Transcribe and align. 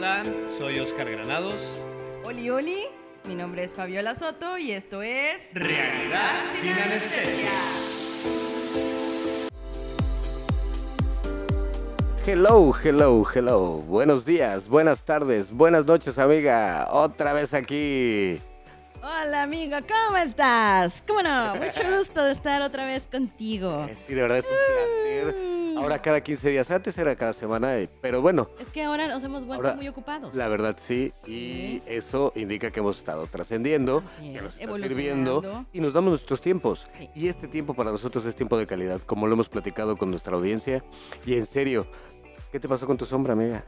hola, 0.00 0.22
soy 0.56 0.78
Oscar 0.78 1.10
Granados. 1.10 1.84
Oli, 2.24 2.48
oli, 2.48 2.86
mi 3.28 3.34
nombre 3.34 3.64
es 3.64 3.70
Fabiola 3.70 4.14
Soto 4.14 4.56
y 4.56 4.72
esto 4.72 5.02
es... 5.02 5.42
Realidad 5.52 6.40
sin 6.58 6.72
anestesia. 6.72 7.50
Hello, 12.24 12.72
hello, 12.82 13.22
hello. 13.34 13.72
Buenos 13.86 14.24
días, 14.24 14.68
buenas 14.68 15.04
tardes, 15.04 15.50
buenas 15.50 15.84
noches, 15.84 16.16
amiga. 16.16 16.88
Otra 16.90 17.34
vez 17.34 17.52
aquí. 17.52 18.40
Hola 19.02 19.42
amigo, 19.42 19.76
¿cómo 19.86 20.16
estás? 20.16 21.04
¿Cómo 21.06 21.22
no? 21.22 21.56
Mucho 21.56 21.80
gusto 21.98 22.24
de 22.24 22.32
estar 22.32 22.62
otra 22.62 22.86
vez 22.86 23.06
contigo. 23.06 23.86
Sí, 24.06 24.14
de 24.14 24.22
verdad 24.22 24.38
es 24.38 24.46
un 24.46 25.32
placer. 25.32 25.49
Ahora 25.80 26.00
cada 26.02 26.20
15 26.20 26.50
días, 26.50 26.70
antes 26.70 26.96
era 26.98 27.16
cada 27.16 27.32
semana, 27.32 27.76
eh, 27.78 27.88
pero 28.00 28.20
bueno, 28.22 28.48
Es 28.58 28.70
que 28.70 28.82
ahora 28.82 29.08
nos 29.08 29.22
hemos 29.24 29.46
vuelto 29.46 29.64
Ahora, 29.66 29.76
muy 29.76 29.88
ocupados. 29.88 30.34
la 30.34 30.48
verdad 30.48 30.76
sí. 30.86 31.12
Y 31.26 31.30
Sí. 31.30 31.82
eso 31.86 32.32
indica 32.36 32.70
que 32.70 32.80
hemos 32.80 32.98
estado 32.98 33.26
trascendiendo, 33.26 34.02
que 34.20 34.36
es, 34.36 34.42
nos 34.42 34.52
está 34.54 34.64
evolucionando. 34.64 35.40
sirviendo 35.42 35.66
y 35.72 35.80
nos 35.80 35.92
damos 35.92 36.10
nuestros 36.10 36.40
tiempos. 36.40 36.86
Sí. 36.98 37.08
Y 37.14 37.28
este 37.28 37.48
tiempo 37.48 37.74
para 37.74 37.90
nosotros 37.90 38.24
es 38.26 38.34
tiempo 38.34 38.56
de 38.58 38.66
calidad, 38.66 39.00
como 39.06 39.26
lo 39.26 39.34
hemos 39.34 39.48
platicado 39.48 39.96
con 39.96 40.10
nuestra 40.10 40.36
audiencia. 40.36 40.84
Y 41.24 41.34
en 41.34 41.46
serio, 41.46 41.86
¿qué 42.52 42.60
te 42.60 42.68
pasó 42.68 42.86
con 42.86 42.96
tu 42.96 43.06
sombra, 43.06 43.32
amiga? 43.32 43.64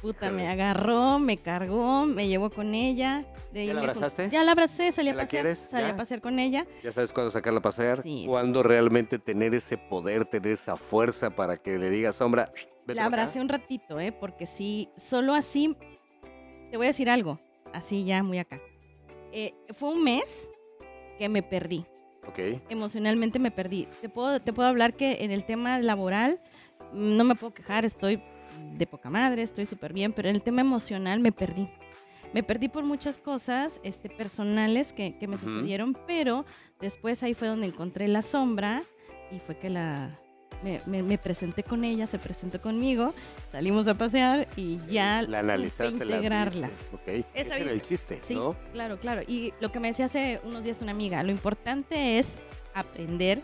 Puta, 0.00 0.30
me 0.30 0.46
agarró, 0.46 1.18
me 1.18 1.36
cargó, 1.36 2.06
me 2.06 2.28
llevó 2.28 2.50
con 2.50 2.72
ella. 2.74 3.24
De 3.52 3.66
¿Ya 3.66 3.74
la 3.74 3.80
con- 3.80 3.90
abrazaste? 3.90 4.30
Ya 4.30 4.44
la 4.44 4.52
abracé, 4.52 4.92
salí 4.92 5.06
¿Ya 5.08 5.12
a 5.12 5.16
la 5.16 5.22
pasear. 5.24 5.42
quieres? 5.42 5.58
Salí 5.68 5.86
¿Ya? 5.88 5.92
a 5.92 5.96
pasear 5.96 6.20
con 6.20 6.38
ella. 6.38 6.66
Ya 6.84 6.92
sabes 6.92 7.10
cuándo 7.12 7.30
sacarla 7.32 7.58
a 7.58 7.62
pasear, 7.62 8.02
Sí, 8.02 8.20
sí. 8.22 8.26
cuándo 8.28 8.62
realmente 8.62 9.18
tener 9.18 9.54
ese 9.54 9.76
poder, 9.76 10.24
tener 10.24 10.52
esa 10.52 10.76
fuerza 10.76 11.30
para 11.30 11.56
que 11.56 11.78
le 11.78 11.90
digas, 11.90 12.14
sombra, 12.14 12.52
vete 12.54 12.94
La 12.94 13.02
para 13.02 13.06
acá". 13.06 13.06
abracé 13.22 13.40
un 13.40 13.48
ratito, 13.48 13.98
¿eh? 13.98 14.12
Porque 14.12 14.46
sí, 14.46 14.88
solo 14.96 15.34
así, 15.34 15.76
te 16.70 16.76
voy 16.76 16.86
a 16.86 16.90
decir 16.90 17.10
algo, 17.10 17.38
así 17.72 18.04
ya 18.04 18.22
muy 18.22 18.38
acá. 18.38 18.60
Eh, 19.32 19.52
fue 19.74 19.88
un 19.90 20.04
mes 20.04 20.48
que 21.18 21.28
me 21.28 21.42
perdí, 21.42 21.84
Ok, 22.28 22.38
emocionalmente 22.68 23.38
me 23.40 23.50
perdí. 23.50 23.88
Te 24.00 24.08
puedo, 24.08 24.38
te 24.38 24.52
puedo 24.52 24.68
hablar 24.68 24.94
que 24.94 25.24
en 25.24 25.32
el 25.32 25.44
tema 25.44 25.80
laboral 25.80 26.40
no 26.92 27.24
me 27.24 27.34
puedo 27.34 27.52
quejar, 27.52 27.84
estoy 27.84 28.22
de 28.76 28.86
poca 28.86 29.10
madre, 29.10 29.42
estoy 29.42 29.66
súper 29.66 29.92
bien, 29.92 30.12
pero 30.12 30.28
en 30.28 30.36
el 30.36 30.42
tema 30.42 30.60
emocional 30.60 31.20
me 31.20 31.32
perdí. 31.32 31.68
Me 32.34 32.42
perdí 32.42 32.68
por 32.68 32.84
muchas 32.84 33.16
cosas 33.16 33.80
este, 33.82 34.10
personales 34.10 34.92
que, 34.92 35.16
que 35.18 35.26
me 35.26 35.38
sucedieron, 35.38 35.96
pero 36.06 36.44
después 36.78 37.22
ahí 37.22 37.32
fue 37.34 37.48
donde 37.48 37.66
encontré 37.66 38.06
la 38.06 38.20
sombra 38.20 38.82
y 39.32 39.38
fue 39.38 39.56
que 39.58 39.70
la, 39.70 40.18
me, 40.62 40.78
me- 40.84 41.02
me 41.02 41.16
presenté 41.16 41.62
con 41.62 41.84
ella, 41.84 42.06
se 42.06 42.18
presentó 42.18 42.60
conmigo, 42.60 43.14
salimos 43.50 43.88
a 43.88 43.96
pasear 43.96 44.46
y 44.56 44.78
ya 44.90 45.22
la 45.22 45.38
analizaste, 45.38 46.04
la 46.04 46.16
integrarla. 46.16 46.66
viste, 46.68 46.94
Ok, 47.22 47.26
Esa 47.32 47.54
ese 47.54 47.62
era 47.62 47.70
el 47.72 47.80
chiste, 47.80 48.20
Sí, 48.26 48.34
¿no? 48.34 48.54
claro, 48.74 48.98
claro. 48.98 49.22
Y 49.26 49.54
lo 49.60 49.72
que 49.72 49.80
me 49.80 49.88
decía 49.88 50.04
hace 50.04 50.40
unos 50.44 50.62
días 50.62 50.82
una 50.82 50.90
amiga, 50.92 51.22
lo 51.22 51.30
importante 51.30 52.18
es 52.18 52.42
aprender 52.74 53.40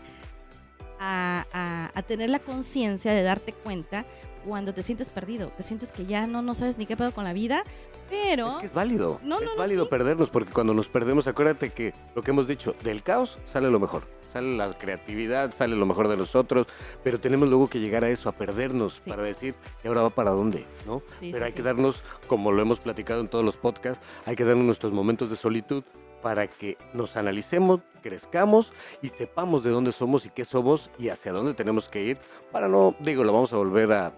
a, 0.99 1.45
a- 1.51 1.91
a 1.93 2.01
tener 2.03 2.29
la 2.29 2.37
conciencia 2.39 3.13
de 3.13 3.23
darte 3.23 3.51
cuenta 3.51 4.05
cuando 4.45 4.73
te 4.73 4.81
sientes 4.83 5.09
perdido, 5.09 5.49
te 5.57 5.63
sientes 5.63 5.91
que 5.91 6.05
ya 6.05 6.27
no, 6.27 6.41
no 6.41 6.53
sabes 6.55 6.77
ni 6.77 6.85
qué 6.85 6.95
pedo 6.95 7.11
con 7.11 7.23
la 7.23 7.33
vida, 7.33 7.63
pero... 8.09 8.51
Es 8.51 8.55
que 8.57 8.65
es 8.67 8.73
válido, 8.73 9.19
No, 9.23 9.37
es 9.39 9.45
no, 9.45 9.51
no, 9.51 9.57
válido 9.57 9.83
sí. 9.85 9.89
perdernos 9.89 10.29
porque 10.29 10.53
cuando 10.53 10.73
nos 10.73 10.87
perdemos, 10.87 11.27
acuérdate 11.27 11.71
que 11.71 11.93
lo 12.15 12.21
que 12.21 12.31
hemos 12.31 12.47
dicho, 12.47 12.75
del 12.83 13.01
caos 13.03 13.37
sale 13.45 13.69
lo 13.71 13.79
mejor, 13.79 14.03
sale 14.31 14.55
la 14.55 14.73
creatividad, 14.73 15.53
sale 15.57 15.75
lo 15.75 15.85
mejor 15.85 16.07
de 16.07 16.17
nosotros, 16.17 16.67
pero 17.03 17.19
tenemos 17.19 17.49
luego 17.49 17.67
que 17.69 17.79
llegar 17.79 18.03
a 18.03 18.09
eso, 18.09 18.29
a 18.29 18.33
perdernos 18.33 18.99
Sí. 19.03 19.09
para 19.09 19.23
decir, 19.23 19.55
¿y 19.83 19.87
ahora 19.87 20.03
va 20.03 20.09
para 20.11 20.31
dónde? 20.31 20.65
¿no? 20.85 21.01
Sí, 21.19 21.29
pero 21.31 21.45
sí, 21.45 21.47
hay 21.47 21.53
que 21.53 21.63
darnos, 21.63 21.95
como 22.27 22.51
lo 22.51 22.61
hemos 22.61 22.79
platicado 22.79 23.21
en 23.21 23.27
todos 23.27 23.43
los 23.43 23.57
podcasts, 23.57 24.03
hay 24.25 24.35
que 24.35 24.43
darnos 24.45 24.65
nuestros 24.65 24.91
momentos 24.93 25.29
de 25.29 25.35
solitud 25.37 25.83
para 26.21 26.47
que 26.47 26.75
nos 26.93 27.17
analicemos, 27.17 27.81
crezcamos 28.01 28.73
y 29.03 29.09
sepamos 29.09 29.63
de 29.63 29.69
dónde 29.69 29.91
somos 29.91 30.25
y 30.25 30.29
qué 30.29 30.43
somos 30.43 30.89
y 30.97 31.09
hacia 31.09 31.31
dónde 31.31 31.53
tenemos 31.53 31.87
que 31.87 32.01
ir 32.01 32.17
para 32.51 32.67
no, 32.67 32.95
digo, 32.99 33.23
lo 33.23 33.31
vamos 33.31 33.53
a 33.53 33.57
volver 33.57 33.91
a 33.91 34.11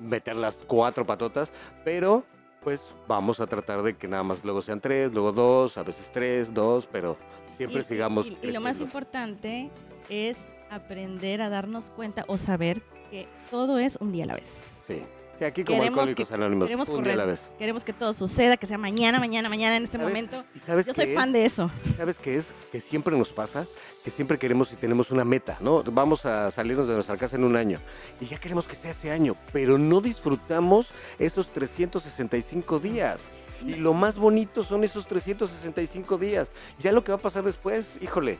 meter 0.00 0.36
las 0.36 0.54
cuatro 0.66 1.06
patotas, 1.06 1.50
pero 1.84 2.24
pues 2.62 2.80
vamos 3.08 3.40
a 3.40 3.46
tratar 3.46 3.82
de 3.82 3.96
que 3.96 4.06
nada 4.08 4.22
más 4.22 4.44
luego 4.44 4.60
sean 4.62 4.80
tres, 4.80 5.12
luego 5.12 5.32
dos, 5.32 5.78
a 5.78 5.82
veces 5.82 6.10
tres, 6.12 6.52
dos, 6.52 6.86
pero 6.90 7.16
siempre 7.56 7.80
Y- 7.80 7.84
sigamos. 7.84 8.26
Y, 8.26 8.38
y 8.42 8.52
lo 8.52 8.60
más 8.60 8.80
importante 8.80 9.70
es 10.08 10.44
aprender 10.70 11.40
a 11.42 11.48
darnos 11.48 11.90
cuenta 11.90 12.24
o 12.28 12.38
saber 12.38 12.82
que 13.10 13.26
todo 13.50 13.78
es 13.78 13.96
un 13.96 14.12
día 14.12 14.24
a 14.24 14.28
la 14.28 14.34
vez. 14.34 14.48
Sí. 14.86 15.02
Sí, 15.40 15.46
aquí 15.46 15.64
como 15.64 15.78
Queremos 15.78 16.12
que- 16.12 16.26
anónimos, 16.34 16.66
queremos 16.66 16.88
un 16.90 17.02
día 17.02 17.14
a 17.14 17.16
la 17.16 17.22
correr. 17.24 17.38
vez. 17.38 17.50
Queremos 17.58 17.82
que 17.82 17.94
todo 17.94 18.12
suceda, 18.12 18.58
que 18.58 18.66
sea 18.66 18.76
mañana, 18.76 19.18
mañana, 19.18 19.48
mañana, 19.48 19.78
en 19.78 19.84
este 19.84 19.96
¿Sabes? 19.96 20.12
momento. 20.12 20.44
¿Y 20.54 20.58
sabes 20.58 20.84
Yo 20.84 20.92
soy 20.92 21.06
es? 21.12 21.14
fan 21.16 21.32
de 21.32 21.46
eso. 21.46 21.70
¿Sabes 21.96 22.18
qué 22.18 22.36
es? 22.36 22.44
Que 22.70 22.78
siempre 22.78 23.16
nos 23.16 23.30
pasa, 23.30 23.66
que 24.04 24.10
siempre 24.10 24.36
queremos 24.38 24.70
y 24.70 24.76
tenemos 24.76 25.10
una 25.10 25.24
meta, 25.24 25.56
¿no? 25.60 25.82
Vamos 25.82 26.26
a 26.26 26.50
salirnos 26.50 26.88
de 26.88 26.92
nuestra 26.94 27.16
casa 27.16 27.36
en 27.36 27.44
un 27.44 27.56
año 27.56 27.80
y 28.20 28.26
ya 28.26 28.38
queremos 28.38 28.66
que 28.66 28.76
sea 28.76 28.90
ese 28.90 29.10
año, 29.10 29.34
pero 29.50 29.78
no 29.78 30.02
disfrutamos 30.02 30.88
esos 31.18 31.48
365 31.48 32.78
días. 32.78 33.18
Y 33.66 33.76
lo 33.76 33.94
más 33.94 34.16
bonito 34.16 34.62
son 34.62 34.84
esos 34.84 35.06
365 35.06 36.18
días. 36.18 36.48
Ya 36.80 36.92
lo 36.92 37.02
que 37.02 37.12
va 37.12 37.16
a 37.18 37.20
pasar 37.22 37.44
después, 37.44 37.86
híjole, 38.02 38.36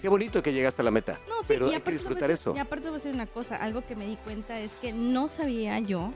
qué 0.00 0.08
bonito 0.08 0.42
que 0.42 0.52
llegaste 0.52 0.82
a 0.82 0.84
la 0.84 0.90
meta. 0.90 1.18
No, 1.28 1.40
sí, 1.40 1.44
pero 1.48 1.70
y 1.70 1.74
hay 1.74 1.80
que 1.80 1.92
disfrutar 1.92 2.30
eso. 2.30 2.54
Y 2.54 2.58
aparte 2.58 2.86
voy 2.88 2.94
a 2.96 2.98
decir 2.98 3.14
una 3.14 3.26
cosa, 3.26 3.56
algo 3.56 3.84
que 3.86 3.96
me 3.96 4.06
di 4.06 4.16
cuenta 4.16 4.58
es 4.60 4.72
que 4.76 4.92
no 4.92 5.28
sabía 5.28 5.78
yo, 5.80 6.12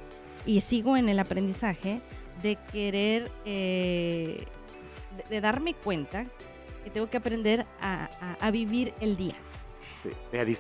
y 0.47 0.61
sigo 0.61 0.97
en 0.97 1.09
el 1.09 1.19
aprendizaje, 1.19 2.01
de 2.43 2.57
querer, 2.73 3.31
eh, 3.45 4.45
de, 5.17 5.35
de 5.37 5.41
darme 5.41 5.75
cuenta 5.75 6.25
que 6.83 6.91
tengo 6.91 7.09
que 7.09 7.17
aprender 7.17 7.67
a, 7.81 8.09
a- 8.21 8.47
a 8.47 8.51
vivir 8.51 8.93
el 9.01 9.17
día. 9.17 9.35
Sí. 10.03 10.11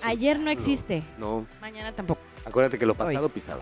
Ayer 0.02 0.38
no 0.38 0.50
existe, 0.50 1.02
No, 1.18 1.46
mañana 1.60 1.92
tampoco. 1.92 2.20
acuérdate 2.44 2.78
que 2.78 2.86
lo 2.86 2.94
pasado 2.94 3.28
pisado. 3.28 3.60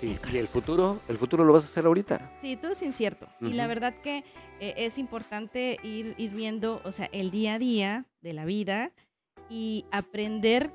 Sí, 0.00 0.14
y 0.32 0.36
el 0.36 0.46
futuro, 0.48 0.98
el 1.08 1.16
futuro 1.16 1.44
lo 1.44 1.52
vas 1.54 1.62
a 1.64 1.66
hacer 1.66 1.86
ahorita. 1.86 2.32
sí, 2.40 2.56
todo 2.56 2.72
es 2.72 2.82
incierto. 2.82 3.26
Y 3.40 3.54
la 3.54 3.66
verdad 3.66 3.94
que 4.02 4.24
eh, 4.60 4.74
es 4.76 4.98
importante 4.98 5.78
ir, 5.82 6.14
ir 6.18 6.30
viendo, 6.32 6.80
o 6.84 6.92
sea, 6.92 7.08
el 7.12 7.30
día 7.30 7.54
a 7.54 7.58
día 7.58 8.04
de 8.20 8.32
la 8.34 8.44
vida 8.44 8.92
y 9.48 9.84
aprender 9.92 10.70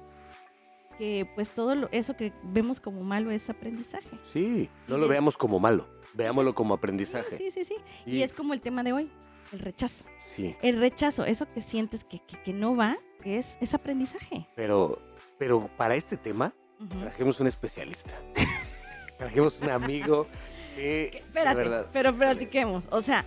que 0.98 1.28
pues 1.36 1.50
todo 1.54 1.76
lo- 1.76 1.90
eso 1.92 2.16
que 2.16 2.32
vemos 2.44 2.80
como 2.80 3.04
malo 3.04 3.32
es 3.32 3.50
aprendizaje. 3.50 4.10
Sí, 4.34 4.70
no 4.88 4.98
lo 4.98 5.08
veamos 5.08 5.38
como 5.38 5.60
malo, 5.60 5.88
veámoslo 6.14 6.54
como 6.54 6.74
aprendizaje. 6.74 7.38
Sí, 7.38 7.52
sí, 7.52 7.66
sí. 7.66 7.76
Y- 8.06 8.18
Y 8.18 8.24
es 8.24 8.34
como 8.34 8.54
el 8.54 8.62
tema 8.62 8.84
de 8.84 8.94
hoy, 8.94 9.12
el 9.52 9.60
rechazo. 9.60 10.06
Sí, 10.36 10.56
El 10.62 10.80
rechazo, 10.80 11.26
eso 11.26 11.48
que 11.48 11.62
sientes 11.62 12.04
que, 12.04 12.20
que, 12.20 12.42
que 12.42 12.54
no 12.54 12.76
va, 12.76 12.98
es, 13.24 13.58
es 13.62 13.74
aprendizaje. 13.74 14.48
pero, 14.56 15.02
pero 15.38 15.70
para 15.78 15.96
este 15.96 16.18
tema 16.18 16.54
Ujú. 16.80 17.00
trajimos 17.00 17.40
un 17.40 17.48
especialista. 17.48 18.14
Trajimos 19.22 19.60
un 19.62 19.70
amigo. 19.70 20.28
Que, 20.72 21.18
Espérate, 21.18 21.58
verdad, 21.58 21.88
pero 21.92 22.16
platiquemos. 22.16 22.88
O 22.92 23.02
sea, 23.02 23.26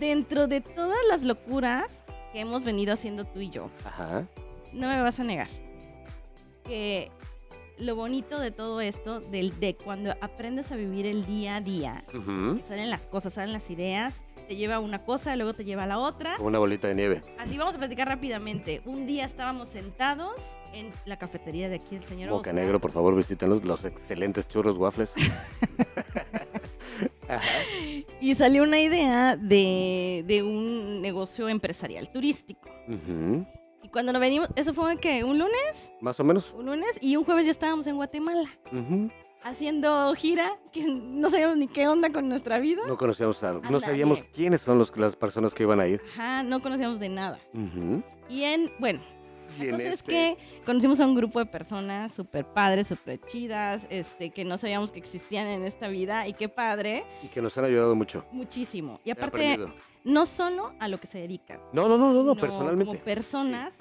dentro 0.00 0.48
de 0.48 0.60
todas 0.60 0.98
las 1.08 1.22
locuras 1.22 2.02
que 2.32 2.40
hemos 2.40 2.64
venido 2.64 2.92
haciendo 2.92 3.24
tú 3.24 3.38
y 3.38 3.48
yo, 3.48 3.70
ajá, 3.84 4.26
no 4.72 4.88
me 4.88 5.00
vas 5.00 5.20
a 5.20 5.24
negar 5.24 5.46
que 6.64 7.12
lo 7.78 7.94
bonito 7.94 8.40
de 8.40 8.50
todo 8.50 8.80
esto, 8.80 9.20
del, 9.20 9.58
de 9.60 9.76
cuando 9.76 10.16
aprendes 10.20 10.72
a 10.72 10.76
vivir 10.76 11.06
el 11.06 11.24
día 11.26 11.56
a 11.56 11.60
día, 11.60 12.04
salen 12.66 12.90
las 12.90 13.06
cosas, 13.06 13.34
salen 13.34 13.52
las 13.52 13.70
ideas, 13.70 14.16
te 14.48 14.56
lleva 14.56 14.76
a 14.76 14.80
una 14.80 15.04
cosa, 15.04 15.34
luego 15.36 15.54
te 15.54 15.64
lleva 15.64 15.84
a 15.84 15.86
la 15.86 15.98
otra. 15.98 16.36
una 16.40 16.58
bolita 16.58 16.88
de 16.88 16.94
nieve. 16.94 17.20
Así 17.38 17.56
vamos 17.58 17.74
a 17.74 17.78
platicar 17.78 18.08
rápidamente. 18.08 18.82
Un 18.84 19.06
día 19.06 19.24
estábamos 19.24 19.68
sentados 19.68 20.34
en 20.72 20.90
la 21.06 21.18
cafetería 21.18 21.68
de 21.68 21.76
aquí, 21.76 21.96
el 21.96 22.04
señor 22.04 22.30
Boca 22.30 22.40
Oscar. 22.50 22.54
Negro, 22.54 22.80
por 22.80 22.90
favor, 22.92 23.14
visítenos 23.16 23.64
los 23.64 23.84
excelentes 23.84 24.46
churros 24.48 24.76
waffles. 24.76 25.10
Y 28.20 28.34
salió 28.34 28.62
una 28.62 28.78
idea 28.78 29.36
de, 29.36 30.24
de 30.26 30.42
un 30.42 31.00
negocio 31.02 31.48
empresarial 31.48 32.10
turístico. 32.10 32.68
Y 33.82 33.88
cuando 33.88 34.12
nos 34.12 34.20
venimos, 34.20 34.48
eso 34.56 34.72
fue 34.74 34.96
que 34.98 35.24
un 35.24 35.38
lunes, 35.38 35.92
Más 36.00 36.18
o 36.20 36.24
menos. 36.24 36.52
un 36.56 36.66
lunes 36.66 36.98
y 37.02 37.16
un 37.16 37.24
jueves 37.24 37.46
ya 37.46 37.50
estábamos 37.50 37.86
en 37.86 37.96
Guatemala 37.96 38.48
ujú. 38.72 39.10
Haciendo 39.44 40.12
gira, 40.14 40.58
que 40.72 40.84
no 40.86 41.30
sabíamos 41.30 41.56
ni 41.56 41.68
qué 41.68 41.86
onda 41.86 42.10
con 42.10 42.28
nuestra 42.28 42.58
vida. 42.58 42.82
No 42.88 42.96
conocíamos 42.96 43.42
a, 43.44 43.52
no 43.52 43.78
sabíamos 43.80 44.24
quiénes 44.34 44.60
son 44.62 44.78
los, 44.78 44.96
las 44.96 45.14
personas 45.14 45.54
que 45.54 45.62
iban 45.62 45.78
a 45.80 45.86
ir. 45.86 46.00
Ajá, 46.14 46.42
no 46.42 46.60
conocíamos 46.60 46.98
de 46.98 47.08
nada. 47.10 47.38
Ujú. 47.52 48.02
Y 48.28 48.42
en, 48.44 48.72
bueno, 48.78 49.00
la 49.58 49.70
cosa 49.72 49.82
es 49.82 49.94
este- 49.96 50.10
que 50.10 50.36
conocimos 50.64 50.98
a 51.00 51.06
un 51.06 51.14
grupo 51.14 51.38
de 51.38 51.46
personas 51.46 52.12
súper 52.12 52.46
padres, 52.46 52.86
súper 52.88 53.20
chidas, 53.20 53.86
este, 53.90 54.30
que 54.30 54.44
no 54.44 54.56
sabíamos 54.58 54.90
que 54.90 54.98
existían 54.98 55.46
en 55.46 55.62
esta 55.64 55.88
vida 55.88 56.26
y 56.26 56.32
qué 56.32 56.48
padre, 56.48 57.04
Y 57.22 57.28
que 57.28 57.42
nos 57.42 57.56
han 57.58 57.66
ayudado 57.66 57.94
mucho. 57.94 58.24
muchísimo. 58.32 58.98
Y 59.04 59.10
aparte, 59.10 59.58
no 60.04 60.26
solo 60.26 60.72
a 60.80 60.88
lo 60.88 60.98
que 60.98 61.06
se 61.06 61.18
dedican, 61.18 61.60
No, 61.72 61.86
no, 61.86 61.98
no, 61.98 62.08
no, 62.12 62.14
no, 62.14 62.22
no, 62.24 62.34
personalmente. 62.34 62.86
como 62.86 62.98
personas, 62.98 63.74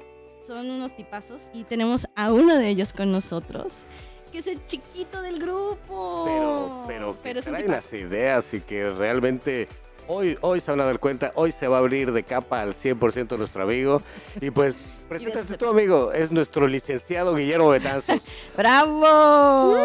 son 0.45 0.69
unos 0.69 0.93
tipazos 0.97 1.39
y 1.53 1.63
tenemos 1.63 2.05
a 2.17 2.33
uno 2.33 2.57
de 2.57 2.67
ellos 2.67 2.91
con 2.91 3.13
nosotros. 3.13 3.87
Que 4.33 4.39
es 4.39 4.47
el 4.47 4.65
chiquito 4.65 5.21
del 5.21 5.39
grupo. 5.39 6.23
Pero, 6.25 6.85
pero, 6.87 7.15
Pero 7.21 7.33
que 7.35 7.39
es 7.39 7.45
un 7.47 7.53
trae 7.53 7.63
tipazo. 7.63 7.81
las 7.91 7.93
ideas 7.93 8.45
y 8.53 8.59
que 8.61 8.89
realmente 8.91 9.67
hoy, 10.07 10.37
hoy 10.41 10.59
se 10.59 10.71
van 10.71 10.81
a 10.81 10.85
dar 10.85 10.99
cuenta, 10.99 11.31
hoy 11.35 11.51
se 11.51 11.67
va 11.67 11.77
a 11.77 11.79
abrir 11.79 12.11
de 12.11 12.23
capa 12.23 12.61
al 12.61 12.73
100% 12.73 13.37
nuestro 13.37 13.61
amigo. 13.63 14.01
Y 14.41 14.49
pues, 14.49 14.75
preséntate 15.19 15.57
tu 15.57 15.67
amigo, 15.67 16.11
es 16.11 16.31
nuestro 16.31 16.67
licenciado 16.67 17.35
Guillermo 17.35 17.69
Betanzos. 17.69 18.21
¡Bravo! 18.57 19.75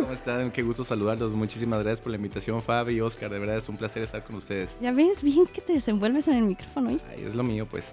¿Cómo 0.00 0.12
están? 0.12 0.50
Qué 0.50 0.62
gusto 0.62 0.84
saludarlos. 0.84 1.32
Muchísimas 1.32 1.80
gracias 1.80 2.00
por 2.00 2.10
la 2.10 2.16
invitación, 2.16 2.60
Fabi 2.62 2.94
y 2.94 3.00
Oscar. 3.00 3.30
De 3.30 3.38
verdad 3.38 3.56
es 3.56 3.68
un 3.68 3.76
placer 3.76 4.02
estar 4.02 4.22
con 4.24 4.36
ustedes. 4.36 4.78
Ya 4.80 4.92
ves 4.92 5.22
bien 5.22 5.46
que 5.46 5.60
te 5.60 5.72
desenvuelves 5.74 6.28
en 6.28 6.36
el 6.36 6.42
micrófono. 6.44 6.90
¿eh? 6.90 6.98
Ay, 7.10 7.24
es 7.24 7.34
lo 7.34 7.42
mío, 7.42 7.66
pues. 7.68 7.92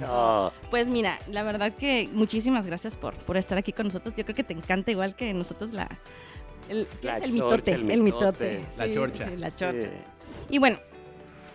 No, 0.00 0.52
Pues 0.70 0.86
mira, 0.86 1.18
la 1.30 1.42
verdad 1.42 1.72
que 1.74 2.08
muchísimas 2.12 2.66
gracias 2.66 2.96
por, 2.96 3.14
por 3.14 3.36
estar 3.36 3.58
aquí 3.58 3.72
con 3.72 3.86
nosotros. 3.86 4.14
Yo 4.16 4.24
creo 4.24 4.36
que 4.36 4.44
te 4.44 4.54
encanta 4.54 4.90
igual 4.90 5.14
que 5.16 5.32
nosotros 5.34 5.72
la... 5.72 5.88
El, 6.68 6.88
¿qué 7.00 7.06
La 7.06 7.18
es 7.18 7.24
el 7.24 7.30
chorcha, 7.38 7.54
mitote, 7.54 7.72
el 7.72 7.90
el 7.90 8.02
mitote. 8.02 8.64
La 8.76 8.92
chorcha. 8.92 9.28
sí, 9.28 9.36
la 9.36 9.54
chorcha. 9.54 9.88
sí. 9.88 9.96
Y 10.50 10.58
bueno, 10.58 10.78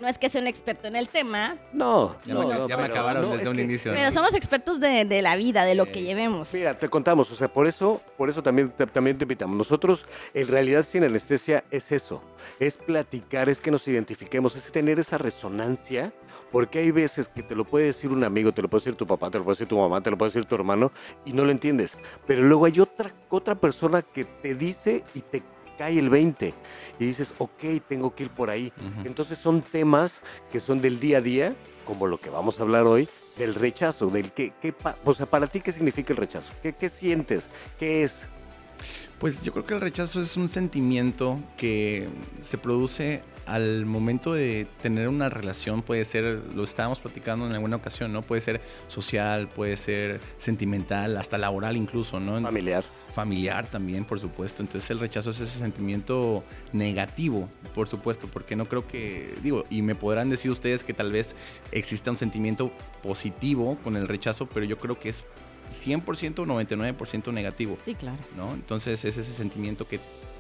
no 0.02 0.08
es 0.08 0.18
que 0.18 0.30
sea 0.30 0.42
un 0.42 0.48
experto 0.48 0.88
en 0.88 0.96
el 0.96 1.08
tema, 1.08 1.58
no, 1.74 2.16
Ya, 2.26 2.34
no, 2.34 2.48
me, 2.48 2.54
no, 2.56 2.68
ya 2.68 2.76
me 2.78 2.84
acabaron 2.86 3.22
no, 3.24 3.30
desde 3.30 3.44
es 3.44 3.50
un 3.50 3.56
que- 3.58 3.62
inicio. 3.64 3.94
pero 3.94 4.12
somos 4.12 4.34
expertos 4.34 4.80
de, 4.80 5.06
de 5.06 5.22
la 5.22 5.36
vida, 5.36 5.64
de 5.64 5.76
lo 5.76 5.86
que 5.86 6.02
llevemos. 6.02 6.54
Mira, 6.54 6.78
te 6.78 6.90
contamos, 6.90 7.32
o 7.32 7.36
sea, 7.36 7.48
por 7.48 7.68
eso, 7.68 8.02
por 8.18 8.30
eso 8.30 8.42
también, 8.44 8.72
te- 8.72 8.88
también 8.88 9.18
te 9.18 9.24
invitamos. 9.26 9.56
Nosotros, 9.58 10.06
en 10.34 10.48
realidad, 10.48 10.86
sin 10.90 11.04
anestesia, 11.04 11.64
es 11.72 11.92
eso, 11.92 12.22
es 12.60 12.76
platicar, 12.78 13.48
es 13.50 13.62
que 13.62 13.70
nos 13.72 13.88
identifiquemos, 13.88 14.56
es 14.56 14.72
tener 14.72 15.00
esa 15.00 15.18
resonancia, 15.18 16.12
porque 16.52 16.80
hay 16.80 16.92
veces 16.92 17.28
que 17.28 17.44
te 17.44 17.56
lo 17.56 17.66
puede 17.66 17.86
decir 17.86 18.10
un 18.10 18.24
amigo, 18.24 18.52
te 18.52 18.62
lo 18.62 18.70
puede 18.70 18.82
decir 18.86 18.96
tu 18.96 19.06
papá, 19.08 19.30
te 19.30 19.38
lo 19.38 19.44
puede 19.44 19.56
decir 19.56 19.68
tu 19.68 19.78
mamá, 19.78 20.02
te 20.02 20.10
lo 20.10 20.18
puede 20.18 20.30
decir 20.32 20.46
tu 20.46 20.56
hermano, 20.56 20.92
y 21.26 21.34
no 21.34 21.46
lo 21.46 21.52
entiendes. 21.52 21.92
Pero 22.26 22.42
luego 22.42 22.66
hay 22.66 22.80
otra, 22.80 23.12
otra 23.30 23.56
persona 23.56 24.02
que 24.02 24.26
te 24.26 24.56
dice 24.56 25.04
y 25.14 25.22
te 25.22 25.44
cae 25.82 25.98
el 25.98 26.12
20, 26.12 26.54
y 27.00 27.06
dices, 27.06 27.34
ok, 27.40 27.82
tengo 27.90 28.14
que 28.14 28.26
ir 28.26 28.30
por 28.30 28.52
ahí. 28.52 28.72
Entonces 29.04 29.40
son 29.40 29.64
temas 29.64 30.22
que 30.52 30.60
son 30.60 30.80
del 30.80 31.00
día 31.00 31.18
a 31.18 31.22
día, 31.22 31.56
como 31.86 32.06
lo 32.06 32.20
que 32.20 32.30
vamos 32.30 32.60
a 32.60 32.62
hablar 32.62 32.84
hoy, 32.84 33.10
del 33.36 33.56
rechazo, 33.56 34.12
del 34.12 34.32
que, 34.32 34.54
que 34.62 34.76
o 35.04 35.14
sea, 35.16 35.26
para 35.26 35.48
ti, 35.48 35.60
¿qué 35.60 35.72
significa 35.72 36.14
el 36.14 36.18
rechazo? 36.18 36.52
¿Qué, 36.62 36.74
qué 36.74 36.88
sientes? 36.88 37.46
¿Qué 37.80 38.04
es? 38.04 38.20
Pues 39.18 39.42
yo 39.42 39.52
creo 39.54 39.66
que 39.66 39.74
el 39.74 39.82
rechazo 39.82 40.22
es 40.22 40.38
un 40.38 40.48
sentimiento 40.48 41.40
que 41.58 42.10
se 42.42 42.60
produce 42.60 43.24
al 43.48 43.88
momento 43.88 44.34
de 44.34 44.68
tener 44.84 45.08
una 45.08 45.30
relación, 45.30 45.82
puede 45.82 46.06
ser, 46.06 46.44
lo 46.56 46.64
estábamos 46.64 47.00
platicando 47.00 47.48
en 47.48 47.54
alguna 47.54 47.78
ocasión, 47.78 48.14
¿no? 48.14 48.22
Puede 48.22 48.42
ser 48.42 48.62
social, 48.88 49.48
puede 49.48 49.78
ser 49.78 50.22
sentimental, 50.38 51.18
hasta 51.18 51.40
laboral 51.40 51.76
incluso, 51.76 52.20
¿no? 52.20 52.40
Familiar. 52.40 52.84
Familiar 53.12 53.68
también, 53.68 54.06
por 54.06 54.20
supuesto. 54.20 54.62
Entonces 54.64 54.90
el 54.92 55.00
rechazo 55.00 55.30
es 55.32 55.40
ese 55.40 55.60
sentimiento 55.60 56.44
negativo, 56.74 57.50
por 57.76 57.88
supuesto, 57.88 58.28
porque 58.28 58.56
no 58.56 58.66
creo 58.68 58.88
que, 58.88 59.34
digo, 59.44 59.64
y 59.70 59.82
me 59.82 59.96
podrán 59.96 60.30
decir 60.30 60.52
ustedes 60.52 60.84
que 60.84 60.94
tal 60.94 61.12
vez 61.12 61.36
exista 61.72 62.10
un 62.12 62.18
sentimiento 62.18 62.72
positivo 63.04 63.78
con 63.84 63.96
el 63.96 64.08
rechazo, 64.08 64.48
pero 64.48 64.66
yo 64.66 64.78
creo 64.78 65.00
que 65.00 65.10
es 65.10 65.24
100% 65.70 66.40
o 66.40 66.46
99% 66.46 67.32
negativo, 67.34 67.78
Sí, 67.86 67.96
claro. 67.96 68.18
¿no? 68.36 68.54
Entonces 68.54 69.04
es 69.06 69.18
ese 69.18 69.32
sentimiento 69.32 69.88
que 69.88 70.00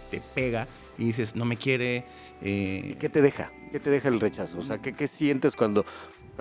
te 0.09 0.21
pega 0.35 0.68
y 0.97 1.06
dices, 1.06 1.35
no 1.38 1.45
me 1.45 1.56
quiere. 1.56 2.03
eh, 2.41 2.97
¿Qué 3.00 3.07
te 3.07 3.21
deja? 3.21 3.50
¿Qué 3.71 3.79
te 3.79 3.89
deja 3.89 4.09
el 4.09 4.19
rechazo? 4.19 4.57
O 4.59 4.62
sea, 4.62 4.79
¿qué, 4.79 4.94
qué 4.94 5.07
sientes 5.07 5.56
cuando, 5.56 5.85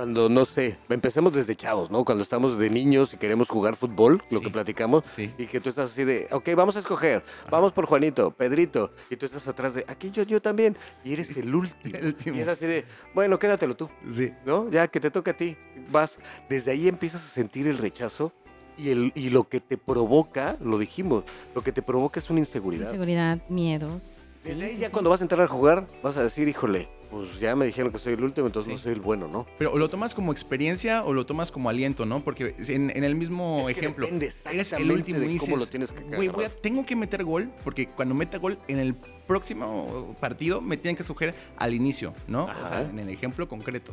cuando, 0.01 0.31
no 0.31 0.47
sé, 0.47 0.79
empecemos 0.89 1.31
desde 1.31 1.55
chavos, 1.55 1.91
¿no? 1.91 2.07
Cuando 2.07 2.23
estamos 2.25 2.57
de 2.59 2.71
niños 2.71 3.13
y 3.13 3.19
queremos 3.19 3.51
jugar 3.51 3.77
fútbol, 3.77 4.23
lo 4.31 4.41
que 4.41 4.49
platicamos, 4.49 5.05
Sí. 5.07 5.31
y 5.37 5.45
que 5.45 5.61
tú 5.61 5.69
estás 5.69 5.91
así 5.91 6.05
de, 6.05 6.27
ok, 6.31 6.49
vamos 6.57 6.75
a 6.77 6.79
escoger, 6.79 7.23
vamos 7.51 7.75
por 7.75 7.85
Juanito, 7.85 8.31
Pedrito, 8.31 8.95
y 9.11 9.17
tú 9.17 9.27
estás 9.27 9.47
atrás 9.47 9.75
de, 9.75 9.85
aquí 9.89 10.11
yo, 10.11 10.23
yo 10.23 10.41
también, 10.41 10.75
y 11.05 11.13
eres 11.13 11.29
el 11.37 11.55
último. 11.55 11.99
El 11.99 12.07
último. 12.07 12.35
Y 12.35 12.41
es 12.41 12.49
así 12.49 12.65
de, 12.65 12.87
bueno, 13.15 13.39
quédatelo 13.39 13.77
tú. 13.77 13.91
Sí. 14.11 14.33
¿no? 14.47 14.71
Ya 14.71 14.89
que 14.89 15.01
te 15.01 15.11
toca 15.11 15.33
a 15.33 15.37
ti, 15.37 15.55
vas, 15.91 16.17
desde 16.49 16.71
ahí 16.71 16.89
empiezas 16.89 17.23
a 17.23 17.29
sentir 17.29 17.67
el 17.67 17.77
rechazo 17.77 18.33
y, 18.79 18.89
el, 18.89 19.13
y 19.15 19.29
lo 19.29 19.51
que 19.51 19.61
te 19.61 19.77
provoca, 19.77 20.57
lo 20.63 20.79
dijimos, 20.79 21.25
lo 21.55 21.61
que 21.63 21.73
te 21.73 21.83
provoca 21.83 22.21
es 22.21 22.31
una 22.31 22.39
inseguridad. 22.41 22.87
Inseguridad, 22.87 23.39
miedos. 23.51 24.17
Desde 24.43 24.57
Sí, 24.57 24.63
ahí 24.63 24.75
sí, 24.77 24.81
ya 24.81 24.87
sí. 24.87 24.93
cuando 24.95 25.11
vas 25.11 25.21
a 25.21 25.25
entrar 25.25 25.43
a 25.43 25.47
jugar, 25.49 25.87
vas 26.03 26.17
a 26.17 26.23
decir, 26.23 26.49
híjole, 26.49 26.89
pues 27.11 27.41
ya 27.41 27.57
me 27.57 27.67
dijeron 27.67 27.91
que 27.93 27.99
soy 27.99 28.13
el 28.15 28.23
último, 28.25 28.47
entonces 28.47 28.69
Sí. 28.71 28.77
no 28.77 28.83
soy 28.83 28.93
el 28.93 29.01
bueno, 29.01 29.27
¿no? 29.29 29.47
Pero 29.59 29.77
lo 29.77 29.89
tomas 29.89 30.15
como 30.15 30.33
experiencia 30.33 31.03
o 31.05 31.13
lo 31.13 31.27
tomas 31.27 31.51
como 31.51 31.69
aliento, 31.69 32.07
¿no? 32.07 32.21
Porque 32.23 32.55
en, 32.69 32.91
en 32.97 33.05
el 33.05 33.15
mismo 33.17 33.69
Es 33.69 33.75
que 33.75 33.81
ejemplo, 33.81 34.07
depende 34.07 34.33
eres 34.51 34.73
el 34.73 34.91
último 34.93 35.19
y 35.23 35.27
dices, 35.27 35.49
cómo 35.49 35.57
lo 35.57 35.67
tienes 35.67 35.93
que 35.93 36.03
güey, 36.05 36.29
voy 36.29 36.45
a- 36.45 36.47
agarrar". 36.47 36.61
tengo 36.63 36.87
que 36.87 36.95
meter 36.97 37.25
gol, 37.25 37.51
porque 37.65 37.87
cuando 37.89 38.15
meta 38.15 38.39
gol 38.39 38.59
en 38.69 38.79
el 38.79 38.95
próximo 38.95 40.15
partido 40.21 40.61
me 40.61 40.77
tienen 40.77 40.97
que 40.97 41.03
escoger 41.03 41.35
al 41.57 41.75
inicio, 41.75 42.13
¿no? 42.29 42.45
O 42.45 42.69
sea, 42.69 42.83
en 42.83 42.99
el 42.99 43.09
ejemplo 43.09 43.49
concreto. 43.49 43.93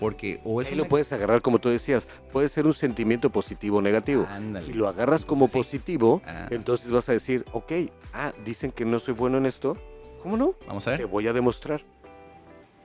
Porque 0.00 0.40
o 0.44 0.62
es 0.62 0.68
Ahí 0.68 0.74
una- 0.74 0.84
lo 0.84 0.88
puedes 0.88 1.12
agarrar 1.12 1.42
como 1.42 1.58
tú 1.58 1.68
decías, 1.70 2.06
puede 2.32 2.48
ser 2.48 2.66
un 2.66 2.74
sentimiento 2.74 3.30
positivo 3.30 3.78
o 3.78 3.82
negativo. 3.82 4.26
Ándale. 4.30 4.66
Si 4.66 4.72
lo 4.72 4.86
agarras 4.88 5.24
como 5.24 5.48
sí. 5.48 5.54
positivo, 5.58 6.22
Ah. 6.24 6.46
entonces 6.50 6.90
vas 6.90 7.08
a 7.08 7.12
decir, 7.12 7.44
ok, 7.52 7.72
ah, 8.12 8.32
dicen 8.44 8.70
que 8.70 8.84
no 8.84 9.00
soy 9.00 9.14
bueno 9.14 9.38
en 9.38 9.46
esto, 9.46 9.76
¿cómo 10.22 10.36
no? 10.36 10.54
Vamos 10.68 10.86
a 10.86 10.92
Te 10.92 10.98
ver. 10.98 11.06
voy 11.08 11.26
a 11.26 11.32
demostrar 11.32 11.80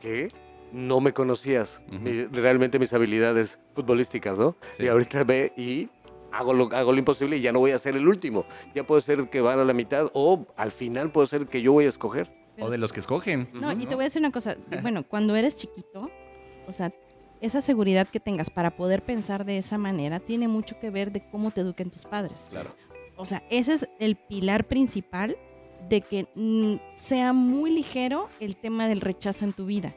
que 0.03 0.27
no 0.73 0.99
me 0.99 1.13
conocías 1.13 1.81
mi- 2.01 2.25
realmente 2.25 2.77
mis 2.77 2.91
habilidades 2.93 3.57
futbolísticas, 3.73 4.37
¿no? 4.37 4.55
Sí. 4.75 4.83
Y 4.83 4.87
ahorita 4.89 5.23
ve 5.23 5.53
y 5.55 5.87
hago 6.31 6.53
lo, 6.53 6.65
hago 6.75 6.91
lo 6.91 6.97
imposible 6.99 7.37
y 7.37 7.41
ya 7.41 7.51
no 7.53 7.59
voy 7.59 7.71
a 7.71 7.79
ser 7.79 7.95
el 7.95 8.07
último. 8.07 8.45
Ya 8.75 8.85
puede 8.85 9.01
ser 9.01 9.29
que 9.29 9.39
van 9.39 9.59
a 9.59 9.63
la 9.63 9.73
mitad 9.73 10.09
o 10.13 10.45
al 10.57 10.71
final 10.71 11.11
puede 11.11 11.27
ser 11.27 11.45
que 11.45 11.61
yo 11.61 11.71
voy 11.73 11.85
a 11.85 11.89
escoger. 11.89 12.29
O 12.59 12.69
de 12.69 12.77
los 12.77 12.91
que 12.91 12.99
escogen. 12.99 13.47
No, 13.53 13.71
y 13.71 13.77
te 13.77 13.91
¿no? 13.91 13.95
voy 13.95 14.03
a 14.03 14.07
decir 14.07 14.19
una 14.19 14.31
cosa. 14.31 14.57
Bueno, 14.81 15.03
cuando 15.07 15.35
eres 15.35 15.55
chiquito, 15.57 16.09
o 16.67 16.71
sea, 16.71 16.91
esa 17.41 17.61
seguridad 17.61 18.07
que 18.07 18.19
tengas 18.19 18.49
para 18.49 18.75
poder 18.75 19.03
pensar 19.03 19.45
de 19.45 19.57
esa 19.57 19.77
manera 19.77 20.19
tiene 20.19 20.47
mucho 20.47 20.79
que 20.79 20.89
ver 20.89 21.11
de 21.11 21.21
cómo 21.31 21.49
te 21.51 21.61
eduquen 21.61 21.89
tus 21.91 22.03
padres. 22.05 22.47
Claro. 22.49 22.69
O 23.15 23.25
sea, 23.25 23.43
ese 23.49 23.73
es 23.73 23.87
el 23.99 24.15
pilar 24.15 24.65
principal 24.65 25.35
de 25.89 26.01
que 26.01 26.27
mm, 26.35 26.75
sea 26.97 27.33
muy 27.33 27.71
ligero 27.71 28.29
el 28.39 28.55
tema 28.55 28.87
del 28.87 29.01
rechazo 29.01 29.45
en 29.45 29.53
tu 29.53 29.65
vida. 29.65 29.93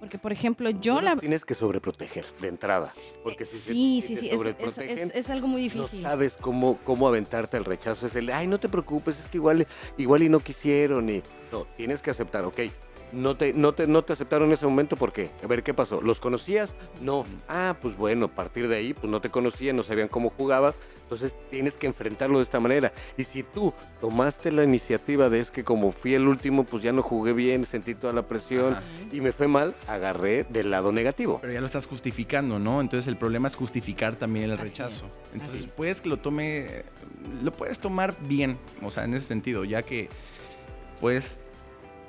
Porque, 0.00 0.18
por 0.18 0.32
ejemplo, 0.32 0.70
yo 0.70 1.00
la... 1.00 1.16
tienes 1.16 1.44
que 1.44 1.54
sobreproteger 1.54 2.24
de 2.40 2.48
entrada. 2.48 2.92
Porque 3.22 3.44
si, 3.44 3.58
se- 3.58 3.70
sí, 3.72 4.00
si 4.00 4.16
sí, 4.16 4.16
sí, 4.16 4.28
es- 4.30 4.78
es, 4.78 4.78
es- 4.78 5.14
es 5.14 5.30
algo 5.30 5.46
muy 5.48 5.62
no 5.68 5.74
difícil. 5.74 6.02
sabes 6.02 6.36
cómo, 6.40 6.78
cómo 6.84 7.08
aventarte 7.08 7.56
al 7.56 7.64
rechazo. 7.64 8.06
Es 8.06 8.14
el, 8.16 8.30
ay, 8.30 8.46
no 8.46 8.58
te 8.60 8.68
preocupes, 8.68 9.18
es 9.18 9.26
que 9.28 9.38
igual, 9.38 9.66
igual 9.96 10.22
y 10.22 10.28
no 10.28 10.40
quisieron. 10.40 11.08
Y... 11.10 11.22
No, 11.50 11.66
tienes 11.76 12.02
que 12.02 12.10
aceptar, 12.10 12.44
ok. 12.44 12.60
No 13.12 13.36
te, 13.36 13.52
no, 13.52 13.74
te, 13.74 13.86
no 13.86 14.02
te 14.02 14.14
aceptaron 14.14 14.48
en 14.48 14.54
ese 14.54 14.64
momento, 14.66 14.96
¿por 14.96 15.12
qué? 15.12 15.30
A 15.44 15.46
ver, 15.46 15.62
¿qué 15.62 15.74
pasó? 15.74 16.00
¿Los 16.00 16.18
conocías? 16.18 16.72
No. 17.00 17.24
Ah, 17.48 17.76
pues 17.80 17.96
bueno, 17.96 18.26
a 18.26 18.28
partir 18.28 18.68
de 18.68 18.76
ahí, 18.76 18.94
pues 18.94 19.10
no 19.10 19.20
te 19.20 19.28
conocían, 19.28 19.76
no 19.76 19.82
sabían 19.82 20.08
cómo 20.08 20.30
jugabas. 20.30 20.74
Entonces 21.02 21.34
tienes 21.50 21.74
que 21.74 21.86
enfrentarlo 21.86 22.38
de 22.38 22.44
esta 22.44 22.58
manera. 22.58 22.92
Y 23.18 23.24
si 23.24 23.42
tú 23.42 23.74
tomaste 24.00 24.50
la 24.50 24.64
iniciativa 24.64 25.28
de 25.28 25.40
es 25.40 25.50
que 25.50 25.62
como 25.62 25.92
fui 25.92 26.14
el 26.14 26.26
último, 26.26 26.64
pues 26.64 26.82
ya 26.82 26.92
no 26.92 27.02
jugué 27.02 27.34
bien, 27.34 27.66
sentí 27.66 27.94
toda 27.94 28.14
la 28.14 28.22
presión 28.26 28.72
Ajá. 28.74 28.82
y 29.12 29.20
me 29.20 29.32
fue 29.32 29.46
mal, 29.46 29.74
agarré 29.88 30.44
del 30.44 30.70
lado 30.70 30.90
negativo. 30.90 31.38
Pero 31.42 31.52
ya 31.52 31.60
lo 31.60 31.66
estás 31.66 31.86
justificando, 31.86 32.58
¿no? 32.58 32.80
Entonces 32.80 33.06
el 33.08 33.18
problema 33.18 33.48
es 33.48 33.56
justificar 33.56 34.14
también 34.16 34.46
el 34.46 34.52
Así 34.52 34.62
rechazo. 34.62 35.04
es, 35.06 35.34
Entonces 35.34 35.66
puedes 35.66 36.00
que 36.00 36.08
lo 36.08 36.16
tome, 36.16 36.84
lo 37.42 37.52
puedes 37.52 37.78
tomar 37.78 38.14
bien, 38.26 38.56
o 38.82 38.90
sea, 38.90 39.04
en 39.04 39.12
ese 39.12 39.26
sentido, 39.26 39.64
ya 39.64 39.82
que 39.82 40.08
pues 41.00 41.40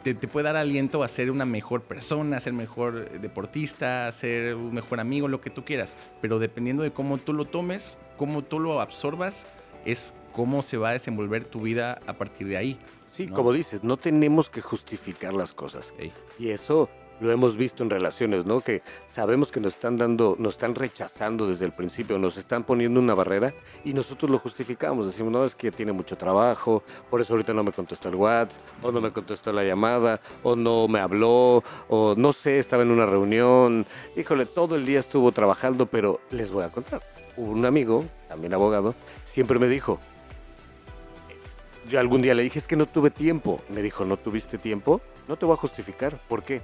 te, 0.03 0.13
te 0.13 0.27
puede 0.27 0.45
dar 0.45 0.55
aliento 0.55 1.03
a 1.03 1.07
ser 1.07 1.31
una 1.31 1.45
mejor 1.45 1.81
persona, 1.81 2.37
a 2.37 2.39
ser 2.39 2.53
mejor 2.53 3.09
deportista, 3.19 4.07
a 4.07 4.11
ser 4.11 4.55
un 4.55 4.73
mejor 4.73 4.99
amigo, 4.99 5.27
lo 5.27 5.41
que 5.41 5.49
tú 5.49 5.63
quieras. 5.65 5.95
Pero 6.21 6.39
dependiendo 6.39 6.83
de 6.83 6.91
cómo 6.91 7.17
tú 7.17 7.33
lo 7.33 7.45
tomes, 7.45 7.97
cómo 8.17 8.43
tú 8.43 8.59
lo 8.59 8.81
absorbas, 8.81 9.45
es 9.85 10.13
cómo 10.31 10.61
se 10.63 10.77
va 10.77 10.89
a 10.89 10.93
desenvolver 10.93 11.45
tu 11.45 11.61
vida 11.61 12.01
a 12.05 12.13
partir 12.13 12.47
de 12.47 12.57
ahí. 12.57 12.77
Sí, 13.07 13.27
¿no? 13.27 13.35
como 13.35 13.53
dices, 13.53 13.83
no 13.83 13.97
tenemos 13.97 14.49
que 14.49 14.61
justificar 14.61 15.33
las 15.33 15.53
cosas. 15.53 15.93
Ey. 15.99 16.11
Y 16.39 16.49
eso 16.49 16.89
lo 17.19 17.31
hemos 17.31 17.55
visto 17.55 17.83
en 17.83 17.89
relaciones, 17.89 18.45
¿no? 18.45 18.61
Que 18.61 18.81
sabemos 19.07 19.51
que 19.51 19.59
nos 19.59 19.73
están 19.73 19.97
dando, 19.97 20.35
nos 20.39 20.55
están 20.55 20.75
rechazando 20.75 21.47
desde 21.47 21.65
el 21.65 21.71
principio, 21.71 22.17
nos 22.17 22.37
están 22.37 22.63
poniendo 22.63 22.99
una 22.99 23.13
barrera 23.13 23.53
y 23.83 23.93
nosotros 23.93 24.29
lo 24.29 24.39
justificamos. 24.39 25.07
Decimos, 25.07 25.31
no, 25.31 25.45
es 25.45 25.55
que 25.55 25.71
tiene 25.71 25.91
mucho 25.91 26.17
trabajo, 26.17 26.83
por 27.09 27.21
eso 27.21 27.33
ahorita 27.33 27.53
no 27.53 27.63
me 27.63 27.71
contestó 27.71 28.09
el 28.09 28.15
WhatsApp, 28.15 28.57
o 28.81 28.91
no 28.91 29.01
me 29.01 29.11
contestó 29.11 29.51
la 29.51 29.63
llamada, 29.63 30.19
o 30.43 30.55
no 30.55 30.87
me 30.87 30.99
habló, 30.99 31.63
o 31.87 32.15
no 32.17 32.33
sé, 32.33 32.59
estaba 32.59 32.83
en 32.83 32.91
una 32.91 33.05
reunión. 33.05 33.85
Híjole, 34.15 34.45
todo 34.45 34.75
el 34.75 34.85
día 34.85 34.99
estuvo 34.99 35.31
trabajando, 35.31 35.85
pero 35.85 36.19
les 36.31 36.51
voy 36.51 36.63
a 36.63 36.69
contar. 36.69 37.01
Un 37.37 37.65
amigo, 37.65 38.05
también 38.27 38.53
abogado, 38.53 38.93
siempre 39.25 39.57
me 39.57 39.67
dijo, 39.67 39.99
yo 41.89 41.99
algún 41.99 42.21
día 42.21 42.33
le 42.33 42.43
dije, 42.43 42.59
es 42.59 42.67
que 42.67 42.75
no 42.75 42.85
tuve 42.85 43.11
tiempo. 43.11 43.61
Me 43.69 43.81
dijo, 43.81 44.05
¿no 44.05 44.17
tuviste 44.17 44.57
tiempo? 44.57 45.01
No 45.27 45.35
te 45.37 45.45
voy 45.45 45.53
a 45.53 45.57
justificar. 45.57 46.17
¿Por 46.27 46.43
qué? 46.43 46.61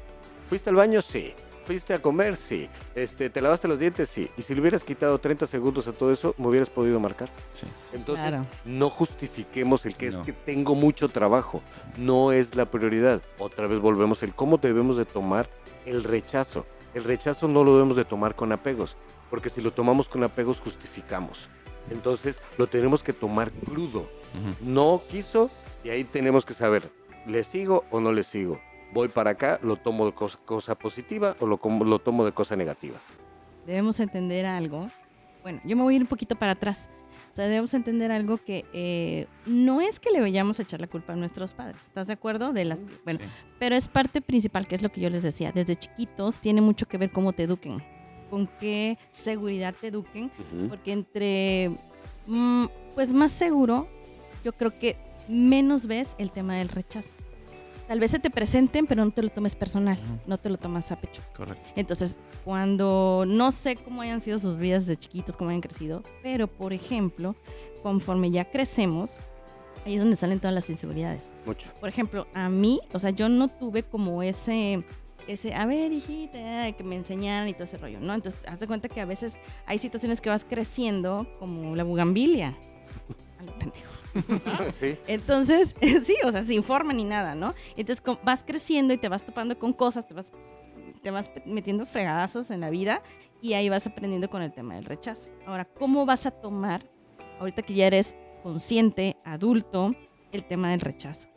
¿Fuiste 0.49 0.69
al 0.69 0.75
baño? 0.75 1.01
Sí. 1.01 1.33
¿Fuiste 1.65 1.93
a 1.93 2.01
comer? 2.01 2.35
Sí. 2.35 2.67
Este, 2.95 3.29
¿Te 3.29 3.41
lavaste 3.41 3.67
los 3.67 3.77
dientes? 3.79 4.09
Sí. 4.09 4.29
Y 4.37 4.41
si 4.41 4.55
le 4.55 4.61
hubieras 4.61 4.83
quitado 4.83 5.19
30 5.19 5.45
segundos 5.45 5.87
a 5.87 5.91
todo 5.93 6.11
eso, 6.11 6.33
me 6.39 6.47
hubieras 6.47 6.69
podido 6.69 6.99
marcar. 6.99 7.29
Sí. 7.53 7.67
Entonces, 7.93 8.25
Claro. 8.27 8.45
no 8.65 8.89
justifiquemos 8.89 9.85
el 9.85 9.95
que 9.95 10.09
No. 10.09 10.19
es 10.21 10.25
que 10.25 10.33
tengo 10.33 10.73
mucho 10.73 11.09
trabajo. 11.09 11.61
No 11.97 12.31
es 12.31 12.55
la 12.55 12.65
prioridad. 12.65 13.21
Otra 13.37 13.67
vez 13.67 13.79
volvemos 13.79 14.23
el 14.23 14.33
cómo 14.33 14.57
debemos 14.57 14.97
de 14.97 15.05
tomar 15.05 15.47
el 15.85 16.03
rechazo. 16.03 16.65
El 16.95 17.03
rechazo 17.03 17.47
no 17.47 17.63
lo 17.63 17.73
debemos 17.75 17.95
de 17.97 18.05
tomar 18.05 18.33
con 18.35 18.51
apegos, 18.51 18.95
porque 19.29 19.51
si 19.51 19.61
lo 19.61 19.69
tomamos 19.71 20.09
con 20.09 20.23
apegos 20.23 20.59
justificamos. 20.59 21.47
Entonces, 21.91 22.37
lo 22.57 22.65
tenemos 22.65 23.03
que 23.03 23.13
tomar 23.13 23.51
crudo. 23.51 24.09
No 24.61 25.03
quiso 25.09 25.51
y 25.83 25.89
ahí 25.89 26.03
tenemos 26.03 26.45
que 26.45 26.55
saber, 26.55 26.89
¿le 27.27 27.43
sigo 27.43 27.85
o 27.91 27.99
no 27.99 28.11
le 28.11 28.23
sigo? 28.23 28.59
Voy 28.93 29.07
para 29.07 29.31
acá, 29.31 29.59
lo 29.61 29.75
tomo 29.75 30.05
de 30.05 30.13
cos- 30.13 30.37
cosa, 30.45 30.75
positiva 30.75 31.35
o 31.39 31.45
lo, 31.47 31.57
como- 31.57 31.83
lo 31.85 31.99
tomo 31.99 32.25
de 32.25 32.31
cosa 32.31 32.55
negativa. 32.55 32.97
debemos 33.65 33.99
entender 33.99 34.45
algo. 34.47 34.87
Bueno, 35.43 35.61
yo 35.63 35.75
me 35.77 35.83
voy 35.83 35.93
a 35.93 35.97
ir 35.97 36.01
un 36.01 36.07
poquito 36.07 36.35
para 36.35 36.53
atrás. 36.53 36.89
O 37.31 37.35
sea, 37.35 37.45
debemos 37.45 37.71
entender 37.75 38.11
algo 38.11 38.37
que 38.39 38.65
eh, 38.73 39.27
no 39.45 39.79
es 39.81 39.99
que 39.99 40.09
le 40.09 40.19
vayamos 40.19 40.57
a 40.59 40.63
echar 40.63 40.81
la 40.81 40.87
culpa 40.87 41.13
a 41.13 41.15
nuestros 41.15 41.53
padres. 41.53 41.77
¿Estás 41.85 42.07
de 42.07 42.13
acuerdo? 42.13 42.51
De 42.51 42.65
las, 42.65 42.79
bueno, 43.03 43.19
Sí. 43.19 43.25
pero 43.59 43.75
es 43.75 43.87
parte 43.87 44.21
principal, 44.21 44.67
que 44.67 44.73
es 44.75 44.81
lo 44.81 44.89
que 44.89 45.01
yo 45.01 45.09
les 45.11 45.21
decía. 45.21 45.51
Desde 45.51 45.75
chiquitos 45.75 46.39
tiene 46.39 46.61
mucho 46.61 46.87
que 46.87 46.97
ver 46.97 47.11
cómo 47.11 47.31
te 47.31 47.43
eduquen, 47.43 47.83
con 48.31 48.47
qué 48.59 48.97
seguridad 49.11 49.75
te 49.79 49.87
eduquen, 49.89 50.31
porque 50.67 50.91
entre, 50.91 51.71
mm, 52.25 52.65
pues 52.95 53.13
más 53.13 53.31
seguro, 53.31 53.87
yo 54.43 54.53
creo 54.53 54.79
que 54.79 54.97
menos 55.27 55.85
ves 55.85 56.15
el 56.17 56.31
tema 56.31 56.55
del 56.55 56.69
rechazo. 56.69 57.17
Tal 57.89 57.99
vez 57.99 58.11
se 58.11 58.19
te 58.19 58.29
presenten, 58.29 58.85
pero 58.85 59.03
no 59.03 59.09
te 59.09 59.23
lo 59.23 59.29
tomes 59.29 59.55
personal, 59.55 59.97
no 60.27 60.37
te 60.37 60.51
lo 60.51 60.57
tomas 60.57 60.91
a 60.91 61.01
pecho. 61.01 61.23
Correcto. 61.35 61.71
Entonces, 61.75 62.19
cuando 62.45 63.23
no 63.27 63.51
sé 63.51 63.77
cómo 63.77 64.03
hayan 64.03 64.21
sido 64.21 64.37
sus 64.37 64.57
vidas 64.57 64.85
de 64.85 64.95
chiquitos, 64.95 65.35
cómo 65.35 65.49
hayan 65.49 65.61
crecido, 65.61 66.03
pero 66.21 66.45
por 66.45 66.71
ejemplo, 66.71 67.35
conforme 67.81 68.29
ya 68.29 68.45
crecemos, 68.45 69.17
ahí 69.87 69.95
es 69.95 70.01
donde 70.01 70.17
salen 70.17 70.39
todas 70.39 70.53
las 70.53 70.69
inseguridades. 70.69 71.33
Mucho. 71.47 71.67
Por 71.79 71.89
ejemplo, 71.89 72.27
a 72.35 72.47
mí, 72.47 72.79
o 72.93 72.99
sea, 72.99 73.09
yo 73.09 73.27
no 73.27 73.47
tuve 73.47 73.81
como 73.81 74.21
ese, 74.21 74.83
ese, 75.27 75.55
a 75.55 75.65
ver, 75.65 75.91
hijita, 75.91 76.71
que 76.73 76.83
me 76.83 76.95
enseñaran 76.95 77.49
y 77.49 77.53
todo 77.53 77.63
ese 77.63 77.79
rollo, 77.79 77.99
¿no? 77.99 78.13
Entonces, 78.13 78.39
haz 78.47 78.59
de 78.59 78.67
cuenta 78.67 78.87
que 78.87 79.01
a 79.01 79.05
veces 79.05 79.39
hay 79.65 79.79
situaciones 79.79 80.21
que 80.21 80.29
vas 80.29 80.45
creciendo, 80.45 81.27
como 81.39 81.75
la 81.75 81.83
bugambilia. 81.83 82.55
A 83.39 83.43
lo 83.43 83.57
pendejo. 83.57 83.98
Sí. 84.79 84.97
Entonces, 85.07 85.75
sí, 86.05 86.15
o 86.25 86.31
sea, 86.31 86.43
sin 86.43 86.63
forma 86.63 86.93
ni 86.93 87.03
nada, 87.03 87.35
¿no? 87.35 87.53
Entonces 87.75 88.03
vas 88.23 88.43
creciendo 88.43 88.93
y 88.93 88.97
te 88.97 89.09
vas 89.09 89.25
topando 89.25 89.57
con 89.57 89.73
cosas, 89.73 90.07
te 90.07 90.13
vas, 90.13 90.31
te 91.01 91.11
vas 91.11 91.29
metiendo 91.45 91.85
fregadazos 91.85 92.51
en 92.51 92.61
la 92.61 92.69
vida 92.69 93.01
y 93.41 93.53
ahí 93.53 93.69
vas 93.69 93.85
aprendiendo 93.87 94.29
con 94.29 94.41
el 94.41 94.51
tema 94.53 94.75
del 94.75 94.85
rechazo. 94.85 95.29
Ahora, 95.45 95.65
¿cómo 95.65 96.05
vas 96.05 96.25
a 96.25 96.31
tomar, 96.31 96.85
ahorita 97.39 97.61
que 97.61 97.73
ya 97.73 97.87
eres 97.87 98.15
consciente, 98.43 99.15
adulto, 99.23 99.93
el 100.31 100.45
tema 100.45 100.71
del 100.71 100.81
rechazo? 100.81 101.27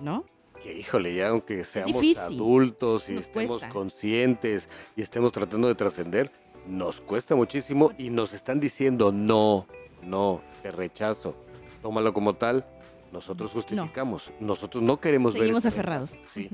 ¿No? 0.00 0.24
Que 0.62 0.78
híjole, 0.78 1.14
ya 1.14 1.28
aunque 1.28 1.64
seamos 1.64 2.00
difícil. 2.00 2.18
adultos 2.22 3.08
y 3.08 3.12
Nos 3.14 3.26
estemos 3.26 3.48
cuesta. 3.60 3.68
conscientes 3.70 4.68
y 4.96 5.02
estemos 5.02 5.32
tratando 5.32 5.68
de 5.68 5.74
trascender, 5.74 6.30
nos 6.66 7.00
cuesta 7.00 7.34
muchísimo 7.34 7.90
y 7.98 8.10
nos 8.10 8.32
están 8.32 8.60
diciendo 8.60 9.10
no, 9.10 9.66
no, 10.02 10.40
te 10.62 10.70
rechazo. 10.70 11.34
Tómalo 11.82 12.14
como 12.14 12.34
tal. 12.34 12.64
Nosotros 13.12 13.50
justificamos. 13.50 14.30
Nosotros 14.40 14.82
no 14.82 14.98
queremos 14.98 15.34
Seguimos 15.34 15.66
aferrados. 15.66 16.14
Sí. 16.32 16.48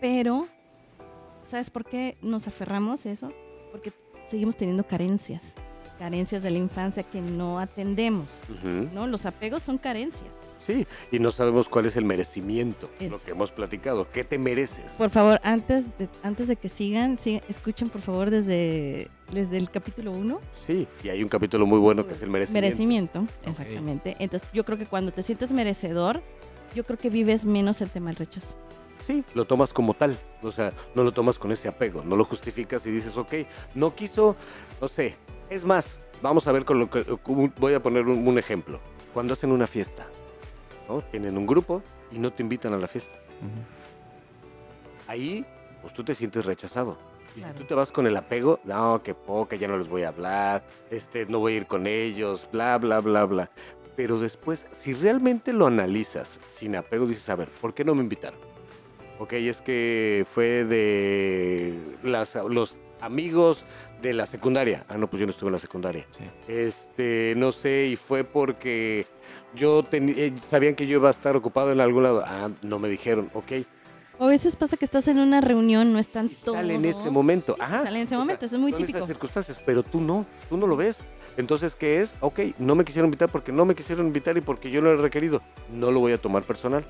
Pero, 0.00 0.46
¿sabes 1.48 1.70
por 1.70 1.84
qué 1.84 2.16
nos 2.22 2.46
aferramos 2.46 3.04
a 3.06 3.10
eso? 3.10 3.32
Porque 3.72 3.92
seguimos 4.26 4.56
teniendo 4.56 4.84
carencias. 4.84 5.54
Carencias 5.98 6.42
de 6.42 6.50
la 6.50 6.58
infancia 6.58 7.02
que 7.02 7.20
no 7.20 7.58
atendemos. 7.58 8.28
¿no? 8.92 9.06
Los 9.06 9.26
apegos 9.26 9.62
son 9.62 9.78
carencias. 9.78 10.30
Sí, 10.66 10.86
y 11.12 11.18
no 11.18 11.30
sabemos 11.30 11.68
cuál 11.68 11.84
es 11.86 11.96
el 11.96 12.04
merecimiento, 12.06 12.88
Es- 12.98 13.10
lo 13.10 13.20
que 13.22 13.32
hemos 13.32 13.50
platicado. 13.50 14.06
¿Qué 14.10 14.24
te 14.24 14.38
mereces? 14.38 14.90
Por 14.96 15.10
favor, 15.10 15.38
antes 15.44 15.86
de, 15.98 16.08
antes 16.22 16.48
de 16.48 16.56
que 16.56 16.68
sigan, 16.70 17.16
sí, 17.18 17.40
escuchen 17.48 17.90
por 17.90 18.00
favor 18.00 18.30
desde, 18.30 19.08
desde 19.30 19.58
el 19.58 19.70
capítulo 19.70 20.12
1. 20.12 20.40
Sí, 20.66 20.88
y 21.02 21.10
hay 21.10 21.22
un 21.22 21.28
capítulo 21.28 21.66
muy 21.66 21.78
bueno 21.78 22.06
que 22.06 22.14
es 22.14 22.22
el 22.22 22.30
merecimiento. 22.30 22.64
Merecimiento, 22.66 23.26
exactamente. 23.46 24.16
Entonces, 24.20 24.48
yo 24.54 24.64
creo 24.64 24.78
que 24.78 24.86
cuando 24.86 25.12
te 25.12 25.22
sientes 25.22 25.52
merecedor, 25.52 26.22
yo 26.74 26.84
creo 26.84 26.98
que 26.98 27.10
vives 27.10 27.44
menos 27.44 27.80
el 27.82 27.90
tema 27.90 28.06
del 28.10 28.16
rechazo. 28.16 28.54
Sí, 29.06 29.22
lo 29.34 29.44
tomas 29.44 29.70
como 29.74 29.92
tal. 29.92 30.16
O 30.42 30.50
sea, 30.50 30.72
no 30.94 31.04
lo 31.04 31.12
tomas 31.12 31.38
con 31.38 31.52
ese 31.52 31.68
apego, 31.68 32.02
no 32.04 32.16
lo 32.16 32.24
justificas 32.24 32.86
y 32.86 32.90
dices, 32.90 33.14
ok, 33.18 33.34
no 33.74 33.94
quiso, 33.94 34.34
no 34.80 34.88
sé. 34.88 35.16
Es 35.50 35.62
más, 35.62 35.84
vamos 36.22 36.46
a 36.46 36.52
ver 36.52 36.64
con 36.64 36.78
lo 36.78 36.88
que. 36.90 37.04
Voy 37.58 37.74
a 37.74 37.82
poner 37.82 38.06
un, 38.06 38.26
un 38.26 38.38
ejemplo. 38.38 38.80
Cuando 39.12 39.34
hacen 39.34 39.52
una 39.52 39.66
fiesta, 39.66 40.06
¿no? 40.88 41.00
Tienen 41.02 41.36
un 41.38 41.46
grupo 41.46 41.82
y 42.10 42.18
no 42.18 42.32
te 42.32 42.42
invitan 42.42 42.72
a 42.74 42.78
la 42.78 42.86
fiesta. 42.88 43.14
Ahí, 45.06 45.44
pues 45.82 45.92
tú 45.92 46.02
te 46.04 46.14
sientes 46.14 46.44
rechazado. 46.44 46.96
Y 47.36 47.40
Claro. 47.40 47.54
si 47.54 47.58
tú 47.60 47.64
te 47.66 47.74
vas 47.74 47.90
con 47.90 48.06
el 48.06 48.16
apego, 48.16 48.60
no, 48.64 49.02
que 49.02 49.12
poca, 49.14 49.56
ya 49.56 49.66
no 49.68 49.76
les 49.76 49.88
voy 49.88 50.02
a 50.04 50.08
hablar, 50.08 50.64
este, 50.90 51.26
no 51.26 51.40
voy 51.40 51.54
a 51.54 51.56
ir 51.56 51.66
con 51.66 51.86
ellos, 51.86 52.46
bla, 52.52 52.78
bla, 52.78 53.00
bla, 53.00 53.24
bla. 53.24 53.50
Pero 53.96 54.18
después, 54.20 54.66
si 54.72 54.94
realmente 54.94 55.52
lo 55.52 55.66
analizas 55.66 56.38
sin 56.56 56.76
apego, 56.76 57.06
dices, 57.06 57.28
a 57.28 57.36
ver, 57.36 57.48
¿por 57.48 57.74
qué 57.74 57.84
no 57.84 57.94
me 57.94 58.02
invitaron? 58.02 58.38
Ok, 59.18 59.32
es 59.34 59.60
que 59.60 60.24
fue 60.28 60.64
de 60.64 61.74
las, 62.02 62.34
los 62.48 62.76
amigos 63.00 63.64
de 64.00 64.12
la 64.14 64.26
secundaria. 64.26 64.84
Ah, 64.88 64.96
no, 64.98 65.08
pues 65.08 65.20
yo 65.20 65.26
no 65.26 65.30
estuve 65.30 65.48
en 65.48 65.52
la 65.54 65.58
secundaria. 65.58 66.06
Sí. 66.10 66.24
Este, 66.48 67.34
no 67.36 67.52
sé, 67.52 67.86
y 67.86 67.96
fue 67.96 68.24
porque 68.24 69.06
yo 69.56 69.82
teni- 69.84 70.14
eh, 70.16 70.32
sabían 70.48 70.74
que 70.74 70.86
yo 70.86 70.98
iba 70.98 71.08
a 71.08 71.10
estar 71.10 71.34
ocupado 71.36 71.72
en 71.72 71.80
algún 71.80 72.02
lado. 72.02 72.22
Ah, 72.26 72.50
no 72.62 72.78
me 72.78 72.88
dijeron, 72.88 73.30
ok. 73.34 73.52
O 74.18 74.26
a 74.26 74.28
veces 74.28 74.54
pasa 74.54 74.76
que 74.76 74.84
estás 74.84 75.08
en 75.08 75.18
una 75.18 75.40
reunión, 75.40 75.92
no 75.92 75.98
están 75.98 76.28
todos. 76.28 76.56
sale 76.56 76.74
en 76.74 76.84
ese 76.84 77.10
momento. 77.10 77.56
Ajá. 77.58 77.82
Sale 77.82 77.96
en 78.00 78.02
ese 78.02 78.06
o 78.06 78.08
sea, 78.10 78.18
momento, 78.18 78.46
eso 78.46 78.54
es 78.56 78.60
muy 78.60 78.70
son 78.70 78.80
típico. 78.80 78.98
esas 78.98 79.08
circunstancias, 79.08 79.58
pero 79.66 79.82
tú 79.82 80.00
no, 80.00 80.24
tú 80.48 80.56
no 80.56 80.66
lo 80.68 80.76
ves. 80.76 80.96
Entonces, 81.36 81.74
¿qué 81.74 82.00
es? 82.00 82.10
Ok, 82.20 82.40
no 82.58 82.74
me 82.74 82.84
quisieron 82.84 83.08
invitar 83.08 83.28
porque 83.28 83.52
no 83.52 83.64
me 83.64 83.74
quisieron 83.74 84.06
invitar 84.06 84.36
y 84.36 84.40
porque 84.40 84.70
yo 84.70 84.80
lo 84.80 84.92
he 84.92 84.96
requerido. 84.96 85.42
No 85.72 85.90
lo 85.90 86.00
voy 86.00 86.12
a 86.12 86.18
tomar 86.18 86.42
personal. 86.42 86.84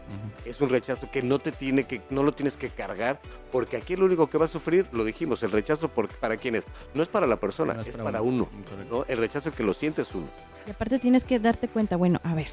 Es 0.44 0.60
un 0.60 0.68
rechazo 0.68 1.10
que 1.10 1.22
no 1.22 1.38
te 1.38 1.52
tiene 1.52 1.84
que, 1.84 2.02
no 2.10 2.22
lo 2.22 2.32
tienes 2.32 2.56
que 2.56 2.68
cargar, 2.68 3.20
porque 3.50 3.76
aquí 3.76 3.96
lo 3.96 4.04
único 4.04 4.28
que 4.28 4.38
va 4.38 4.44
a 4.44 4.48
sufrir, 4.48 4.86
lo 4.92 5.04
dijimos, 5.04 5.42
el 5.42 5.50
rechazo 5.50 5.88
por, 5.88 6.08
para 6.08 6.36
quién 6.36 6.56
es. 6.56 6.64
No 6.94 7.02
es 7.02 7.08
para 7.08 7.26
la 7.26 7.36
persona, 7.36 7.74
No 7.74 7.80
es, 7.80 7.88
para 7.88 8.22
uno. 8.22 8.48
¿no? 8.90 9.04
El 9.08 9.18
rechazo 9.18 9.50
que 9.50 9.62
lo 9.62 9.72
sientes 9.74 10.14
uno. 10.14 10.26
Y 10.66 10.70
aparte 10.70 10.98
tienes 10.98 11.24
que 11.24 11.38
darte 11.38 11.68
cuenta, 11.68 11.96
bueno, 11.96 12.20
a 12.22 12.34
ver, 12.34 12.48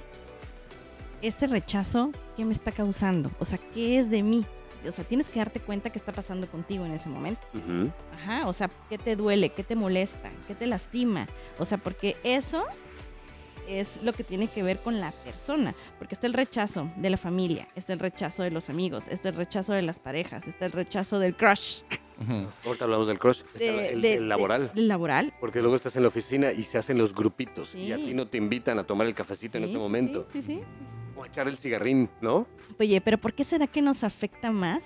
este 1.22 1.48
rechazo, 1.48 2.12
¿qué 2.36 2.46
me 2.46 2.52
está 2.52 2.72
causando? 2.72 3.32
O 3.40 3.46
sea, 3.46 3.60
¿qué 3.74 4.00
es 4.00 4.10
de 4.10 4.24
mí? 4.24 4.46
O 4.88 4.92
sea, 4.92 5.04
tienes 5.06 5.30
que 5.30 5.40
darte 5.40 5.60
cuenta 5.60 5.90
qué 5.92 6.00
está 6.00 6.12
pasando 6.12 6.48
contigo 6.48 6.86
en 6.86 6.92
ese 6.92 7.10
momento. 7.10 7.42
Ujú. 7.54 7.92
Ajá, 8.14 8.48
o 8.48 8.54
sea, 8.54 8.70
¿qué 8.90 8.98
te 8.98 9.16
duele? 9.16 9.50
¿Qué 9.50 9.64
te 9.64 9.76
molesta? 9.76 10.32
¿Qué 10.48 10.56
te 10.56 10.66
lastima? 10.68 11.28
O 11.60 11.66
sea, 11.66 11.78
porque 11.78 12.16
eso 12.24 12.64
es 13.68 14.02
lo 14.04 14.12
que 14.14 14.24
tiene 14.24 14.48
que 14.48 14.64
ver 14.64 14.80
con 14.80 15.00
la 15.00 15.12
persona, 15.24 15.74
porque 16.00 16.16
está 16.16 16.28
el 16.28 16.34
rechazo 16.34 16.90
de 16.98 17.10
la 17.10 17.18
familia, 17.18 17.68
está 17.76 17.94
el 17.94 18.00
rechazo 18.00 18.44
de 18.44 18.52
los 18.52 18.70
amigos, 18.70 19.08
está 19.08 19.30
el 19.30 19.36
rechazo 19.36 19.72
de 19.74 19.82
las 19.84 20.00
parejas, 20.00 20.48
está 20.48 20.66
el 20.66 20.72
rechazo 20.72 21.20
del 21.20 21.36
crush. 21.36 21.82
Ahorita 22.66 22.86
hablamos 22.86 23.08
del 23.08 23.18
crush, 23.18 23.42
de- 23.58 23.90
el, 23.94 24.02
de- 24.02 24.14
el 24.16 24.30
laboral. 24.30 24.68
de- 24.68 24.74
del 24.74 24.88
laboral. 24.88 25.34
Porque 25.40 25.60
luego 25.62 25.76
estás 25.76 25.96
en 25.96 26.02
la 26.04 26.10
oficina 26.10 26.52
y 26.52 26.64
se 26.64 26.78
hacen 26.78 26.98
los 26.98 27.16
grupitos 27.16 27.74
y 27.74 27.92
a 27.94 27.98
Sí. 27.98 28.06
ti 28.06 28.14
no 28.14 28.28
te 28.28 28.38
invitan 28.38 28.78
a 28.78 28.84
tomar 28.84 29.08
el 29.08 29.14
cafecito 29.16 29.58
en 29.58 29.64
Sí, 29.64 29.70
ese 29.70 29.78
sí, 29.78 29.80
momento. 29.80 30.26
Sí, 30.32 30.42
sí, 30.42 30.56
sí. 30.58 30.62
A 31.24 31.28
echar 31.28 31.48
el 31.48 31.58
cigarrín, 31.58 32.10
¿no? 32.22 32.48
Oye, 32.80 33.00
pero 33.02 33.18
¿por 33.18 33.34
qué 33.34 33.44
será 33.44 33.68
que 33.68 33.82
nos 33.82 34.04
afecta 34.04 34.52
más 34.52 34.84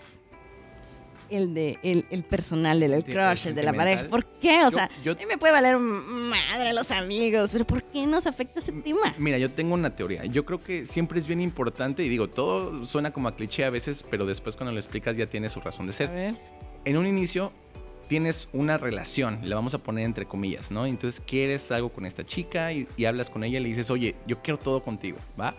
el 1.29 1.55
de 1.55 1.79
el, 1.81 2.05
el 2.11 2.23
personal, 2.23 2.83
el, 2.83 3.03
crush, 3.03 3.47
el 3.47 3.55
de 3.55 3.63
la 3.63 3.73
pareja? 3.73 4.03
¿Por 4.09 4.25
qué? 4.25 4.61
O 4.65 4.69
Yo- 4.69 4.71
sea, 4.71 4.89
yo- 5.03 5.13
a 5.13 5.15
mí 5.15 5.25
me 5.25 5.37
puede 5.37 5.53
valer 5.53 5.77
madre 5.77 6.73
los 6.73 6.91
amigos, 6.91 7.49
pero 7.51 7.65
¿por 7.65 7.81
qué 7.83 8.05
nos 8.05 8.27
afecta 8.27 8.59
ese 8.59 8.71
tema? 8.73 9.13
Mira, 9.17 9.37
yo 9.37 9.49
tengo 9.51 9.73
una 9.73 9.95
teoría. 9.95 10.25
Yo 10.25 10.45
creo 10.45 10.59
que 10.61 10.85
siempre 10.85 11.17
es 11.19 11.25
bien 11.27 11.41
importante, 11.41 12.03
y 12.03 12.09
digo, 12.09 12.29
todo 12.29 12.85
suena 12.85 13.11
como 13.11 13.27
a 13.27 13.35
cliché 13.35 13.65
a 13.65 13.69
veces, 13.69 14.03
pero 14.09 14.25
después 14.25 14.55
cuando 14.55 14.71
lo 14.71 14.77
explicas 14.79 15.17
ya 15.17 15.27
tiene 15.27 15.49
su 15.49 15.61
razón 15.61 15.87
de 15.87 15.91
A 15.91 15.93
ser. 15.93 16.09
ver. 16.11 16.35
En 16.85 16.97
un 16.97 17.07
inicio 17.07 17.51
tienes 18.07 18.47
una 18.53 18.77
relación, 18.77 19.39
la 19.41 19.55
vamos 19.55 19.73
a 19.73 19.79
poner 19.79 20.05
entre 20.05 20.27
comillas, 20.27 20.69
¿no? 20.69 20.85
Entonces 20.85 21.19
quieres 21.25 21.71
algo 21.71 21.89
con 21.89 22.05
esta 22.05 22.23
chica 22.23 22.71
y, 22.71 22.87
y 22.97 23.05
hablas 23.05 23.31
con 23.31 23.43
ella 23.43 23.57
y 23.59 23.63
le 23.63 23.69
dices, 23.69 23.89
oye, 23.89 24.15
yo 24.27 24.43
quiero 24.43 24.59
todo 24.59 24.83
contigo, 24.83 25.17
¿va? 25.41 25.55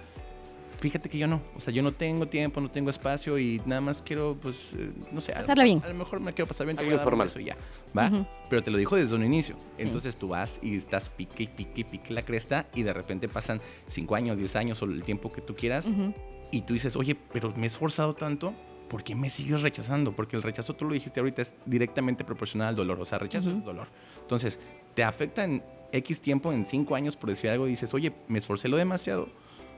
Fíjate 0.87 1.09
que 1.09 1.19
yo 1.19 1.27
no, 1.27 1.43
o 1.57 1.59
sea, 1.59 1.73
yo 1.73 1.83
no 1.83 1.91
tengo 1.91 2.29
tiempo, 2.29 2.61
no 2.61 2.71
tengo 2.71 2.91
espacio 2.91 3.37
y 3.39 3.61
nada 3.67 3.81
más 3.81 4.03
quiero, 4.03 4.37
pues, 4.41 4.71
eh, 4.79 4.93
no 5.11 5.21
sé, 5.21 5.33
a 5.33 5.37
lo- 5.37 5.41
Pasarla 5.43 5.65
bien. 5.65 5.83
A 5.85 5.89
lo 5.89 5.95
mejor 5.95 6.21
me 6.21 6.33
quiero 6.33 6.47
pasar 6.47 6.65
bien, 6.67 6.77
te 6.77 6.83
Algo 6.85 6.91
voy 6.91 6.95
a 6.95 6.99
dar 6.99 7.07
un 7.09 7.13
informal. 7.15 7.27
beso 7.27 7.41
y 7.41 7.45
ya, 7.47 7.57
¿va? 7.97 8.29
Pero 8.49 8.63
te 8.63 8.71
lo 8.71 8.79
dijo 8.79 8.95
desde 8.95 9.17
un 9.17 9.25
inicio. 9.25 9.57
Sí. 9.77 9.83
Entonces 9.83 10.17
tú 10.17 10.29
vas 10.29 10.61
y 10.63 10.77
estás 10.77 11.09
pique 11.09 11.43
y 11.43 11.47
pique 11.49 11.81
y 11.81 11.85
pique 11.85 12.15
la 12.15 12.23
cresta 12.23 12.69
y 12.73 12.85
de 12.85 12.93
repente 12.93 13.29
pasan 13.29 13.61
5 13.89 14.15
años, 14.15 14.39
10 14.39 14.55
años 14.55 14.81
o 14.81 14.85
el 14.85 15.03
tiempo 15.03 15.33
que 15.33 15.41
tú 15.41 15.57
quieras 15.57 15.87
Ujú. 15.89 16.15
y 16.53 16.61
tú 16.61 16.75
dices, 16.75 16.95
oye, 16.95 17.17
pero 17.33 17.53
me 17.57 17.65
he 17.65 17.67
esforzado 17.67 18.15
tanto 18.15 18.55
¿por 18.89 19.03
qué 19.03 19.17
me 19.17 19.29
sigues 19.29 19.63
rechazando? 19.63 20.15
Porque 20.15 20.37
el 20.37 20.45
rechazo, 20.45 20.77
tú 20.77 20.85
lo 20.85 20.95
dijiste 20.95 21.19
ahorita, 21.19 21.43
es 21.43 21.57
directamente 21.67 22.23
proporcional 22.23 22.69
al 22.69 22.77
dolor. 22.77 23.01
O 23.01 23.05
sea, 23.05 23.19
rechazo 23.19 23.51
es 23.51 23.65
dolor. 23.65 23.89
Entonces, 24.21 24.61
te 24.95 25.03
afecta 25.03 25.43
en 25.43 25.61
X 25.91 26.21
tiempo, 26.21 26.53
en 26.53 26.65
5 26.65 26.95
años, 26.95 27.17
por 27.17 27.29
decir 27.31 27.51
algo, 27.51 27.67
dices, 27.67 27.93
oye, 27.95 28.13
me 28.29 28.39
esforcé 28.39 28.69
lo 28.69 28.77
demasiado, 28.77 29.29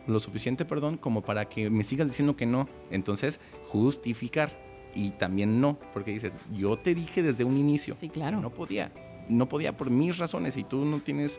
lo 0.08 0.20
suficiente, 0.20 0.64
perdón, 0.64 0.96
como 0.96 1.22
para 1.22 1.48
que 1.48 1.70
me 1.70 1.84
sigas 1.84 2.08
diciendo 2.08 2.36
que 2.36 2.46
no. 2.46 2.68
Entonces, 2.90 3.40
justificar. 3.68 4.50
Y 4.94 5.10
también 5.10 5.60
no, 5.60 5.78
porque 5.92 6.12
dices, 6.12 6.38
yo 6.52 6.78
te 6.78 6.94
dije 6.94 7.22
desde 7.22 7.44
un 7.44 7.56
inicio. 7.56 7.96
Sí, 8.00 8.08
claro. 8.08 8.40
No 8.40 8.50
podía. 8.50 8.90
No 9.28 9.48
podía 9.48 9.76
por 9.76 9.90
mis 9.90 10.16
razones 10.18 10.56
y 10.56 10.64
tú 10.64 10.84
no 10.84 11.00
tienes 11.00 11.38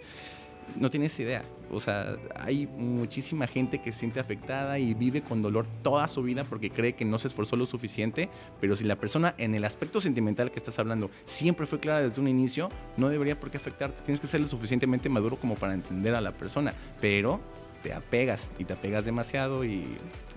no 0.75 0.89
tienes 0.89 1.19
idea. 1.19 1.43
O 1.71 1.79
sea, 1.79 2.15
hay 2.35 2.67
muchísima 2.67 3.47
gente 3.47 3.79
que 3.79 3.91
se 3.91 3.99
siente 3.99 4.19
afectada 4.19 4.79
y 4.79 4.93
vive 4.93 5.21
con 5.21 5.41
dolor 5.41 5.67
toda 5.83 6.07
su 6.07 6.23
vida 6.23 6.43
porque 6.43 6.69
cree 6.69 6.93
que 6.93 7.05
no 7.05 7.19
se 7.19 7.27
esforzó 7.27 7.55
lo 7.55 7.65
suficiente, 7.65 8.29
pero 8.59 8.75
si 8.75 8.85
la 8.85 8.95
persona 8.95 9.35
en 9.38 9.55
el 9.55 9.65
aspecto 9.65 10.01
sentimental 10.01 10.51
que 10.51 10.59
estás 10.59 10.79
hablando 10.79 11.09
siempre 11.25 11.65
fue 11.65 11.79
clara 11.79 12.01
desde 12.01 12.21
un 12.21 12.27
inicio, 12.27 12.69
no 12.97 13.09
debería 13.09 13.39
por 13.39 13.51
qué 13.51 13.57
afectarte. 13.57 14.03
Tienes 14.03 14.19
que 14.19 14.27
ser 14.27 14.41
lo 14.41 14.47
suficientemente 14.47 15.09
maduro 15.09 15.38
como 15.38 15.55
para 15.55 15.73
entender 15.73 16.15
a 16.15 16.21
la 16.21 16.31
persona, 16.31 16.73
pero 16.99 17.39
te 17.81 17.93
apegas 17.93 18.51
y 18.57 18.65
te 18.65 18.74
apegas 18.74 19.05
demasiado 19.05 19.63
y, 19.63 19.69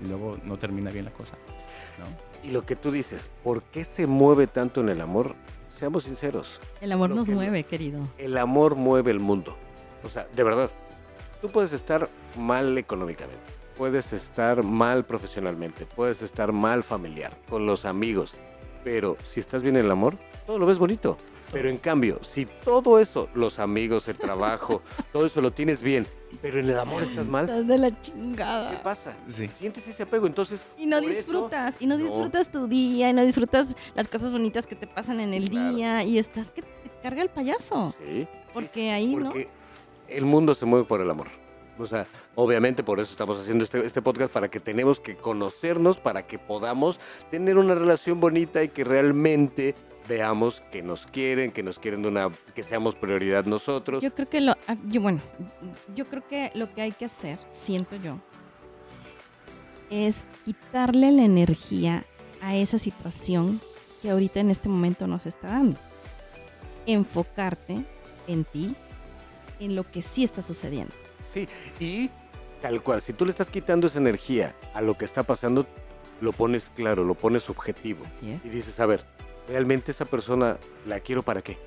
y 0.02 0.08
luego 0.08 0.38
no 0.44 0.56
termina 0.58 0.90
bien 0.90 1.04
la 1.06 1.10
cosa. 1.12 1.36
¿no? 1.98 2.48
Y 2.48 2.52
lo 2.52 2.62
que 2.62 2.76
tú 2.76 2.90
dices, 2.90 3.28
¿por 3.44 3.62
qué 3.64 3.84
se 3.84 4.06
mueve 4.06 4.46
tanto 4.46 4.80
en 4.80 4.88
el 4.88 5.00
amor? 5.00 5.34
Seamos 5.78 6.04
sinceros, 6.04 6.60
El 6.80 6.92
amor 6.92 7.10
nos 7.10 7.26
que- 7.26 7.32
mueve, 7.34 7.64
querido. 7.64 8.00
el 8.18 8.36
amor 8.38 8.76
mueve 8.76 9.10
el 9.10 9.20
mundo. 9.20 9.56
O 10.04 10.08
sea, 10.08 10.26
de 10.34 10.42
verdad, 10.42 10.70
tú 11.40 11.48
puedes 11.48 11.72
estar 11.72 12.08
mal 12.38 12.76
económicamente, 12.78 13.42
puedes 13.76 14.12
estar 14.12 14.62
mal 14.62 15.04
profesionalmente, 15.04 15.86
puedes 15.86 16.22
estar 16.22 16.52
mal 16.52 16.82
familiar, 16.84 17.36
con 17.48 17.66
los 17.66 17.84
amigos, 17.84 18.32
pero 18.84 19.16
si 19.32 19.40
estás 19.40 19.62
bien 19.62 19.76
en 19.76 19.84
el 19.86 19.90
amor, 19.90 20.16
todo 20.46 20.58
lo 20.58 20.66
ves 20.66 20.78
bonito. 20.78 21.16
Pero 21.52 21.68
en 21.68 21.76
cambio, 21.76 22.18
si 22.24 22.46
todo 22.46 22.98
eso, 22.98 23.28
los 23.34 23.58
amigos, 23.58 24.08
el 24.08 24.16
trabajo, 24.16 24.82
todo 25.12 25.26
eso 25.26 25.40
lo 25.42 25.52
tienes 25.52 25.82
bien, 25.82 26.06
pero 26.40 26.58
en 26.58 26.68
el 26.70 26.78
amor 26.78 27.02
estás 27.02 27.26
mal, 27.26 27.44
Estás 27.44 27.66
de 27.66 27.78
la 27.78 27.90
¿qué 27.90 27.96
chingada. 28.00 28.82
pasa? 28.82 29.14
Sí. 29.26 29.48
Sientes 29.48 29.86
ese 29.86 30.02
apego, 30.04 30.26
entonces... 30.26 30.60
Y 30.78 30.86
no 30.86 30.98
eso- 30.98 31.08
disfrutas, 31.08 31.76
y 31.80 31.86
no 31.86 31.98
no. 31.98 32.04
disfrutas 32.04 32.50
tu 32.50 32.66
día, 32.66 33.10
y 33.10 33.12
no 33.12 33.24
disfrutas 33.24 33.74
las 33.94 34.08
cosas 34.08 34.32
bonitas 34.32 34.66
que 34.66 34.74
te 34.76 34.86
pasan 34.86 35.20
en 35.20 35.34
el 35.34 35.50
Claro. 35.50 35.74
día, 35.74 36.04
y 36.04 36.18
estás 36.18 36.50
que 36.52 36.62
te 36.62 36.68
carga 37.02 37.22
el 37.22 37.28
payaso. 37.28 37.94
Sí, 37.98 38.22
sí. 38.22 38.28
Porque 38.52 38.90
ahí, 38.90 39.14
¿no? 39.16 39.26
Porque 39.26 39.48
el 40.08 40.24
mundo 40.24 40.54
se 40.54 40.64
mueve 40.64 40.84
por 40.86 41.00
el 41.00 41.10
amor. 41.10 41.28
O 41.78 41.86
sea, 41.86 42.06
obviamente 42.34 42.84
por 42.84 43.00
eso 43.00 43.10
estamos 43.12 43.40
haciendo 43.40 43.64
este, 43.64 43.84
este 43.84 44.02
podcast, 44.02 44.30
para 44.32 44.48
que 44.50 44.60
tenemos 44.60 45.00
que 45.00 45.16
conocernos, 45.16 45.96
para 45.98 46.26
que 46.26 46.38
podamos 46.38 47.00
tener 47.30 47.56
una 47.56 47.74
relación 47.74 48.20
bonita 48.20 48.62
y 48.62 48.68
que 48.68 48.84
realmente 48.84 49.74
veamos 50.08 50.62
que 50.72 50.82
nos 50.82 51.06
quieren, 51.06 51.52
que 51.52 51.62
nos 51.62 51.78
quieren 51.78 52.02
de 52.02 52.08
una, 52.08 52.30
que 52.54 52.62
seamos 52.62 52.94
prioridad 52.94 53.44
nosotros. 53.44 54.02
Yo 54.02 54.14
creo 54.14 54.28
que 54.28 54.40
lo, 54.40 54.52
ah, 54.66 54.76
yo, 54.86 55.00
bueno, 55.00 55.20
yo 55.94 56.06
creo 56.06 56.26
que 56.26 56.50
lo 56.54 56.72
que 56.74 56.82
hay 56.82 56.92
que 56.92 57.04
hacer, 57.04 57.38
siento 57.50 57.96
yo, 57.96 58.18
es 59.90 60.24
quitarle 60.44 61.12
la 61.12 61.24
energía 61.24 62.04
a 62.40 62.56
esa 62.56 62.78
situación 62.78 63.60
que 64.00 64.10
ahorita 64.10 64.40
en 64.40 64.50
este 64.50 64.68
momento 64.68 65.06
nos 65.06 65.26
está 65.26 65.48
dando. 65.48 65.78
Enfocarte 66.86 67.84
en 68.26 68.44
ti, 68.44 68.74
en 69.60 69.76
lo 69.76 69.88
que 69.88 70.02
sí 70.02 70.24
está 70.24 70.42
sucediendo. 70.42 70.94
Sí, 71.24 71.48
y 71.78 72.10
tal 72.60 72.82
cual, 72.82 73.00
si 73.00 73.12
tú 73.12 73.24
le 73.24 73.30
estás 73.30 73.48
quitando 73.48 73.86
esa 73.86 73.98
energía 73.98 74.54
a 74.74 74.80
lo 74.80 74.98
que 74.98 75.04
está 75.04 75.22
pasando, 75.22 75.66
lo 76.20 76.32
pones 76.32 76.70
claro, 76.74 77.04
lo 77.04 77.14
pones 77.14 77.48
objetivo. 77.48 78.04
Así 78.16 78.32
es. 78.32 78.44
y 78.44 78.48
dices, 78.48 78.78
a 78.80 78.86
ver, 78.86 79.04
¿realmente 79.48 79.90
esa 79.90 80.04
persona 80.04 80.56
la 80.86 81.00
quiero 81.00 81.22
para 81.22 81.42
qué? 81.42 81.58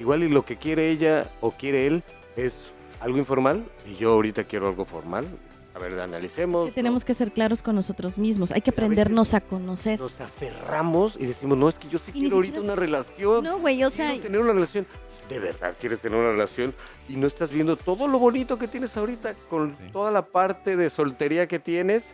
Igual 0.00 0.22
y 0.22 0.28
lo 0.28 0.44
que 0.44 0.56
quiere 0.56 0.90
ella 0.90 1.28
o 1.40 1.50
quiere 1.50 1.86
él 1.86 2.02
es 2.36 2.52
algo 3.00 3.18
informal 3.18 3.64
y 3.86 3.96
yo 3.96 4.12
ahorita 4.12 4.44
quiero 4.44 4.68
algo 4.68 4.84
formal. 4.84 5.26
A 5.74 5.80
ver, 5.80 5.98
analicemos. 6.00 6.68
Que 6.70 6.74
tenemos 6.74 7.04
que 7.04 7.14
ser 7.14 7.30
claros 7.30 7.62
con 7.62 7.76
nosotros 7.76 8.18
mismos. 8.18 8.50
Hay 8.50 8.62
que 8.62 8.70
aprendernos 8.70 9.32
a 9.34 9.40
conocer. 9.40 10.00
Nos 10.00 10.20
aferramos 10.20 11.14
y 11.16 11.26
decimos, 11.26 11.56
no, 11.56 11.68
es 11.68 11.78
que 11.78 11.88
yo 11.88 12.00
sí 12.04 12.10
quiero 12.10 12.36
ahorita 12.36 12.60
una 12.60 12.74
relación. 12.74 13.44
No, 13.44 13.60
güey, 13.60 13.84
o 13.84 13.90
sea, 13.90 14.08
quiero 14.10 14.22
tener 14.24 14.40
una 14.40 14.52
relación. 14.54 14.86
¿De 15.28 15.38
verdad 15.38 15.76
quieres 15.78 16.00
tener 16.00 16.18
una 16.18 16.30
relación? 16.32 16.74
Y 17.08 17.14
no 17.16 17.26
estás 17.28 17.50
viendo 17.50 17.76
todo 17.76 18.08
lo 18.08 18.18
bonito 18.18 18.58
que 18.58 18.66
tienes 18.66 18.96
ahorita 18.96 19.34
con 19.48 19.76
Sí. 19.76 19.84
toda 19.92 20.10
la 20.10 20.22
parte 20.22 20.76
de 20.76 20.90
soltería 20.90 21.46
que 21.46 21.60
tienes. 21.60 22.06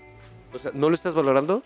O 0.53 0.59
sea, 0.59 0.71
¿no 0.75 0.91
lo 0.91 0.95
estás 0.95 1.15
valorando? 1.15 1.63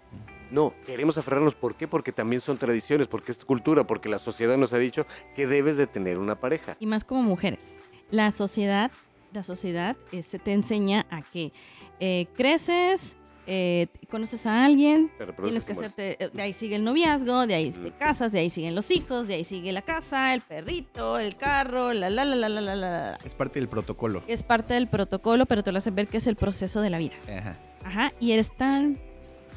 No, 0.50 0.74
queremos 0.87 1.18
aferrarnos. 1.18 1.54
¿Por 1.54 1.74
qué? 1.74 1.87
Porque 1.88 2.12
también 2.12 2.40
son 2.40 2.58
tradiciones, 2.58 3.06
porque 3.08 3.32
es 3.32 3.44
cultura, 3.44 3.87
porque 3.87 4.08
la 4.08 4.18
sociedad 4.18 4.56
nos 4.56 4.72
ha 4.72 4.78
dicho 4.78 5.06
que 5.37 5.46
debes 5.46 5.76
de 5.76 5.87
tener 5.87 6.18
una 6.18 6.40
pareja. 6.40 6.76
y 6.80 6.87
más 6.87 7.04
como 7.04 7.22
mujeres. 7.22 7.74
La 8.11 8.30
sociedad, 8.32 8.90
la 9.32 9.44
sociedad 9.44 9.96
este, 10.12 10.38
te 10.38 10.52
enseña 10.52 11.06
a 11.11 11.20
que 11.20 11.52
eh, 12.00 12.26
creces, 12.37 13.16
eh, 13.46 13.87
conoces 14.11 14.46
a 14.46 14.64
alguien, 14.64 15.11
tienes 15.42 15.64
que 15.66 15.72
hacerte, 15.72 16.22
eh, 16.22 16.30
de 16.32 16.42
ahí 16.42 16.52
sigue 16.54 16.76
el 16.76 16.84
noviazgo, 16.84 17.46
de 17.46 17.54
ahí 17.54 17.70
te 17.70 17.90
casas, 17.92 18.32
de 18.32 18.40
ahí 18.40 18.50
siguen 18.50 18.74
los 18.74 18.90
hijos, 18.90 19.26
de 19.28 19.34
ahí 19.34 19.44
sigue 19.44 19.72
la 19.72 19.82
casa, 19.82 20.32
el 20.34 20.40
perrito, 20.40 21.18
el 21.18 21.37
carro, 21.37 21.92
la 21.92 22.08
la 22.08 22.24
la 22.24 22.37
la 22.37 22.48
la 22.48 22.61
la 22.61 22.74
la. 22.74 22.76
la. 22.76 23.18
Es 23.24 23.34
parte 23.34 23.58
del 23.58 23.68
protocolo. 23.68 24.22
Es 24.26 24.42
parte 24.42 24.74
del 24.74 24.87
protocolo, 24.87 25.44
pero 25.44 25.62
te 25.62 25.72
lo 25.72 25.78
hacen 25.78 25.94
ver 25.94 26.08
que 26.08 26.18
es 26.18 26.26
el 26.26 26.37
proceso 26.37 26.80
de 26.80 26.90
la 26.90 26.98
vida. 26.98 27.14
Ajá. 27.26 27.56
Ajá, 27.84 28.12
y 28.20 28.32
eres 28.32 28.54
tan 28.54 28.98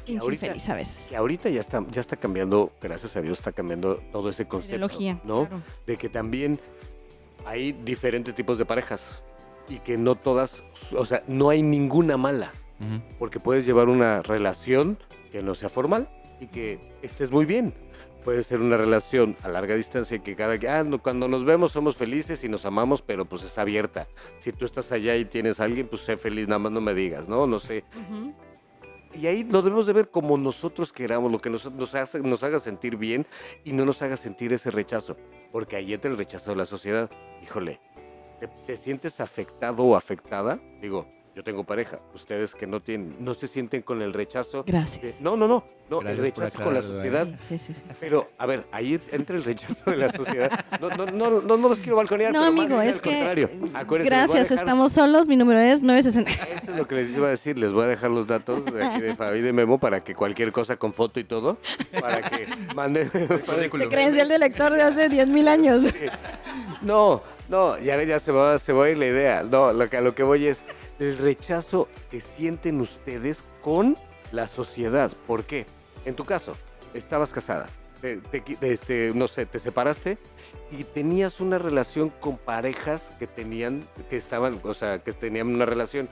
pinche 0.04 0.22
ahorita- 0.22 0.46
infeliz 0.46 0.68
a 0.68 0.74
veces. 0.74 1.06
Que 1.08 1.16
ahorita 1.16 1.48
ya 1.50 1.60
está, 1.60 1.84
ya 1.90 2.00
está 2.00 2.16
cambiando, 2.16 2.72
gracias 2.80 3.16
a 3.16 3.22
Dios, 3.22 3.38
está 3.38 3.52
cambiando 3.52 3.96
todo 4.12 4.30
ese 4.30 4.46
concepto. 4.46 4.76
Ideología, 4.76 5.20
¿no? 5.24 5.46
claro. 5.46 5.62
de 5.86 5.96
que 5.96 6.08
también 6.08 6.58
hay 7.44 7.72
diferentes 7.72 8.34
tipos 8.34 8.58
de 8.58 8.64
parejas 8.64 9.00
y 9.68 9.78
que 9.78 9.96
no 9.96 10.14
todas, 10.14 10.62
o 10.96 11.04
sea, 11.04 11.22
no 11.26 11.48
hay 11.50 11.62
ninguna 11.62 12.16
mala, 12.16 12.52
porque 13.18 13.38
puedes 13.38 13.64
llevar 13.64 13.88
una 13.88 14.22
relación 14.22 14.98
que 15.30 15.40
no 15.42 15.54
sea 15.54 15.68
formal 15.68 16.08
y 16.40 16.48
que 16.48 16.80
estés 17.02 17.30
muy 17.30 17.44
bien. 17.44 17.72
Puede 18.24 18.44
ser 18.44 18.60
una 18.60 18.76
relación 18.76 19.36
a 19.42 19.48
larga 19.48 19.74
distancia 19.74 20.16
y 20.16 20.20
que 20.20 20.36
cada 20.36 20.56
ah, 20.78 20.84
no, 20.84 21.02
cuando 21.02 21.26
nos 21.26 21.44
vemos 21.44 21.72
somos 21.72 21.96
felices 21.96 22.44
y 22.44 22.48
nos 22.48 22.64
amamos, 22.64 23.02
pero 23.02 23.24
pues 23.24 23.42
es 23.42 23.58
abierta. 23.58 24.06
Si 24.40 24.52
tú 24.52 24.64
estás 24.64 24.92
allá 24.92 25.16
y 25.16 25.24
tienes 25.24 25.58
a 25.58 25.64
alguien, 25.64 25.88
pues 25.88 26.02
sé 26.02 26.16
feliz, 26.16 26.46
nada 26.46 26.60
más 26.60 26.72
no 26.72 26.80
me 26.80 26.94
digas, 26.94 27.28
¿no? 27.28 27.46
No 27.48 27.58
sé. 27.58 27.84
Ujú. 27.96 28.32
Y 29.14 29.26
ahí 29.26 29.44
lo 29.44 29.60
debemos 29.62 29.86
de 29.86 29.92
ver 29.92 30.08
como 30.10 30.38
nosotros 30.38 30.92
queramos, 30.92 31.30
lo 31.30 31.40
que 31.40 31.50
nos, 31.50 31.70
nos, 31.72 31.94
hace- 31.94 32.20
nos 32.20 32.42
haga 32.42 32.58
sentir 32.58 32.96
bien 32.96 33.26
y 33.64 33.72
no 33.72 33.84
nos 33.84 34.00
haga 34.02 34.16
sentir 34.16 34.52
ese 34.52 34.70
rechazo. 34.70 35.16
Porque 35.50 35.76
ahí 35.76 35.92
entra 35.92 36.10
el 36.10 36.16
rechazo 36.16 36.50
de 36.50 36.56
la 36.56 36.66
sociedad. 36.66 37.10
Híjole, 37.42 37.78
¿te, 38.40 38.48
te 38.48 38.76
sientes 38.76 39.20
afectado 39.20 39.82
o 39.84 39.96
afectada? 39.96 40.58
Digo, 40.80 41.06
yo 41.34 41.42
tengo 41.42 41.64
pareja. 41.64 41.98
Ustedes 42.14 42.54
que 42.54 42.66
no 42.66 42.80
tienen, 42.80 43.14
no 43.20 43.32
se 43.34 43.48
sienten 43.48 43.80
con 43.82 44.02
el 44.02 44.12
rechazo. 44.12 44.62
de- 44.62 44.72
Gracias. 44.72 45.22
no, 45.22 45.36
no, 45.36 45.48
no. 45.48 45.64
no 45.88 45.98
el 46.00 46.04
Gracias 46.16 46.24
rechazo 46.26 46.62
con 46.64 46.74
la 46.74 46.80
¿eh? 46.80 46.82
sociedad. 46.82 47.26
Sí, 47.48 47.58
sí, 47.58 47.72
sí. 47.72 47.82
Pero, 48.00 48.28
a 48.36 48.44
ver, 48.46 48.66
ahí 48.70 49.00
entra 49.10 49.36
el 49.36 49.44
rechazo 49.44 49.90
de 49.90 49.96
la 49.96 50.12
sociedad. 50.12 50.50
No, 50.80 50.88
no, 50.90 51.06
no, 51.06 51.40
no, 51.40 51.56
no 51.56 51.68
los 51.68 51.78
quiero 51.78 51.96
balconear. 51.96 52.32
No, 52.32 52.40
pero 52.40 52.52
más 52.52 52.60
amigo, 52.66 52.78
bien 52.80 52.88
es 52.90 52.96
al 52.96 53.00
que. 53.00 53.10
contrario. 53.10 53.50
Acuérdense, 53.74 54.10
Gracias, 54.14 54.48
dejar- 54.50 54.64
estamos 54.64 54.92
solos. 54.92 55.26
Mi 55.26 55.36
número 55.36 55.58
es 55.58 55.82
960. 55.82 56.30
eso 56.54 56.70
es 56.72 56.76
lo 56.76 56.86
que 56.86 56.94
les 56.96 57.10
iba 57.16 57.28
a 57.28 57.30
decir. 57.30 57.58
Les 57.58 57.72
voy 57.72 57.84
a 57.84 57.86
dejar 57.88 58.10
los 58.10 58.26
datos 58.26 58.64
de 58.66 58.84
aquí 58.84 59.00
de 59.00 59.14
Fabi 59.16 59.40
de 59.40 59.52
Memo 59.54 59.78
para 59.78 60.04
que 60.04 60.14
cualquier 60.14 60.52
cosa 60.52 60.76
con 60.76 60.92
foto 60.92 61.18
y 61.18 61.24
todo, 61.24 61.56
para 62.00 62.20
que 62.20 62.46
manden. 62.74 63.10
De 63.12 63.70
credencial 63.88 64.28
de 64.28 64.38
lector 64.38 64.72
de 64.72 64.82
hace 64.82 65.08
10.000 65.08 65.48
años. 65.48 65.82
No, 66.82 67.22
no, 67.48 67.78
ya, 67.78 68.02
ya 68.02 68.18
se, 68.18 68.32
va, 68.32 68.58
se 68.58 68.72
va 68.72 68.86
a 68.86 68.90
ir 68.90 68.98
la 68.98 69.06
idea. 69.06 69.42
No, 69.42 69.72
lo 69.72 69.88
que, 69.88 69.96
a 69.96 70.00
lo 70.00 70.14
que 70.14 70.22
voy 70.22 70.46
es 70.46 70.58
el 71.02 71.18
rechazo 71.18 71.88
que 72.10 72.20
sienten 72.20 72.80
ustedes 72.80 73.38
con 73.62 73.96
la 74.32 74.46
sociedad. 74.48 75.10
¿Por 75.26 75.44
qué? 75.44 75.66
En 76.04 76.14
tu 76.14 76.24
caso, 76.24 76.56
estabas 76.94 77.30
casada, 77.30 77.66
te- 78.00 78.16
te 78.18 78.44
qui- 78.44 78.56
este, 78.62 79.12
no 79.14 79.28
sé, 79.28 79.46
te 79.46 79.58
separaste 79.58 80.18
y 80.70 80.84
tenías 80.84 81.40
una 81.40 81.58
relación 81.58 82.08
con 82.08 82.38
parejas 82.38 83.10
que 83.18 83.26
tenían, 83.26 83.86
que 84.10 84.16
estaban, 84.16 84.58
o 84.64 84.74
sea, 84.74 84.98
que 85.00 85.12
tenían 85.12 85.48
una 85.48 85.66
relación. 85.66 86.08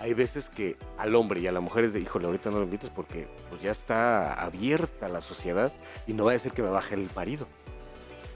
Hay 0.00 0.14
veces 0.14 0.48
que 0.48 0.76
al 0.98 1.14
hombre 1.16 1.40
y 1.40 1.46
a 1.46 1.52
la 1.52 1.60
mujer 1.60 1.84
es 1.84 1.92
de, 1.92 2.00
híjole, 2.00 2.26
ahorita 2.26 2.50
no 2.50 2.58
lo 2.58 2.64
invites 2.64 2.90
porque 2.90 3.26
pues 3.50 3.60
ya 3.60 3.72
está 3.72 4.32
abierta 4.34 5.08
la 5.08 5.20
sociedad 5.20 5.72
y 6.06 6.12
no 6.12 6.24
va 6.24 6.30
a 6.30 6.34
decir 6.34 6.52
que 6.52 6.62
me 6.62 6.70
baje 6.70 6.94
el 6.94 7.08
marido. 7.14 7.46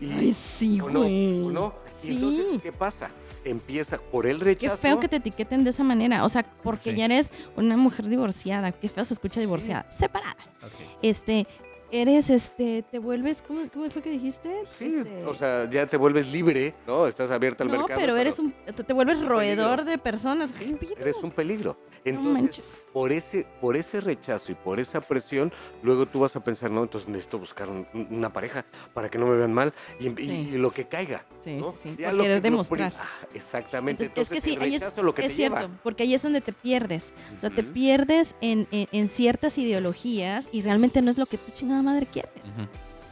Y, 0.01 0.13
Ay, 0.13 0.31
sí, 0.33 0.81
¿O 0.81 0.89
no? 0.91 1.01
güey. 1.01 1.43
¿O 1.47 1.51
no? 1.51 1.75
Y 2.03 2.09
Sí. 2.09 2.15
entonces, 2.15 2.47
¿qué 2.63 2.73
pasa? 2.73 3.11
Empieza 3.51 3.99
por 3.99 4.27
el 4.27 4.39
Qué 4.39 4.45
rechazo. 4.45 4.77
feo 4.77 5.01
que 5.01 5.09
te 5.09 5.17
etiqueten 5.17 5.65
de 5.65 5.71
esa 5.71 5.85
manera. 5.85 6.25
O 6.25 6.29
sea, 6.29 6.43
porque 6.63 6.91
Sí. 6.91 6.97
ya 6.97 7.05
eres 7.07 7.33
una 7.57 7.77
mujer 7.77 8.07
divorciada. 8.09 8.73
Qué 8.73 8.89
feo 8.89 9.05
se 9.05 9.15
escucha 9.15 9.41
divorciada. 9.41 9.91
Separada. 9.91 10.37
Ok. 10.63 10.73
Este, 11.03 11.47
eres, 11.91 12.31
este, 12.31 12.83
te 12.83 12.99
vuelves, 12.99 13.43
¿cómo, 13.47 13.61
cómo 13.73 13.91
fue 13.91 14.03
que 14.03 14.11
dijiste? 14.11 14.63
Sí, 14.79 14.95
Este, 14.99 15.25
o 15.25 15.35
sea, 15.35 15.69
ya 15.71 15.87
te 15.87 15.97
vuelves 15.97 16.27
libre, 16.31 16.75
¿no? 16.87 17.07
Estás 17.07 17.31
abierta 17.31 17.65
al 17.65 17.71
no, 17.71 17.79
mercado. 17.79 17.99
pero 18.01 18.17
eres 18.17 18.39
un, 18.39 18.53
te, 18.53 18.73
te 18.85 18.93
vuelves 18.93 19.21
roedor 19.21 19.77
peligro. 19.79 19.85
de 19.85 19.99
personas. 19.99 20.51
¿Qué 20.53 20.67
pido? 20.75 20.95
Eres 20.99 21.17
un 21.23 21.31
peligro. 21.31 21.79
No 22.05 22.11
Entonces, 22.13 22.43
manches. 22.43 22.83
por 22.93 23.13
ese, 23.13 23.47
por 23.61 23.77
ese 23.77 24.01
rechazo 24.01 24.53
y 24.53 24.55
por 24.55 24.79
esa 24.81 25.01
presión, 25.01 25.53
luego 25.83 26.07
tú 26.07 26.21
vas 26.21 26.35
a 26.37 26.41
pensar, 26.43 26.71
no, 26.71 26.83
entonces 26.83 27.09
necesito 27.09 27.39
buscar 27.39 27.69
un- 27.69 27.87
un- 27.93 28.07
una 28.11 28.33
pareja 28.33 28.65
para 28.95 29.11
que 29.11 29.19
no 29.19 29.27
me 29.27 29.37
vean 29.37 29.53
mal 29.53 29.75
y, 30.01 30.07
y- 30.09 30.15
Sí. 30.27 30.51
y 30.55 30.59
lo 30.59 30.71
que 30.71 30.87
caiga. 30.87 31.25
Sí, 31.45 31.57
¿no? 31.57 31.73
sí, 31.73 31.95
sí, 31.97 32.03
por 32.03 32.19
querer 32.23 32.41
demostrar. 32.41 32.93
ah, 32.99 33.27
exactamente. 33.35 34.05
Entonces, 34.05 34.23
es 34.25 34.31
que 34.31 34.37
Entonces, 34.37 34.45
sí, 34.45 34.57
el 34.57 34.63
ahí 34.63 34.75
es, 34.77 34.81
rechazo 34.81 35.03
lo 35.03 35.15
que 35.15 35.23
es 35.23 35.29
te 35.29 35.35
cierto, 35.35 35.61
lleva. 35.61 35.81
porque 35.83 36.05
ahí 36.05 36.15
es 36.15 36.23
donde 36.23 36.41
te 36.41 36.53
pierdes. 36.53 37.13
O 37.37 37.41
sea, 37.41 37.51
te 37.51 37.63
Ujú. 37.63 37.73
pierdes 37.73 38.37
en, 38.41 38.67
en- 38.71 38.89
en 38.93 39.09
ciertas 39.09 39.59
ideologías 39.59 40.49
y 40.53 40.63
realmente 40.63 41.03
no 41.03 41.11
es 41.11 41.19
lo 41.19 41.27
que 41.27 41.37
tu 41.37 41.51
chingada 41.79 41.83
madre 41.83 42.07
quieres. 42.07 42.33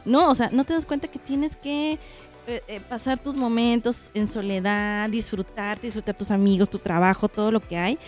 No, 0.05 0.29
o 0.29 0.35
sea, 0.35 0.49
no 0.51 0.63
te 0.63 0.73
das 0.73 0.85
cuenta 0.85 1.07
que 1.07 1.19
tienes 1.19 1.57
que 1.57 1.93
eh, 2.47 2.63
eh, 2.67 2.79
pasar 2.87 3.17
tus 3.17 3.35
momentos 3.35 4.09
en 4.13 4.27
soledad, 4.27 5.09
disfrutar, 5.09 5.81
disfrutar 5.81 6.15
tus 6.15 6.31
amigos, 6.31 6.69
tu 6.69 6.79
trabajo, 6.79 7.27
todo 7.27 7.51
lo 7.51 7.59
que 7.59 7.77
hay. 7.77 7.99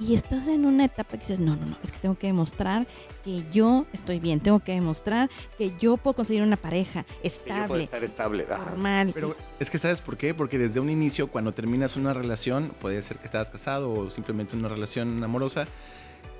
Y 0.00 0.14
estás 0.14 0.48
en 0.48 0.66
una 0.66 0.86
etapa 0.86 1.10
que 1.12 1.18
dices, 1.18 1.38
no, 1.38 1.54
no, 1.54 1.66
no, 1.66 1.76
es 1.80 1.92
que 1.92 1.98
tengo 1.98 2.18
que 2.18 2.26
demostrar 2.26 2.84
que 3.24 3.44
yo 3.52 3.86
estoy 3.92 4.18
bien, 4.18 4.40
tengo 4.40 4.58
que 4.58 4.72
demostrar 4.72 5.30
que 5.56 5.72
yo 5.78 5.96
puedo 5.96 6.14
conseguir 6.16 6.42
una 6.42 6.56
pareja 6.56 7.04
Que 7.22 7.28
yo 7.28 7.36
pueda 7.44 7.62
estable, 7.62 7.84
estar 7.84 8.02
estable. 8.04 8.44
formal. 8.44 9.12
Pero 9.14 9.36
es 9.60 9.70
que 9.70 9.78
sabes 9.78 10.00
por 10.00 10.16
qué? 10.16 10.34
Porque 10.34 10.58
desde 10.58 10.80
un 10.80 10.90
inicio, 10.90 11.28
cuando 11.28 11.54
terminas 11.54 11.94
una 11.94 12.12
relación, 12.12 12.72
puede 12.80 13.00
ser 13.02 13.18
que 13.18 13.26
estabas 13.26 13.50
casado 13.50 13.92
o 13.92 14.10
simplemente 14.10 14.56
una 14.56 14.68
relación 14.68 15.22
amorosa, 15.22 15.66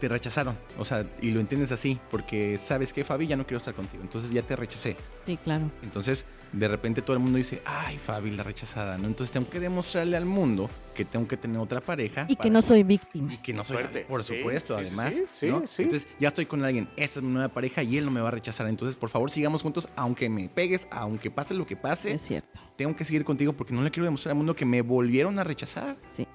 te 0.05 0.09
rechazaron. 0.09 0.55
O 0.79 0.85
sea, 0.85 1.07
y 1.23 1.31
lo 1.31 1.41
entiendes 1.41 1.73
así, 1.73 1.99
porque 2.11 2.59
sabes 2.59 2.93
que 2.93 3.05
Fabi 3.05 3.27
ya 3.27 3.37
no 3.37 3.45
quiero 3.45 3.57
estar 3.57 3.73
contigo, 3.73 4.03
entonces 4.03 4.31
ya 4.33 4.43
te 4.43 4.55
rechacé. 4.55 4.99
Sí, 5.25 5.39
claro. 5.39 5.71
Entonces, 5.83 6.27
de 6.53 6.69
repente 6.69 7.01
todo 7.01 7.17
el 7.17 7.23
mundo 7.23 7.39
dice, 7.39 7.63
ay, 7.65 7.97
Fabi, 7.97 8.31
la 8.33 8.43
rechazada, 8.43 8.99
¿no? 8.99 9.07
Entonces 9.07 9.33
tengo 9.33 9.49
que 9.49 9.61
demostrarle 9.61 10.19
al 10.19 10.27
mundo 10.27 10.69
que 10.95 11.07
tengo 11.07 11.27
que 11.27 11.39
tener 11.39 11.57
otra 11.57 11.81
pareja. 11.81 12.27
Y 12.29 12.37
que 12.37 12.51
no 12.51 12.61
soy 12.61 12.83
víctima. 12.83 13.33
Y 13.33 13.39
que 13.39 13.55
no 13.55 13.65
soy 13.65 13.79
Fuerte. 13.79 14.03
Por 14.03 14.23
supuesto, 14.23 14.75
sí, 14.77 14.83
además. 14.83 15.15
sí, 15.15 15.25
sí, 15.41 15.47
¿no? 15.47 15.67
sí. 15.67 15.85
Entonces, 15.85 16.07
ya 16.21 16.29
estoy 16.29 16.45
con 16.45 16.63
alguien, 16.63 16.87
esta 16.99 17.21
es 17.21 17.25
mi 17.25 17.33
nueva 17.33 17.49
pareja 17.49 17.83
y 17.83 17.97
él 17.97 18.05
no 18.05 18.11
me 18.11 18.21
va 18.21 18.29
a 18.29 18.33
rechazar. 18.33 18.69
Entonces, 18.69 18.97
por 18.97 19.09
favor, 19.09 19.31
sigamos 19.31 19.63
juntos, 19.63 19.89
aunque 19.97 20.29
me 20.29 20.51
pegues, 20.51 20.87
aunque 20.91 21.31
pase 21.31 21.55
lo 21.55 21.67
que 21.67 21.77
pase 21.77 22.13
Es 22.13 22.21
cierto. 22.21 22.61
tengo 22.77 22.95
que 22.95 23.07
seguir 23.07 23.25
contigo 23.25 23.55
porque 23.55 23.73
no 23.73 23.81
le 23.83 23.91
quiero 23.91 24.05
demostrar 24.05 24.33
al 24.33 24.37
mundo 24.37 24.55
que 24.55 24.67
me 24.67 24.83
volvieron 24.83 25.39
a 25.39 25.45
rechazar. 25.45 25.97
Sí. 26.11 26.27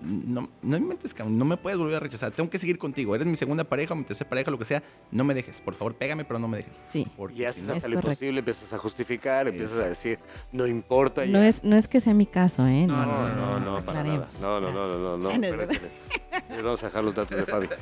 No, 0.00 0.48
no 0.62 0.76
inventes, 0.76 1.14
no 1.26 1.44
me 1.44 1.56
puedes 1.56 1.78
volver 1.78 1.96
a 1.96 2.00
rechazar. 2.00 2.30
Tengo 2.32 2.48
que 2.48 2.58
seguir 2.58 2.78
contigo. 2.78 3.14
Eres 3.14 3.26
mi 3.26 3.36
segunda 3.36 3.64
pareja 3.64 3.92
o 3.94 3.96
mi 3.96 4.04
tercera 4.04 4.30
pareja, 4.30 4.50
lo 4.50 4.58
que 4.58 4.64
sea. 4.64 4.82
No 5.10 5.24
me 5.24 5.34
dejes. 5.34 5.60
Por 5.60 5.74
favor, 5.74 5.94
pégame, 5.94 6.24
pero 6.24 6.38
no 6.38 6.48
me 6.48 6.56
dejes. 6.58 6.82
Sí. 6.88 7.06
Porque 7.16 7.42
Y 7.48 7.52
si 7.52 7.60
no- 7.62 7.74
Es 7.74 7.84
lo 7.84 7.90
correcto. 7.90 8.08
imposible, 8.10 8.38
empiezas 8.40 8.72
a 8.72 8.78
justificar, 8.78 9.48
empiezas 9.48 9.78
a 9.78 9.88
decir, 9.88 10.18
no 10.52 10.66
importa. 10.66 11.24
No 11.26 11.38
ya". 11.40 11.48
es, 11.48 11.64
no 11.64 11.76
es 11.76 11.88
que 11.88 12.00
sea 12.00 12.14
mi 12.14 12.26
caso, 12.26 12.66
¿eh? 12.66 12.86
No, 12.86 13.04
no, 13.04 13.28
no, 13.34 13.60
no, 13.60 13.84
para 13.84 14.02
nada. 14.04 14.28
No, 14.40 14.60
no, 14.60 14.72
no, 14.72 14.88
no, 14.88 15.18
no, 15.18 15.38
no. 15.38 15.38
No. 15.38 16.62
Vamos 16.62 16.82
a 16.82 16.86
dejar 16.86 17.04
los 17.04 17.14
datos 17.14 17.36
de 17.36 17.46
Fabi. 17.46 17.68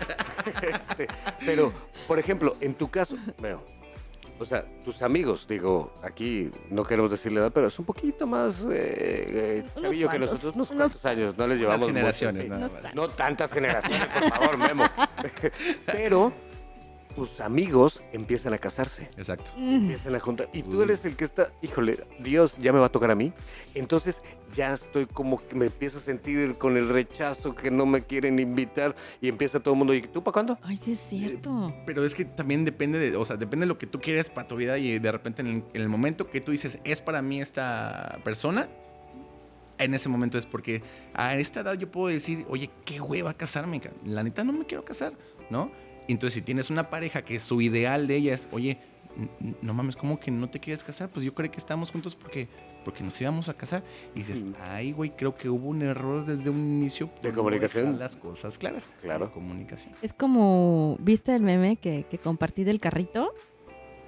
Este, 0.63 1.07
pero, 1.45 1.73
por 2.09 2.19
ejemplo, 2.19 2.57
en 2.61 2.75
tu 2.75 2.89
caso, 2.91 3.17
veo, 3.41 3.63
o 4.41 4.45
sea, 4.47 4.65
tus 4.85 5.03
amigos, 5.03 5.47
digo, 5.47 5.93
aquí 6.03 6.51
no 6.71 6.83
queremos 6.83 7.11
decirle 7.11 7.41
edad, 7.41 7.53
pero 7.53 7.67
es 7.69 7.79
un 7.79 7.85
poquito 7.85 8.27
más 8.27 8.57
eh, 8.71 9.63
eh, 9.63 9.65
chavillo 9.81 10.09
que 10.09 10.19
nosotros, 10.19 10.55
unos 10.57 10.71
unos 10.71 10.87
cuantos 10.89 11.05
años, 11.05 11.37
no 11.37 11.47
les 11.47 11.59
llevamos 11.59 11.81
mucho, 11.81 11.93
generaciones, 11.95 12.43
sí. 12.45 12.49
nada 12.49 12.61
No 12.63 12.69
más. 12.69 12.77
está. 12.85 12.95
No 12.95 13.09
tantas 13.11 13.53
generaciones, 13.53 14.07
por 14.07 14.31
favor, 14.33 14.57
Memo. 14.57 14.85
Pero 15.87 16.33
tus 17.21 17.39
amigos 17.41 18.03
empiezan 18.15 18.55
a 18.55 18.59
casarse 18.59 19.11
Exacto. 19.19 19.51
Mm, 19.59 19.75
empiezan 19.75 20.15
a 20.15 20.21
juntar. 20.21 20.49
Y 20.55 20.63
tú 20.63 20.79
Uy. 20.79 20.85
eres 20.85 21.05
el 21.05 21.17
que 21.17 21.27
está, 21.27 21.53
híjole, 21.61 21.99
Dios, 22.19 22.57
ya 22.57 22.73
me 22.73 22.79
va 22.79 22.87
a 22.87 22.89
tocar 22.89 23.11
a 23.11 23.15
mí. 23.15 23.35
Entonces 23.75 24.23
ya 24.55 24.73
estoy 24.73 25.05
como 25.05 25.37
que 25.47 25.55
me 25.55 25.67
empiezo 25.67 25.99
a 25.99 26.01
sentir 26.01 26.55
con 26.55 26.79
el 26.79 26.89
rechazo 26.89 27.55
que 27.55 27.71
no 27.71 27.85
me 27.85 28.05
quieren 28.05 28.39
invitar 28.39 28.95
y 29.21 29.29
empieza 29.29 29.61
todo 29.61 29.75
el 29.75 29.79
mundo, 29.79 29.93
¿y 29.93 30.01
tú 30.01 30.25
para 30.25 30.33
cuándo? 30.33 30.59
Ay, 30.63 30.79
sí 30.79 30.93
es 30.93 30.99
cierto. 30.99 31.75
Pero 31.85 32.03
es 32.07 32.15
que 32.15 32.25
también 32.25 32.65
depende 32.65 32.99
de, 32.99 33.15
o 33.19 33.25
sea, 33.27 33.37
depende 33.37 33.65
de 33.65 33.69
lo 33.69 33.77
que 33.77 33.87
tú 33.87 34.01
quieres 34.01 34.31
para 34.31 34.49
tu 34.49 34.57
vida 34.57 34.79
y 34.79 34.99
de 34.99 35.13
repente 35.13 35.43
en 35.43 35.49
el, 35.49 35.55
en 35.75 35.83
el 35.83 35.89
momento 35.91 36.31
que 36.31 36.41
tú 36.41 36.53
dices, 36.53 36.79
es 36.85 37.03
para 37.03 37.21
mí 37.21 37.39
esta 37.39 38.19
persona, 38.25 38.67
en 39.77 39.93
ese 39.93 40.09
momento 40.09 40.39
es 40.39 40.47
porque 40.47 40.83
a 41.13 41.37
esta 41.37 41.61
edad 41.61 41.75
yo 41.75 41.91
puedo 41.91 42.07
decir, 42.09 42.47
oye, 42.49 42.71
qué 42.87 42.99
hueva 43.03 43.35
casarme, 43.35 43.79
ca- 43.79 43.91
la 44.07 44.23
neta 44.23 44.43
no 44.43 44.53
me 44.55 44.65
quiero 44.65 44.87
casar, 44.87 45.13
¿no? 45.51 45.71
Y 46.11 46.13
Entonces 46.13 46.35
si 46.35 46.43
tienes 46.43 46.71
una 46.71 46.91
pareja 46.91 47.23
que 47.23 47.39
su 47.39 47.61
ideal 47.61 48.09
de 48.09 48.17
ella 48.17 48.35
es, 48.35 48.49
oye, 48.51 48.79
no 49.63 49.73
mames, 49.73 49.95
¿cómo 49.95 50.19
que 50.19 50.33
no 50.33 50.51
te 50.51 50.59
quieres 50.59 50.83
casar? 50.83 51.09
Pues 51.09 51.25
yo 51.25 51.33
creo 51.33 51.49
que 51.49 51.59
estamos 51.59 51.93
juntos 51.93 52.17
porque, 52.17 52.49
porque 52.85 53.05
nos 53.05 53.21
íbamos 53.21 53.49
a 53.49 53.55
casar. 53.55 53.85
Y 54.17 54.19
dices, 54.25 54.43
Mm. 54.43 54.53
ay, 54.59 54.91
güey, 54.91 55.11
creo 55.11 55.37
que 55.37 55.49
hubo 55.49 55.69
un 55.69 55.83
error 55.83 56.27
desde 56.27 56.51
un 56.51 56.59
inicio. 56.59 57.11
De 57.23 57.29
no 57.31 57.37
comunicación. 57.37 57.85
dejar 57.93 57.99
las 58.01 58.17
cosas 58.17 58.59
claras. 58.59 58.89
Claro. 59.03 59.27
De 59.27 59.33
comunicación. 59.33 59.93
Es 60.03 60.13
como, 60.13 60.97
¿viste 60.99 61.33
el 61.33 61.43
meme 61.45 61.77
que, 61.77 62.05
que 62.11 62.19
compartí 62.19 62.65
del 62.65 62.81
carrito? 62.81 63.33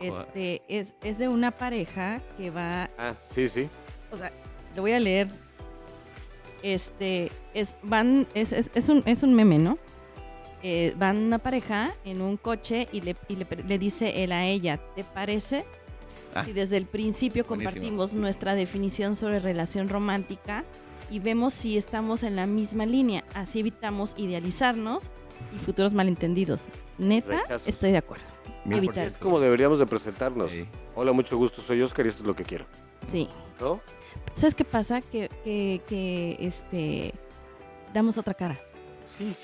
Este, 0.00 0.62
es, 0.66 0.96
es 1.04 1.18
de 1.18 1.28
una 1.28 1.52
pareja 1.52 2.20
que 2.36 2.50
va, 2.50 2.90
Ah, 2.98 3.14
sí, 3.32 3.48
sí. 3.48 3.68
o 4.10 4.16
sea, 4.16 4.32
lo 4.74 4.82
voy 4.82 4.90
a 4.90 4.98
leer. 4.98 5.28
Este, 6.64 7.30
es, 7.54 7.76
van, 7.84 8.26
es, 8.34 8.52
es, 8.52 8.72
es 8.74 8.88
un, 8.88 9.04
es 9.06 9.22
un 9.22 9.34
meme, 9.34 9.58
¿no? 9.58 9.78
Eh, 10.62 10.94
van 10.96 11.16
una 11.16 11.38
pareja 11.38 11.92
en 12.04 12.20
un 12.20 12.36
coche 12.36 12.88
y 12.92 13.00
le, 13.00 13.16
y 13.28 13.36
le, 13.36 13.44
pre- 13.46 13.64
le 13.64 13.78
dice 13.78 14.22
él 14.22 14.30
a 14.32 14.44
ella, 14.46 14.78
¿te 14.94 15.02
parece? 15.02 15.64
Ah, 16.34 16.44
Si 16.44 16.52
desde 16.52 16.76
el 16.76 16.86
principio 16.86 17.44
buenísimo. 17.44 17.72
compartimos 17.72 18.14
nuestra 18.14 18.54
definición 18.54 19.16
sobre 19.16 19.40
relación 19.40 19.88
romántica 19.88 20.64
y 21.10 21.18
vemos 21.18 21.52
si 21.52 21.76
estamos 21.76 22.22
en 22.22 22.36
la 22.36 22.46
misma 22.46 22.86
línea, 22.86 23.24
así 23.34 23.60
evitamos 23.60 24.14
idealizarnos 24.16 25.10
y 25.54 25.58
futuros 25.58 25.92
malentendidos. 25.92 26.62
Neta, 26.96 27.42
estoy 27.66 27.90
de 27.90 27.98
acuerdo. 27.98 28.24
Evitar. 28.70 29.08
Es 29.08 29.16
como 29.18 29.40
deberíamos 29.40 29.80
de 29.80 29.86
presentarnos. 29.86 30.48
Sí. 30.50 30.64
Hola, 30.94 31.10
mucho 31.12 31.36
gusto, 31.36 31.60
soy 31.60 31.82
Oscar 31.82 32.06
y 32.06 32.10
esto 32.10 32.22
es 32.22 32.26
lo 32.26 32.36
que 32.36 32.44
quiero. 32.44 32.64
Sí. 33.10 33.28
¿No? 33.60 33.80
¿Sabes 34.34 34.54
qué 34.54 34.64
pasa? 34.64 35.00
Que, 35.00 35.28
que, 35.44 35.82
que, 35.88 36.36
este, 36.40 37.12
damos 37.92 38.16
otra 38.16 38.34
cara. 38.34 38.58
Sí. 39.18 39.34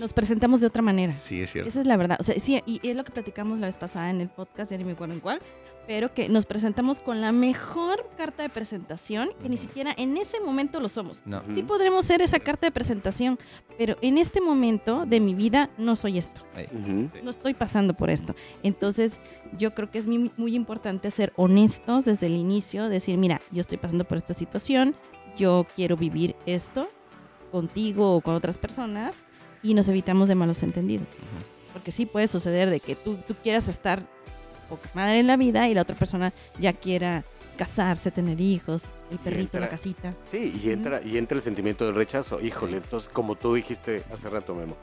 Nos 0.00 0.12
presentamos 0.12 0.60
de 0.60 0.66
otra 0.66 0.82
manera. 0.82 1.12
Sí, 1.12 1.40
es 1.40 1.52
cierto. 1.52 1.68
Esa 1.68 1.80
es 1.80 1.86
la 1.86 1.96
verdad. 1.96 2.16
O 2.20 2.22
sea, 2.22 2.38
sí, 2.38 2.62
y 2.66 2.80
es 2.86 2.96
lo 2.96 3.04
que 3.04 3.12
platicamos 3.12 3.60
la 3.60 3.66
vez 3.66 3.76
pasada 3.76 4.10
en 4.10 4.20
el 4.20 4.28
podcast, 4.28 4.70
ya 4.70 4.78
ni 4.78 4.84
me 4.84 4.92
acuerdo 4.92 5.14
en 5.14 5.20
cuál, 5.20 5.40
pero 5.86 6.14
que 6.14 6.28
nos 6.28 6.46
presentamos 6.46 7.00
con 7.00 7.20
la 7.20 7.32
mejor 7.32 8.08
carta 8.16 8.42
de 8.42 8.48
presentación, 8.48 9.30
que 9.42 9.48
ni 9.48 9.56
siquiera 9.56 9.92
en 9.96 10.16
ese 10.16 10.40
momento 10.40 10.80
lo 10.80 10.88
somos. 10.88 11.22
No. 11.24 11.42
Sí 11.54 11.62
podremos 11.62 12.04
ser 12.04 12.22
esa 12.22 12.38
carta 12.38 12.66
de 12.66 12.70
presentación, 12.70 13.38
pero 13.78 13.96
en 14.00 14.18
este 14.18 14.40
momento 14.40 15.04
de 15.06 15.20
mi 15.20 15.34
vida 15.34 15.70
no 15.78 15.96
soy 15.96 16.18
esto. 16.18 16.42
No 17.22 17.30
estoy 17.30 17.54
pasando 17.54 17.94
por 17.94 18.10
esto. 18.10 18.34
Entonces, 18.62 19.20
yo 19.58 19.74
creo 19.74 19.90
que 19.90 19.98
es 19.98 20.06
muy, 20.06 20.30
muy 20.36 20.54
importante 20.54 21.10
ser 21.10 21.32
honestos 21.36 22.04
desde 22.04 22.26
el 22.26 22.34
inicio, 22.34 22.88
decir, 22.88 23.18
mira, 23.18 23.40
yo 23.50 23.60
estoy 23.60 23.78
pasando 23.78 24.04
por 24.04 24.18
esta 24.18 24.34
situación, 24.34 24.94
yo 25.36 25.66
quiero 25.74 25.96
vivir 25.96 26.36
esto 26.46 26.88
contigo 27.52 28.16
o 28.16 28.20
con 28.20 28.34
otras 28.34 28.58
personas 28.58 29.22
y 29.62 29.74
nos 29.74 29.88
evitamos 29.88 30.26
de 30.26 30.34
malos 30.34 30.62
entendidos. 30.64 31.06
Porque 31.72 31.92
sí 31.92 32.06
puede 32.06 32.26
suceder 32.26 32.70
de 32.70 32.80
que 32.80 32.96
tú, 32.96 33.16
tú 33.28 33.34
quieras 33.40 33.68
estar 33.68 34.02
poca 34.68 34.88
madre 34.94 35.20
en 35.20 35.26
la 35.28 35.36
vida 35.36 35.68
y 35.68 35.74
la 35.74 35.82
otra 35.82 35.94
persona 35.94 36.32
ya 36.58 36.72
quiera 36.72 37.24
casarse, 37.56 38.10
tener 38.10 38.40
hijos, 38.40 38.82
el 39.10 39.18
perrito, 39.18 39.60
la 39.60 39.68
casita. 39.68 40.14
Sí, 40.30 40.58
y 40.62 40.70
entra, 40.70 41.02
y 41.02 41.18
entra 41.18 41.36
el 41.36 41.42
sentimiento 41.42 41.84
del 41.84 41.94
rechazo. 41.94 42.40
Híjole, 42.40 42.78
entonces, 42.78 43.08
como 43.12 43.36
tú 43.36 43.54
dijiste 43.54 44.02
hace 44.12 44.28
rato, 44.28 44.54
Memo, 44.54 44.76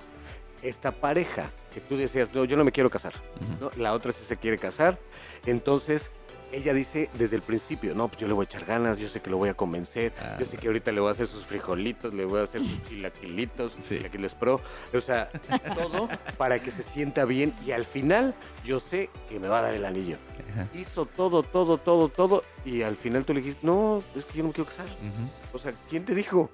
esta 0.61 0.91
pareja 0.91 1.49
que 1.73 1.81
tú 1.81 1.97
decías, 1.97 2.33
no, 2.33 2.45
yo 2.45 2.55
no 2.55 2.63
me 2.63 2.71
quiero 2.71 2.89
casar. 2.89 3.13
¿no? 3.59 3.71
La 3.77 3.93
otra 3.93 4.11
sí 4.11 4.21
se 4.25 4.37
quiere 4.37 4.57
casar, 4.57 4.99
entonces 5.45 6.03
ella 6.51 6.73
dice 6.73 7.09
desde 7.13 7.35
el 7.35 7.41
principio, 7.41 7.93
no, 7.95 8.07
pues 8.07 8.19
yo 8.19 8.27
le 8.27 8.33
voy 8.33 8.43
a 8.43 8.45
echar 8.45 8.65
ganas, 8.65 8.97
yo 8.97 9.07
sé 9.07 9.21
que 9.21 9.29
lo 9.29 9.37
voy 9.37 9.49
a 9.49 9.53
convencer, 9.53 10.13
Ah. 10.19 10.37
yo 10.39 10.45
sé 10.45 10.57
que 10.57 10.67
ahorita 10.67 10.91
le 10.91 10.99
voy 11.01 11.09
a 11.09 11.11
hacer 11.11 11.27
sus 11.27 11.45
frijolitos, 11.45 12.13
le 12.13 12.25
voy 12.25 12.39
a 12.39 12.43
hacer 12.43 12.61
sus 12.61 12.83
chilaquilitos, 12.83 13.73
sus 13.73 13.85
Sí. 13.85 13.97
chilaquiles 13.97 14.33
pro, 14.33 14.61
o 14.93 15.01
sea, 15.01 15.29
todo 15.75 16.07
para 16.37 16.59
que 16.59 16.71
se 16.71 16.83
sienta 16.83 17.25
bien 17.25 17.53
y 17.65 17.71
al 17.71 17.85
final 17.85 18.33
yo 18.65 18.79
sé 18.79 19.09
que 19.29 19.39
me 19.39 19.47
va 19.47 19.59
a 19.59 19.61
dar 19.63 19.73
el 19.73 19.85
anillo. 19.85 20.17
Ajá. 20.53 20.67
Hizo 20.73 21.05
todo, 21.05 21.43
todo, 21.43 21.77
todo, 21.77 22.09
todo 22.09 22.43
y 22.65 22.81
al 22.81 22.95
final 22.95 23.23
tú 23.25 23.33
le 23.33 23.41
dijiste, 23.41 23.65
no, 23.65 24.01
es 24.15 24.25
que 24.25 24.37
yo 24.37 24.43
no 24.43 24.49
me 24.49 24.53
quiero 24.53 24.69
casar. 24.69 24.87
O 25.53 25.59
sea, 25.59 25.73
¿quién 25.89 26.05
te 26.05 26.15
dijo? 26.15 26.49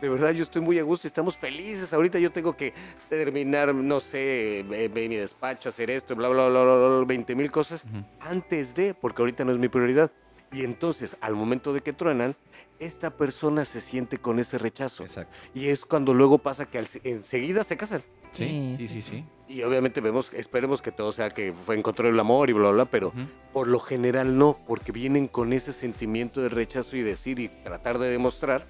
De 0.00 0.08
verdad, 0.08 0.30
yo 0.32 0.42
estoy 0.44 0.62
muy 0.62 0.78
a 0.78 0.82
gusto, 0.82 1.08
estamos 1.08 1.36
felices. 1.36 1.92
Ahorita 1.92 2.18
yo 2.18 2.30
tengo 2.30 2.56
que 2.56 2.72
terminar, 3.08 3.74
no 3.74 4.00
sé, 4.00 4.64
ve 4.68 5.08
mi 5.08 5.16
despacho, 5.16 5.68
hacer 5.68 5.90
esto, 5.90 6.14
bla, 6.14 6.28
bla, 6.28 6.48
bla, 6.48 6.62
bla, 6.62 6.74
bla, 6.74 7.04
20 7.04 7.34
mil 7.34 7.50
cosas 7.50 7.84
antes 8.20 8.74
de, 8.74 8.94
porque 8.94 9.22
ahorita 9.22 9.44
no 9.44 9.52
es 9.52 9.58
mi 9.58 9.68
prioridad. 9.68 10.12
Y 10.52 10.64
entonces, 10.64 11.16
al 11.20 11.34
momento 11.34 11.72
de 11.72 11.82
que 11.82 11.92
truenan, 11.92 12.34
esta 12.78 13.10
persona 13.10 13.64
se 13.64 13.80
siente 13.80 14.18
con 14.18 14.38
ese 14.38 14.56
rechazo. 14.56 15.02
Exacto. 15.02 15.40
Y 15.54 15.68
es 15.68 15.84
cuando 15.84 16.14
luego 16.14 16.38
pasa 16.38 16.66
que 16.66 16.84
enseguida 17.04 17.64
se 17.64 17.76
casan. 17.76 18.02
Sí, 18.32 18.76
Sí, 18.76 18.76
sí, 18.78 18.88
sí, 18.88 19.02
sí. 19.02 19.24
Y 19.48 19.62
obviamente 19.62 20.02
vemos, 20.02 20.30
esperemos 20.34 20.82
que 20.82 20.92
todo 20.92 21.12
sea 21.12 21.30
que 21.30 21.54
fue 21.54 21.76
encontró 21.76 22.08
el 22.08 22.20
amor 22.20 22.50
y 22.50 22.52
bla, 22.52 22.64
bla, 22.64 22.72
bla, 22.72 22.84
pero 22.84 23.12
por 23.52 23.66
lo 23.66 23.80
general 23.80 24.36
no, 24.36 24.58
porque 24.66 24.92
vienen 24.92 25.26
con 25.26 25.54
ese 25.54 25.72
sentimiento 25.72 26.42
de 26.42 26.50
rechazo 26.50 26.96
y 26.96 27.02
decir 27.02 27.38
y 27.40 27.48
tratar 27.48 27.98
de 27.98 28.10
demostrar 28.10 28.66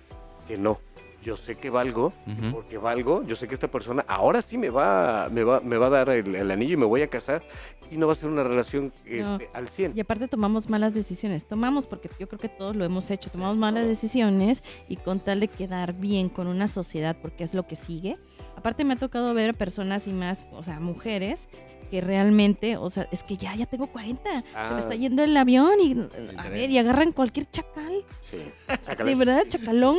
que 0.47 0.57
no. 0.57 0.81
Yo 1.23 1.37
sé 1.37 1.57
que 1.57 1.69
valgo, 1.69 2.13
porque 2.53 2.79
valgo, 2.79 3.23
yo 3.25 3.35
sé 3.35 3.49
que 3.49 3.55
esta 3.55 3.67
persona 3.69 4.05
ahora 4.07 4.41
sí 4.41 4.57
me 4.57 4.71
va, 4.71 5.29
me 5.31 5.43
va, 5.43 5.61
me 5.61 5.77
va 5.77 5.87
a 5.87 5.91
dar 5.91 6.09
el, 6.11 6.35
el 6.35 6.51
anillo 6.51 6.75
y 6.75 6.77
me 6.77 6.87
voy 6.87 7.03
a 7.03 7.09
casar 7.09 7.43
y 7.91 7.97
no 7.97 8.07
va 8.07 8.13
a 8.13 8.17
ser 8.17 8.29
una 8.31 8.45
relación 8.45 8.93
No. 9.05 9.35
este, 9.35 9.51
al 9.53 9.69
100. 9.69 9.93
Y 9.97 10.01
aparte 10.01 10.29
tomamos 10.29 10.69
malas 10.71 10.95
decisiones. 10.95 11.45
Tomamos, 11.45 11.87
porque 11.87 12.09
yo 12.21 12.29
creo 12.29 12.39
que 12.39 12.49
todos 12.49 12.77
lo 12.77 12.85
hemos 12.85 13.11
hecho, 13.11 13.31
tomamos 13.31 13.57
malas 13.57 13.87
decisiones 13.87 14.63
y 14.89 14.97
con 14.97 15.19
tal 15.21 15.41
de 15.41 15.49
quedar 15.49 15.93
bien 15.95 16.29
con 16.29 16.47
una 16.47 16.69
sociedad, 16.69 17.17
porque 17.21 17.43
es 17.45 17.53
lo 17.53 17.67
que 17.67 17.75
sigue. 17.77 18.17
Aparte 18.57 18.85
me 18.85 18.95
ha 18.95 18.97
tocado 18.97 19.35
ver 19.35 19.55
personas 19.55 20.07
y 20.07 20.13
más, 20.13 20.47
o 20.53 20.63
sea, 20.63 20.79
mujeres 20.81 21.41
que 21.91 22.01
realmente, 22.01 22.77
o 22.77 22.91
sea, 22.91 23.09
es 23.13 23.23
que 23.23 23.37
ya, 23.37 23.55
ya 23.55 23.67
tengo 23.67 23.87
40, 23.87 24.43
se 24.43 24.49
Ah. 24.55 24.71
me 24.75 24.81
está 24.81 24.95
yendo 24.95 25.23
el 25.25 25.37
avión 25.37 25.73
y, 25.83 25.93
a 25.93 26.09
tren. 26.43 26.53
ver, 26.53 26.71
y 26.71 26.79
agarran 26.79 27.13
cualquier 27.13 27.51
chacal, 27.51 28.05
Sí. 28.31 28.37
de 28.37 28.77
Chácala. 28.87 29.15
verdad, 29.17 29.43
chacalón, 29.49 29.97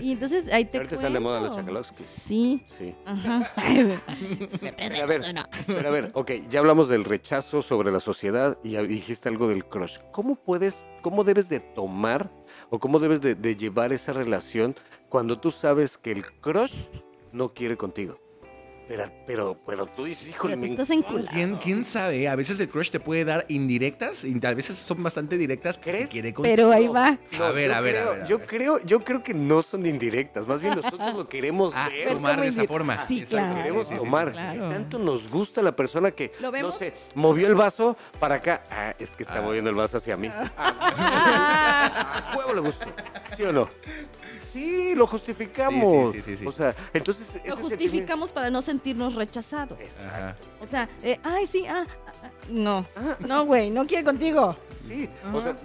y 0.00 0.12
entonces 0.12 0.52
ahí 0.52 0.64
te 0.64 0.78
Ahorita 0.78 0.94
están 0.96 1.12
de 1.12 1.20
moda 1.20 1.40
los 1.40 1.56
chacalowskis. 1.56 2.06
Sí, 2.06 2.64
Sí. 2.78 2.94
ajá. 3.04 3.50
Pero 4.60 5.02
a 5.02 5.06
ver, 5.06 5.22
pero 5.66 5.88
a 5.88 5.92
ver, 5.92 6.10
ok, 6.14 6.30
ya 6.50 6.60
hablamos 6.60 6.88
del 6.88 7.04
rechazo 7.04 7.62
sobre 7.62 7.90
la 7.90 8.00
sociedad 8.00 8.58
y 8.62 8.76
dijiste 8.86 9.28
algo 9.28 9.48
del 9.48 9.64
crush. 9.64 9.98
¿Cómo 10.12 10.36
puedes, 10.36 10.84
cómo 11.02 11.24
debes 11.24 11.48
de 11.48 11.60
tomar 11.60 12.30
o 12.70 12.78
cómo 12.78 12.98
debes 12.98 13.20
de, 13.20 13.34
de 13.34 13.56
llevar 13.56 13.92
esa 13.92 14.12
relación 14.12 14.74
cuando 15.08 15.38
tú 15.38 15.50
sabes 15.50 15.98
que 15.98 16.12
el 16.12 16.24
crush 16.40 16.72
no 17.32 17.52
quiere 17.54 17.76
contigo? 17.76 18.18
Pero, 18.86 19.10
pero, 19.26 19.56
pero 19.66 19.86
tú 19.86 20.04
dices, 20.04 20.28
híjole, 20.28 20.54
Pero 20.56 20.60
te 20.62 20.68
me 20.68 20.74
estás 20.74 20.90
encanta". 20.90 21.08
enculado. 21.08 21.34
¿Quién, 21.34 21.56
¿Quién 21.56 21.84
sabe? 21.84 22.28
A 22.28 22.36
veces 22.36 22.60
el 22.60 22.68
crush 22.68 22.90
te 22.90 23.00
puede 23.00 23.24
dar 23.24 23.46
indirectas 23.48 24.24
y 24.24 24.38
a 24.44 24.52
veces 24.52 24.76
son 24.76 25.02
bastante 25.02 25.38
directas 25.38 25.78
que 25.78 25.90
si 25.90 25.96
¿Crees? 25.96 26.10
quiere. 26.10 26.34
Pero 26.42 26.70
ahí 26.70 26.86
va. 26.88 27.18
No, 27.38 27.44
a 27.44 27.50
ver, 27.50 27.72
a 27.72 27.80
ver, 27.80 27.96
a 27.96 28.10
ver. 28.10 28.22
a 28.24 28.26
yo 28.26 28.40
creo, 28.42 28.78
yo 28.84 29.02
creo 29.02 29.22
que 29.22 29.32
no 29.32 29.62
son 29.62 29.86
indirectas, 29.86 30.46
más 30.46 30.60
bien 30.60 30.74
nosotros 30.76 31.14
lo 31.14 31.26
queremos 31.28 31.72
Ah, 31.74 31.88
ver. 31.90 32.08
tomar 32.12 32.38
de 32.40 32.48
esa 32.48 32.64
forma. 32.64 33.06
Sí, 33.06 33.20
Exacto. 33.20 33.36
claro. 33.46 33.56
queremos 33.62 33.88
Sí, 33.88 33.94
sí, 33.94 33.98
sí, 33.98 34.04
tomar. 34.04 34.26
sí, 34.28 34.32
sí. 34.34 34.38
claro. 34.58 34.68
Tanto 34.70 34.98
nos 34.98 35.30
gusta 35.30 35.62
la 35.62 35.74
persona 35.74 36.10
que, 36.10 36.32
¿Lo 36.40 36.52
no 36.52 36.72
sé, 36.72 36.92
movió 37.14 37.46
el 37.46 37.54
vaso 37.54 37.96
para 38.20 38.34
acá. 38.36 38.64
Ah, 38.70 38.94
es 38.98 39.10
que 39.10 39.22
está 39.22 39.38
Ah. 39.38 39.42
moviendo 39.42 39.70
el 39.70 39.76
vaso 39.76 39.96
hacia 39.96 40.16
mí. 40.18 40.30
Ah. 40.58 42.34
Huevo 42.36 42.52
le 42.54 42.60
gusta. 42.60 42.86
¿Sí 43.36 43.42
o 43.44 43.52
no? 43.52 43.68
Sí, 44.54 44.94
lo 44.94 45.06
justificamos. 45.08 46.12
Sí, 46.12 46.22
sí, 46.22 46.22
sí, 46.22 46.36
sí, 46.36 46.42
sí. 46.44 46.46
O 46.46 46.52
sea, 46.52 46.72
entonces. 46.92 47.26
Lo 47.26 47.32
sentimiento- 47.34 47.56
justificamos 47.56 48.30
para 48.32 48.50
no 48.50 48.62
sentirnos 48.62 49.16
rechazados. 49.16 49.76
Ajá. 50.08 50.36
O 50.60 50.66
sea, 50.68 50.88
eh, 51.02 51.18
ay, 51.24 51.46
sí, 51.48 51.66
ah, 51.66 51.84
ah, 52.06 52.12
ah, 52.22 52.30
no. 52.50 52.86
Ah, 52.94 53.16
No, 53.26 53.44
güey, 53.46 53.70
no 53.70 53.84
quiere 53.84 54.04
contigo. 54.04 54.56
sí, 54.86 55.10
o 55.32 55.40
sea, 55.40 55.56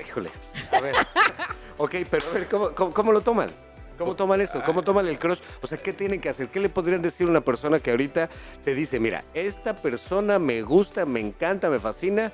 híjole. 0.00 0.30
A 0.72 0.80
ver. 0.80 0.94
ok, 1.76 1.94
pero 2.08 2.24
a 2.30 2.34
ver, 2.34 2.46
¿cómo, 2.48 2.70
cómo, 2.72 2.90
cómo 2.94 3.12
lo 3.12 3.20
toman? 3.20 3.50
¿Cómo 3.98 4.14
toman 4.14 4.40
eso? 4.42 4.62
¿Cómo 4.64 4.82
toman 4.82 5.08
el 5.08 5.18
crush? 5.18 5.38
O 5.62 5.66
sea, 5.66 5.78
¿qué 5.78 5.92
tienen 5.92 6.20
que 6.20 6.28
hacer? 6.28 6.48
¿Qué 6.48 6.60
le 6.60 6.68
podrían 6.68 7.02
decir 7.02 7.26
a 7.26 7.30
una 7.30 7.40
persona 7.40 7.80
que 7.80 7.90
ahorita 7.90 8.28
te 8.62 8.74
dice, 8.74 9.00
mira, 9.00 9.24
esta 9.34 9.74
persona 9.74 10.38
me 10.38 10.62
gusta, 10.62 11.04
me 11.06 11.18
encanta, 11.18 11.68
me 11.70 11.80
fascina, 11.80 12.30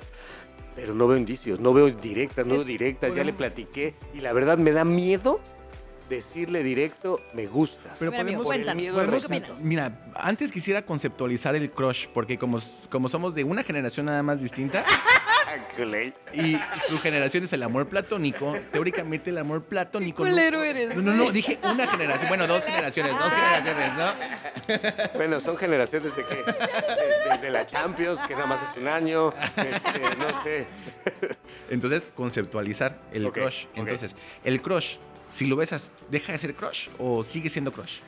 pero 0.75 0.93
no 0.93 1.07
veo 1.07 1.17
indicios, 1.17 1.59
no 1.59 1.73
veo 1.73 1.89
directas, 1.89 2.45
no 2.45 2.55
veo 2.55 2.63
directas, 2.65 3.15
ya 3.15 3.23
le 3.23 3.31
platiqué 3.33 3.95
y 4.13 4.19
la 4.19 4.33
verdad 4.33 4.57
me 4.59 4.73
da 4.73 4.83
miedo 4.85 5.39
decirle 6.09 6.63
directo, 6.63 7.21
me 7.33 7.47
gustas. 7.47 7.97
Pero 7.99 8.11
amigo, 8.11 8.43
podemos, 8.43 8.45
Por 8.47 8.55
el 8.55 8.63
cuéntanos, 8.65 8.93
podemos- 8.93 9.25
¿qué 9.27 9.35
opinas? 9.49 9.59
mira, 9.59 9.91
antes 10.15 10.51
quisiera 10.51 10.81
conceptualizar 10.83 11.55
el 11.55 11.71
crush, 11.71 12.07
porque 12.13 12.37
como, 12.37 12.59
como 12.89 13.09
somos 13.09 13.35
de 13.35 13.43
una 13.43 13.63
generación 13.63 14.05
nada 14.07 14.21
más 14.23 14.41
distinta 14.41 14.83
y 16.33 16.57
su 16.89 16.99
generación 16.99 17.43
es 17.43 17.53
el 17.53 17.61
amor 17.63 17.87
platónico, 17.87 18.55
teóricamente 18.71 19.29
el 19.29 19.37
amor 19.37 19.63
platónico. 19.63 20.23
no- 20.23 20.29
culero 20.31 20.63
eres, 20.63 20.95
No, 20.95 21.01
no, 21.01 21.13
no, 21.13 21.31
dije 21.31 21.59
una 21.63 21.85
generación, 21.87 22.27
bueno, 22.27 22.47
dos 22.47 22.63
generaciones, 22.65 23.11
dos 23.17 23.31
generaciones, 23.31 23.93
¿no? 23.97 25.13
Bueno, 25.15 25.39
son 25.41 25.57
generaciones 25.57 26.15
de 26.15 26.23
que 26.25 26.35
de, 26.35 26.43
de- 26.43 27.37
de 27.43 27.49
la 27.51 27.67
Champions, 27.67 28.19
que 28.27 28.33
nada 28.33 28.45
más 28.47 28.59
es 28.75 28.81
un 28.81 28.87
año, 28.87 29.29
este, 29.57 30.01
no 30.17 30.43
sé. 30.43 30.65
Entonces, 31.69 32.07
conceptualizar 32.15 32.97
el 33.11 33.31
crush. 33.31 33.65
Entonces, 33.75 34.15
el 34.43 34.61
crush, 34.61 34.95
si 35.33 35.47
lo 35.47 35.55
besas, 35.55 35.93
¿deja 36.11 36.31
de 36.31 36.37
ser 36.37 36.53
crush 36.53 36.89
o 36.99 37.23
sigue 37.23 37.49
siendo 37.49 37.71
crush? 37.71 38.01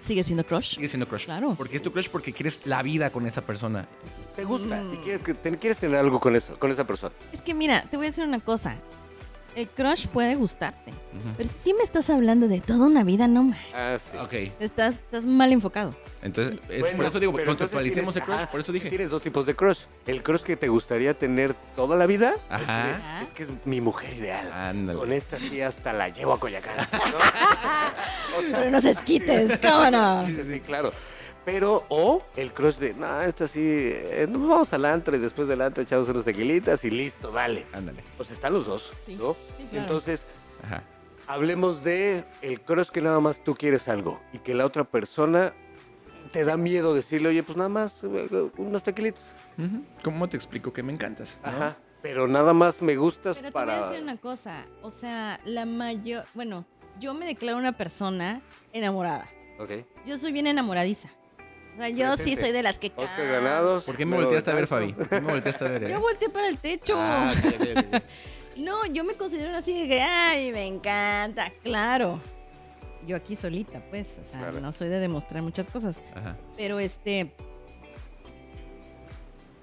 Sigue 0.00 0.22
siendo 0.22 0.44
crush. 0.44 0.74
Sigue 0.74 0.88
siendo 0.88 1.08
crush. 1.08 1.24
Claro. 1.24 1.54
Porque 1.56 1.76
es 1.76 1.82
tu 1.82 1.92
crush 1.92 2.08
porque 2.10 2.32
quieres 2.32 2.60
la 2.66 2.82
vida 2.82 3.10
con 3.10 3.26
esa 3.26 3.40
persona. 3.40 3.88
¿Te 4.36 4.44
gusta? 4.44 4.82
Mm. 4.82 4.94
¿Y 4.94 4.96
quieres, 4.98 5.58
quieres 5.58 5.78
tener 5.78 5.96
algo 5.96 6.20
con 6.20 6.36
eso, 6.36 6.58
con 6.58 6.70
esa 6.70 6.86
persona? 6.86 7.14
Es 7.32 7.40
que 7.40 7.54
mira, 7.54 7.82
te 7.90 7.96
voy 7.96 8.06
a 8.06 8.08
decir 8.10 8.24
una 8.24 8.40
cosa. 8.40 8.76
El 9.54 9.68
crush 9.68 10.06
puede 10.06 10.34
gustarte. 10.34 10.92
Pero 11.36 11.48
si 11.48 11.74
me 11.74 11.82
estás 11.82 12.08
hablando 12.08 12.48
de 12.48 12.60
toda 12.60 12.86
una 12.86 13.04
vida, 13.04 13.28
no 13.28 13.44
ma. 13.44 13.58
Ah, 13.74 13.98
sí. 13.98 14.16
Ok. 14.16 14.32
Estás, 14.60 14.94
estás 14.94 15.24
mal 15.26 15.52
enfocado. 15.52 15.94
Entonces, 16.22 16.58
es 16.70 16.80
Bueno, 16.80 16.96
por 16.96 17.06
eso 17.06 17.20
digo, 17.20 17.32
entonces 17.32 17.46
conceptualicemos 17.58 18.16
el 18.16 18.22
tienes- 18.22 18.24
crush, 18.26 18.36
ajá, 18.44 18.50
por 18.50 18.60
eso 18.60 18.72
dije. 18.72 18.88
Tienes 18.88 19.10
dos 19.10 19.20
tipos 19.22 19.44
de 19.44 19.54
crush. 19.54 19.78
El 20.06 20.22
crush 20.22 20.40
que 20.42 20.56
te 20.56 20.68
gustaría 20.68 21.12
tener 21.14 21.52
toda 21.76 21.96
la 21.96 22.06
vida. 22.06 22.34
Ajá. 22.48 22.90
Es, 22.90 22.96
que- 22.96 23.24
es 23.24 23.30
que 23.30 23.42
es 23.54 23.66
mi 23.66 23.80
mujer 23.82 24.14
ideal. 24.14 24.46
Con 24.48 24.52
Ándale. 24.58 25.16
esta 25.16 25.38
sí 25.38 25.60
hasta 25.60 25.92
la 25.92 26.08
llevo 26.08 26.32
a 26.32 26.40
Coyacán. 26.40 26.74
¿no? 26.76 28.38
O 28.38 28.42
sea, 28.48 28.58
Pero 28.58 28.70
no 28.70 28.80
se 28.80 28.90
esquites, 28.90 29.58
¿cómo 29.58 29.90
no? 29.90 30.26
Sí, 30.26 30.38
sí, 30.50 30.60
claro. 30.60 30.92
Pero, 31.44 31.84
o 31.88 32.22
el 32.36 32.52
crush 32.52 32.76
de, 32.76 32.94
no, 32.94 33.20
esta 33.22 33.48
sí, 33.48 33.60
eh, 33.62 34.26
nos 34.30 34.42
vamos 34.46 34.72
al 34.72 34.84
antro 34.84 35.16
y 35.16 35.18
después 35.18 35.48
del 35.48 35.60
antro 35.60 35.82
echamos 35.82 36.08
unas 36.08 36.24
tequilitas 36.24 36.84
y 36.84 36.90
listo, 36.90 37.32
dale. 37.32 37.66
Ándale. 37.72 38.02
Pues 38.16 38.30
están 38.30 38.52
los 38.52 38.66
dos, 38.66 38.90
Sí, 39.06 39.16
¿no? 39.16 39.34
sí, 39.58 39.64
claro. 39.70 39.86
Entonces, 39.86 40.22
Ajá. 40.64 40.84
hablemos 41.26 41.82
de 41.82 42.24
el 42.42 42.60
crush 42.60 42.88
que 42.90 43.00
nada 43.00 43.18
más 43.18 43.42
tú 43.42 43.54
quieres 43.56 43.88
algo 43.88 44.20
y 44.32 44.38
que 44.38 44.54
la 44.54 44.64
otra 44.66 44.84
persona 44.84 45.52
te 46.30 46.44
da 46.44 46.56
miedo 46.56 46.94
decirle, 46.94 47.30
oye, 47.30 47.42
pues 47.42 47.56
nada 47.58 47.68
más 47.68 48.04
eh, 48.04 48.50
unas 48.56 48.84
tequilitas. 48.84 49.34
Ujú. 49.58 49.82
¿Cómo 50.04 50.28
te 50.28 50.36
explico 50.36 50.72
que 50.72 50.84
me 50.84 50.92
encantas? 50.92 51.40
no? 51.44 51.50
Ajá. 51.50 51.76
Pero 52.02 52.26
nada 52.28 52.52
más 52.52 52.80
me 52.82 52.96
gustas 52.96 53.36
Pero 53.36 53.48
te 53.50 53.52
voy 53.52 53.62
a 53.62 53.66
para... 53.66 53.88
decir 53.90 54.02
una 54.02 54.16
cosa. 54.16 54.64
O 54.82 54.90
sea, 54.90 55.40
la 55.44 55.66
mayor. 55.66 56.24
Bueno, 56.34 56.64
yo 57.00 57.14
me 57.14 57.26
declaro 57.26 57.58
una 57.58 57.72
persona 57.76 58.40
enamorada. 58.72 59.26
Ok. 59.58 59.70
Yo 60.06 60.18
soy 60.18 60.32
bien 60.32 60.46
enamoradiza. 60.46 61.08
O 61.74 61.76
sea, 61.78 61.88
yo 61.88 62.16
sí 62.16 62.36
soy 62.36 62.52
de 62.52 62.62
las 62.62 62.78
que. 62.78 62.92
Oscar 62.96 63.26
Granados. 63.26 63.84
¿Por 63.84 63.96
qué 63.96 64.04
me 64.06 64.16
volteaste 64.16 64.50
a 64.50 64.54
ver. 64.54 64.66
Fabi? 64.66 64.92
¿Por 64.92 65.08
qué 65.08 65.20
me 65.20 65.32
volteaste 65.32 65.64
a 65.64 65.68
ver? 65.68 65.84
eh? 65.84 65.88
Yo 65.90 66.00
volteé 66.00 66.28
para 66.28 66.48
el 66.48 66.58
techo. 66.58 66.94
Ah. 66.98 67.32
No, 68.54 68.84
yo 68.84 69.02
me 69.02 69.14
considero 69.14 69.56
así 69.56 69.72
de 69.80 69.88
que, 69.88 70.02
ay, 70.02 70.52
me 70.52 70.66
encanta, 70.66 71.50
claro. 71.64 72.20
Yo 73.06 73.16
aquí 73.16 73.34
solita, 73.34 73.80
pues, 73.88 74.18
o 74.22 74.28
sea, 74.28 74.40
Claro. 74.40 74.60
no 74.60 74.74
soy 74.74 74.90
de 74.90 74.98
demostrar 74.98 75.42
muchas 75.42 75.66
cosas. 75.66 76.02
Ajá. 76.14 76.36
Pero 76.58 76.78
este. 76.78 77.32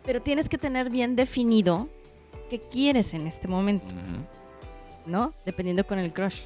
Pero 0.04 0.22
tienes 0.24 0.50
que 0.50 0.58
tener 0.58 0.90
bien 0.90 1.16
definido 1.16 1.88
qué 2.50 2.60
quieres 2.60 3.14
en 3.14 3.28
este 3.28 3.48
momento, 3.48 3.94
Ujú. 3.94 4.26
¿no? 5.12 5.34
Dependiendo 5.46 5.86
con 5.86 6.00
el 6.00 6.12
crush. 6.12 6.46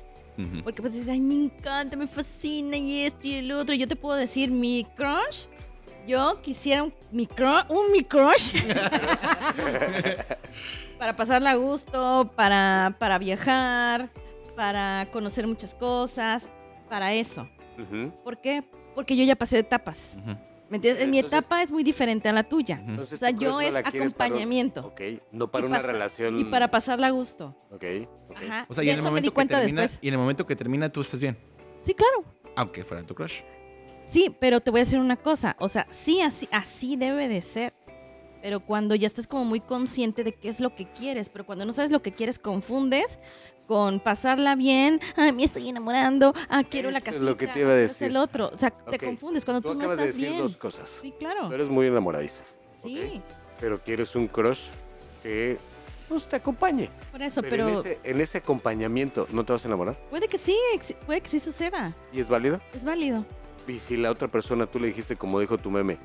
Porque 0.63 0.81
pues 0.81 0.93
dices, 0.93 1.09
ay, 1.09 1.19
me 1.19 1.35
encanta, 1.35 1.95
me 1.95 2.07
fascina 2.07 2.75
y 2.75 3.03
esto 3.05 3.27
y 3.27 3.35
el 3.35 3.51
otro. 3.51 3.75
Yo 3.75 3.87
te 3.87 3.95
puedo 3.95 4.17
decir, 4.17 4.49
mi 4.51 4.85
crush, 4.95 5.45
yo 6.07 6.41
quisiera 6.41 6.83
un, 6.83 6.93
mi 7.11 7.27
crush, 7.27 7.63
un 7.69 7.91
mi 7.91 8.03
crush. 8.03 8.55
para 10.97 11.15
pasarla 11.15 11.51
a 11.51 11.55
gusto, 11.55 12.31
para, 12.35 12.95
para 12.99 13.19
viajar, 13.19 14.09
para 14.55 15.07
conocer 15.11 15.45
muchas 15.47 15.75
cosas, 15.75 16.49
para 16.89 17.13
eso. 17.13 17.47
¿Por 18.23 18.39
qué? 18.39 18.63
Porque 18.95 19.15
yo 19.15 19.23
ya 19.23 19.35
pasé 19.35 19.59
etapas. 19.59 20.17
¿Me 20.73 20.77
entiendes? 20.77 21.07
Mi 21.07 21.19
etapa 21.19 21.61
es 21.61 21.69
muy 21.69 21.83
diferente 21.83 22.27
a 22.29 22.33
la 22.33 22.41
tuya. 22.41 22.81
Entonces, 22.83 23.13
O 23.13 23.17
sea, 23.19 23.29
yo 23.29 23.61
es 23.61 23.69
para 23.69 23.91
un- 23.91 23.95
acompañamiento. 23.95 24.87
Ok, 24.87 25.01
no 25.31 25.51
para 25.51 25.65
Y 25.65 25.67
una 25.67 25.77
pasa- 25.77 25.91
relación... 25.91 26.39
Y 26.39 26.45
para 26.45 26.71
pasarla 26.71 27.05
a 27.05 27.09
gusto. 27.11 27.55
Ok, 27.69 27.83
ok. 28.31 28.37
Ajá. 28.37 28.65
O 28.67 28.73
sea, 28.73 28.83
y 28.83 28.87
Y 28.87 28.89
en 28.89 28.95
el 28.95 29.03
momento 29.03 29.21
di 29.21 29.29
que 29.29 29.33
cuenta 29.35 29.59
termina, 29.59 29.83
después. 29.83 29.99
y 30.01 30.07
en 30.07 30.13
el 30.15 30.19
momento 30.19 30.47
que 30.47 30.55
termina 30.55 30.89
tú 30.91 31.01
estás 31.01 31.21
bien, 31.21 31.37
Sí, 31.81 31.93
claro. 31.93 32.23
aunque 32.55 32.83
fuera 32.83 33.03
tu 33.03 33.13
crush. 33.13 33.41
Sí, 34.03 34.35
pero 34.39 34.61
te 34.61 34.71
voy 34.71 34.79
a 34.79 34.83
decir 34.83 34.97
una 34.97 35.15
cosa, 35.15 35.55
o 35.59 35.69
sea, 35.69 35.85
sí, 35.91 36.21
así, 36.21 36.49
así 36.51 36.95
debe 36.95 37.27
de 37.27 37.43
ser. 37.43 37.73
Pero 38.41 38.59
cuando 38.59 38.95
ya 38.95 39.05
estás 39.05 39.27
como 39.27 39.45
muy 39.45 39.59
consciente 39.59 40.23
de 40.23 40.33
qué 40.33 40.49
es 40.49 40.59
lo 40.59 40.73
que 40.73 40.85
quieres, 40.85 41.29
pero 41.29 41.45
cuando 41.45 41.65
no 41.65 41.71
sabes 41.71 41.91
lo 41.91 42.01
que 42.01 42.13
quieres, 42.13 42.39
confundes 42.39 43.19
con 43.67 43.99
pasarla 43.99 44.55
bien, 44.55 44.99
ay, 45.15 45.31
me 45.31 45.43
estoy 45.43 45.69
enamorando, 45.69 46.33
ah, 46.49 46.63
quiero 46.63 46.91
la 46.91 46.97
es 46.99 47.03
casita, 47.03 47.23
lo 47.23 47.37
que 47.37 47.47
te 47.47 47.59
iba 47.61 47.71
a 47.71 47.75
decir. 47.75 48.07
el 48.07 48.17
otro. 48.17 48.49
O 48.53 48.57
sea, 48.57 48.69
te 48.71 48.99
confundes 48.99 49.45
cuando 49.45 49.61
Tú 49.61 49.69
tú, 49.69 49.73
no 49.75 49.79
acabas 49.81 49.97
de 49.97 50.03
estás 50.05 50.15
decir 50.17 50.31
bien. 50.31 50.43
dos 50.43 50.57
cosas. 50.57 50.89
Sí, 51.01 51.13
claro. 51.17 51.47
Tú 51.47 51.53
eres 51.53 51.67
muy 51.67 51.87
enamoradiza, 51.87 52.43
Sí. 52.83 53.21
pero 53.59 53.79
quieres 53.81 54.15
un 54.15 54.27
crush 54.27 54.59
que 55.21 55.57
pues 56.09 56.27
te 56.27 56.35
acompañe. 56.35 56.89
Por 57.11 57.21
eso, 57.21 57.41
Pero, 57.41 57.49
pero, 57.51 57.69
en, 57.69 57.77
ese, 57.79 57.99
en 58.03 58.21
ese 58.21 58.37
acompañamiento, 58.39 59.25
¿no 59.31 59.43
te 59.45 59.53
vas 59.53 59.63
a 59.63 59.67
enamorar? 59.67 59.97
puede 60.09 60.27
que 60.27 60.37
sí, 60.37 60.55
puede 61.05 61.21
que 61.21 61.29
sí 61.29 61.39
suceda. 61.39 61.91
¿Y 62.11 62.19
es 62.19 62.27
válido? 62.29 62.59
Es 62.73 62.83
válido. 62.83 63.25
Y 63.67 63.79
si 63.79 63.95
la 63.97 64.11
otra 64.11 64.27
persona, 64.27 64.65
tú 64.67 64.79
le 64.79 64.87
dijiste, 64.87 65.15
como 65.15 65.39
dijo 65.39 65.57
tu 65.57 65.71
meme, 65.71 65.97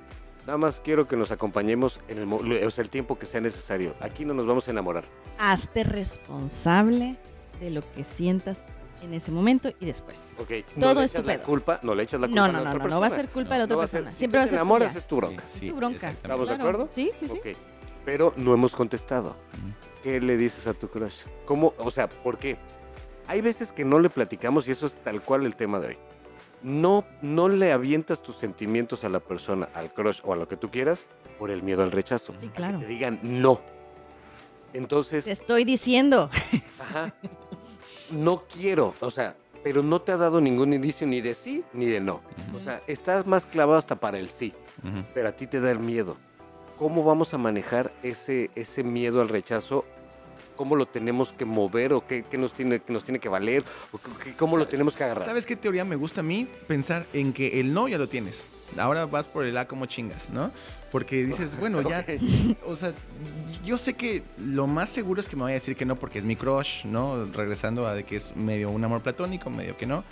nada 0.47 0.57
más 0.57 0.81
quiero 0.83 1.09
que 1.09 1.17
nos 1.17 1.33
acompañemos 1.33 2.01
en 2.09 2.19
el, 2.19 2.33
o 2.65 2.71
sea, 2.71 2.85
el 2.85 2.91
tiempo 2.91 3.19
que 3.19 3.27
sea 3.27 3.41
necesario. 3.41 3.95
Aquí 4.01 4.25
no 4.25 4.33
nos 4.33 4.47
vamos 4.47 4.69
a 4.69 4.71
enamorar. 4.71 5.05
Hazte 5.39 5.83
responsable 5.83 7.17
de 7.61 7.71
lo 7.71 7.83
que 7.95 8.05
sientas 8.05 8.63
en 9.03 9.15
ese 9.15 9.31
momento 9.31 9.71
y 9.81 9.87
después. 9.87 10.35
Ok. 10.41 10.49
Todo 10.81 10.95
no 10.95 11.01
le 11.01 11.07
es 11.07 11.11
echas 11.13 11.23
tu 11.23 11.29
la 11.29 11.35
pedo. 11.37 11.45
culpa, 11.47 11.81
no 11.83 11.95
le 11.95 12.03
echas 12.03 12.21
la 12.21 12.27
culpa 12.27 12.41
No, 12.41 12.45
a 12.45 12.49
no, 12.49 12.53
la 12.53 12.65
no, 12.65 12.71
otra 12.71 12.85
no, 12.85 12.91
no 12.95 13.01
va 13.01 13.07
a 13.07 13.11
persona. 13.11 13.23
ser 13.23 13.33
culpa 13.33 13.55
de 13.55 13.59
la 13.59 13.65
otra 13.65 13.77
va 13.77 13.85
a 13.85 13.87
ser- 13.87 14.01
persona. 14.01 14.13
si 14.13 14.19
Siempre 14.19 14.39
tú 14.39 14.41
va 14.41 14.43
a 14.43 14.47
te 14.47 14.51
ser 14.51 14.57
enamoras, 14.59 14.89
tuya. 14.89 14.99
es 15.01 15.07
tu 15.09 15.17
bronca. 15.17 15.45
Sí, 15.47 15.69
tu 15.71 15.77
bronca. 15.77 16.11
¿Estamos 16.11 16.41
de 16.49 16.55
Claro. 16.57 16.63
acuerdo? 16.71 16.89
Sí, 16.93 17.11
sí, 17.19 17.27
sí. 17.29 17.39
Ok. 17.39 17.47
Pero 18.05 18.33
no 18.37 18.55
hemos 18.55 18.75
contestado. 18.75 19.37
¿Qué 20.03 20.21
le 20.21 20.37
dices 20.37 20.67
a 20.67 20.75
tu 20.75 20.89
crush? 20.89 21.15
¿Cómo? 21.47 21.75
O 21.79 21.91
sea, 21.91 22.09
¿por 22.09 22.39
qué? 22.39 22.57
Hay 23.27 23.41
veces 23.43 23.71
que 23.73 23.85
no 23.85 24.01
le 24.01 24.09
platicamos 24.11 24.67
y 24.67 24.71
eso 24.73 24.87
es 24.87 24.95
tal 24.97 25.21
cual 25.21 25.45
el 25.45 25.55
tema 25.55 25.79
de 25.81 25.89
hoy. 25.89 25.99
No, 26.63 27.05
no 27.23 27.49
le 27.49 27.71
avientas 27.73 28.21
tus 28.23 28.37
sentimientos 28.37 29.05
a 29.05 29.09
la 29.09 29.21
persona, 29.21 29.69
al 29.75 29.93
crush 29.93 30.21
o 30.25 30.33
a 30.33 30.37
lo 30.37 30.49
que 30.49 30.57
tú 30.57 30.71
quieras 30.71 31.01
por 31.39 31.51
el 31.51 31.63
miedo 31.63 31.83
al 31.85 31.93
rechazo. 31.93 32.33
Sí, 32.41 32.47
A 32.47 32.51
que 32.51 32.57
claro. 32.57 32.79
te 32.81 32.87
digan 32.87 33.21
no. 33.23 33.61
Entonces, 34.73 35.25
Te 35.25 35.33
estoy 35.33 35.65
diciendo. 35.65 36.31
ajá, 36.81 37.15
no 38.11 38.45
quiero, 38.53 38.95
o 39.01 39.11
sea, 39.11 39.35
pero 39.65 39.83
no 39.83 40.01
te 40.01 40.13
ha 40.13 40.17
dado 40.17 40.41
ningún 40.41 40.73
indicio 40.73 41.07
ni 41.07 41.21
de 41.21 41.35
sí 41.35 41.65
ni 41.73 41.87
de 41.87 42.01
no. 42.01 42.21
O 42.57 42.61
sea, 42.63 42.83
estás 42.87 43.27
más 43.27 43.45
clavado 43.45 43.79
hasta 43.79 43.97
para 43.97 44.19
el 44.19 44.29
sí 44.29 44.53
pero 45.13 45.29
a 45.29 45.33
ti 45.33 45.49
te 45.49 45.61
da 45.61 45.73
el 45.73 45.81
miedo. 45.81 46.17
¿Cómo 46.79 47.03
vamos 47.03 47.35
a 47.35 47.39
manejar 47.39 47.93
ese, 48.05 48.51
ese 48.55 48.85
miedo 48.85 49.21
al 49.21 49.29
rechazo? 49.29 49.85
¿Cómo 50.55 50.77
lo 50.77 50.87
tenemos 50.87 51.33
que 51.33 51.45
mover 51.45 51.93
o 51.93 52.07
qué, 52.07 52.23
qué 52.23 52.39
nos, 52.39 52.53
tiene, 52.53 52.79
qué 52.81 52.93
nos 52.93 53.03
tiene 53.03 53.19
que 53.19 53.29
valer? 53.29 53.65
¿O 53.93 53.99
qué- 53.99 54.37
cómo 54.39 54.57
lo 54.57 54.69
tenemos 54.69 54.95
que 54.95 55.03
agarrar? 55.03 55.25
¿Sabes 55.25 55.47
qué 55.47 55.57
teoría 55.57 55.85
me 55.85 55.97
gusta 55.97 56.21
a 56.21 56.25
mí? 56.25 56.49
Pensar 56.69 57.07
en 57.13 57.33
que 57.33 57.59
el 57.59 57.73
no 57.75 57.89
ya 57.89 57.99
lo 57.99 58.09
tienes. 58.09 58.47
Ahora 58.79 59.07
vas 59.07 59.27
por 59.27 59.45
el 59.45 59.57
A 59.59 59.67
como 59.67 59.87
chingas, 59.87 60.31
¿no? 60.31 60.53
Porque 60.91 61.25
dices, 61.25 61.57
bueno, 61.61 61.83
ya, 61.83 62.05
o 62.67 62.77
sea, 62.77 62.93
yo 63.65 63.77
sé 63.77 63.95
que 63.95 64.23
lo 64.39 64.67
más 64.67 64.89
seguro 64.89 65.21
es 65.21 65.29
que 65.29 65.37
me 65.37 65.43
vaya 65.43 65.55
a 65.55 65.61
decir 65.61 65.77
que 65.77 65.85
no 65.85 65.97
porque 65.97 66.19
es 66.19 66.25
mi 66.25 66.37
crush, 66.37 66.85
¿no? 66.85 67.25
Regresando 67.27 67.87
a 67.87 67.95
de 67.95 68.05
que 68.05 68.17
es 68.17 68.35
medio 68.37 68.71
un 68.71 68.85
amor 68.85 69.03
platónico, 69.03 69.51
medio 69.51 69.77
que 69.77 69.87
no. 69.87 70.05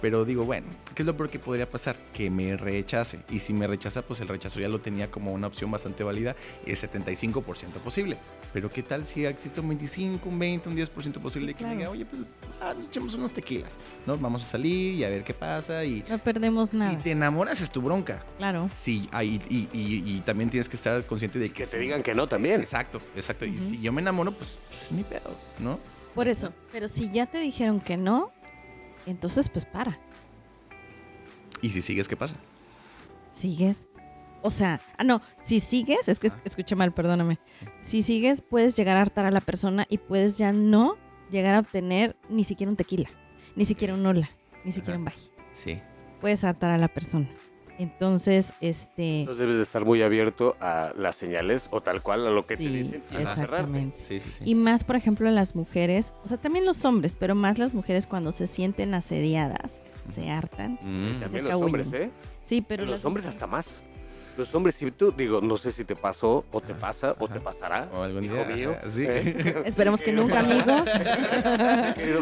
Pero 0.00 0.24
digo, 0.24 0.44
bueno, 0.44 0.66
¿qué 0.94 1.02
es 1.02 1.06
lo 1.06 1.16
peor 1.16 1.30
que 1.30 1.38
podría 1.38 1.70
pasar? 1.70 1.96
Que 2.12 2.28
me 2.28 2.56
rechace. 2.56 3.20
Y 3.30 3.40
si 3.40 3.54
me 3.54 3.66
rechaza, 3.66 4.02
pues 4.02 4.20
el 4.20 4.28
rechazo 4.28 4.60
ya 4.60 4.68
lo 4.68 4.80
tenía 4.80 5.10
como 5.10 5.32
una 5.32 5.46
opción 5.46 5.70
bastante 5.70 6.04
válida. 6.04 6.36
Es 6.66 6.84
75% 6.84 7.72
posible. 7.82 8.18
Pero 8.54 8.70
¿qué 8.70 8.84
tal 8.84 9.04
si 9.04 9.26
existe 9.26 9.60
un 9.60 9.66
25, 9.68 10.28
un 10.28 10.38
20, 10.38 10.68
un 10.68 10.76
10% 10.76 11.14
posible 11.20 11.48
de 11.48 11.54
que 11.54 11.64
me 11.64 11.70
Claro. 11.74 11.78
diga, 11.78 11.90
oye, 11.90 12.04
pues 12.06 12.22
ah, 12.62 12.72
nos 12.78 12.86
echemos 12.86 13.12
unos 13.14 13.32
tequilas, 13.32 13.76
¿no? 14.06 14.16
Vamos 14.16 14.44
a 14.44 14.46
salir 14.46 14.94
y 14.94 15.02
a 15.02 15.08
ver 15.08 15.24
qué 15.24 15.34
pasa. 15.34 15.84
Y 15.84 16.04
No 16.08 16.18
perdemos 16.18 16.72
nada. 16.72 16.92
si 16.92 16.96
te 16.98 17.10
enamoras 17.10 17.60
es 17.60 17.70
tu 17.72 17.82
bronca. 17.82 18.24
Claro. 18.38 18.70
Sí, 18.72 19.08
ah, 19.10 19.24
y, 19.24 19.42
y- 19.50 19.68
y- 19.72 20.02
y 20.06 20.20
también 20.20 20.50
tienes 20.50 20.68
que 20.68 20.76
estar 20.76 21.04
consciente 21.04 21.40
de 21.40 21.48
que... 21.48 21.64
Que 21.64 21.66
te 21.66 21.70
sí. 21.72 21.78
digan 21.78 22.00
que 22.04 22.14
no 22.14 22.28
también. 22.28 22.60
Exacto, 22.60 23.00
exacto. 23.16 23.44
Y 23.44 23.58
si 23.58 23.80
yo 23.80 23.92
me 23.92 24.00
enamoro, 24.00 24.30
pues, 24.30 24.60
pues 24.68 24.84
es 24.84 24.92
mi 24.92 25.02
pedo, 25.02 25.34
¿no? 25.58 25.80
Por 26.14 26.28
eso. 26.28 26.52
Pero 26.70 26.86
si 26.86 27.10
ya 27.10 27.26
te 27.26 27.38
dijeron 27.40 27.80
que 27.80 27.96
no, 27.96 28.30
entonces 29.04 29.48
pues 29.48 29.64
para. 29.64 29.98
Y 31.60 31.70
si 31.70 31.82
sigues, 31.82 32.06
¿qué 32.06 32.16
pasa? 32.16 32.36
Sigues. 33.32 33.88
O 34.46 34.50
sea, 34.50 34.78
ah, 34.98 35.04
no, 35.04 35.22
si 35.42 35.58
sigues, 35.58 36.06
es 36.06 36.18
que 36.20 36.26
es- 36.26 36.34
Ah. 36.34 36.40
escuché 36.44 36.76
mal, 36.76 36.92
perdóname. 36.92 37.38
Si 37.80 38.02
sigues, 38.02 38.42
puedes 38.42 38.76
llegar 38.76 38.98
a 38.98 39.00
hartar 39.00 39.24
a 39.24 39.30
la 39.30 39.40
persona 39.40 39.86
y 39.88 39.96
puedes 39.96 40.36
ya 40.36 40.52
no 40.52 40.98
llegar 41.30 41.54
a 41.54 41.60
obtener 41.60 42.14
ni 42.28 42.44
siquiera 42.44 42.68
un 42.70 42.76
tequila, 42.76 43.08
ni 43.56 43.64
siquiera 43.64 43.94
un 43.94 44.04
hola, 44.04 44.28
ni 44.66 44.70
siquiera 44.72 44.92
Ajá. 44.94 44.98
un 44.98 45.04
bye. 45.06 45.14
Sí. 45.52 45.80
Puedes 46.20 46.44
hartar 46.44 46.70
a 46.72 46.76
la 46.78 46.88
persona. 46.88 47.26
Entonces, 47.78 48.52
este. 48.60 49.20
Entonces 49.20 49.40
debes 49.40 49.56
de 49.56 49.62
estar 49.62 49.84
muy 49.84 50.02
abierto 50.02 50.54
a 50.60 50.92
las 50.96 51.16
señales 51.16 51.64
o 51.70 51.80
tal 51.80 52.02
cual 52.02 52.26
a 52.26 52.30
lo 52.30 52.46
que 52.46 52.56
te 52.58 52.68
dicen 52.68 53.02
y 53.10 53.16
exactamente. 53.16 53.98
Sí, 54.06 54.20
sí, 54.20 54.30
sí. 54.30 54.44
Y 54.44 54.54
más, 54.54 54.84
por 54.84 54.94
ejemplo, 54.96 55.28
las 55.30 55.56
mujeres, 55.56 56.14
o 56.22 56.28
sea, 56.28 56.36
también 56.36 56.66
los 56.66 56.84
hombres, 56.84 57.16
pero 57.18 57.34
más 57.34 57.58
las 57.58 57.72
mujeres 57.74 58.06
cuando 58.06 58.30
se 58.30 58.46
sienten 58.46 58.92
asediadas, 58.94 59.80
se 60.12 60.30
hartan. 60.30 60.74
Mm. 60.82 61.20
También 61.20 61.30
Se 61.30 61.42
los 61.42 61.54
hombres. 61.54 61.88
¿eh? 61.94 62.10
Sí, 62.42 62.60
pero 62.60 62.84
los 62.84 62.96
las 62.96 63.04
hombres 63.06 63.24
mujeres- 63.24 63.42
hasta 63.42 63.46
más. 63.48 63.66
Los 64.36 64.52
hombres, 64.54 64.74
si 64.74 64.90
tú, 64.90 65.12
digo, 65.16 65.40
no 65.40 65.56
sé 65.56 65.70
si 65.70 65.84
te 65.84 65.94
pasó 65.94 66.44
o 66.50 66.60
te 66.60 66.72
Ajá, 66.72 66.80
pasa 66.80 67.14
o 67.18 67.28
te 67.28 67.38
pasará. 67.40 67.88
O 67.94 68.02
algún 68.02 68.24
hijo 68.24 68.34
día, 68.34 68.46
mío. 68.56 68.74
sí. 68.90 69.04
¿eh? 69.06 69.62
Esperemos 69.66 70.02
que 70.02 70.12
nunca, 70.12 70.40
amigo. 70.40 70.84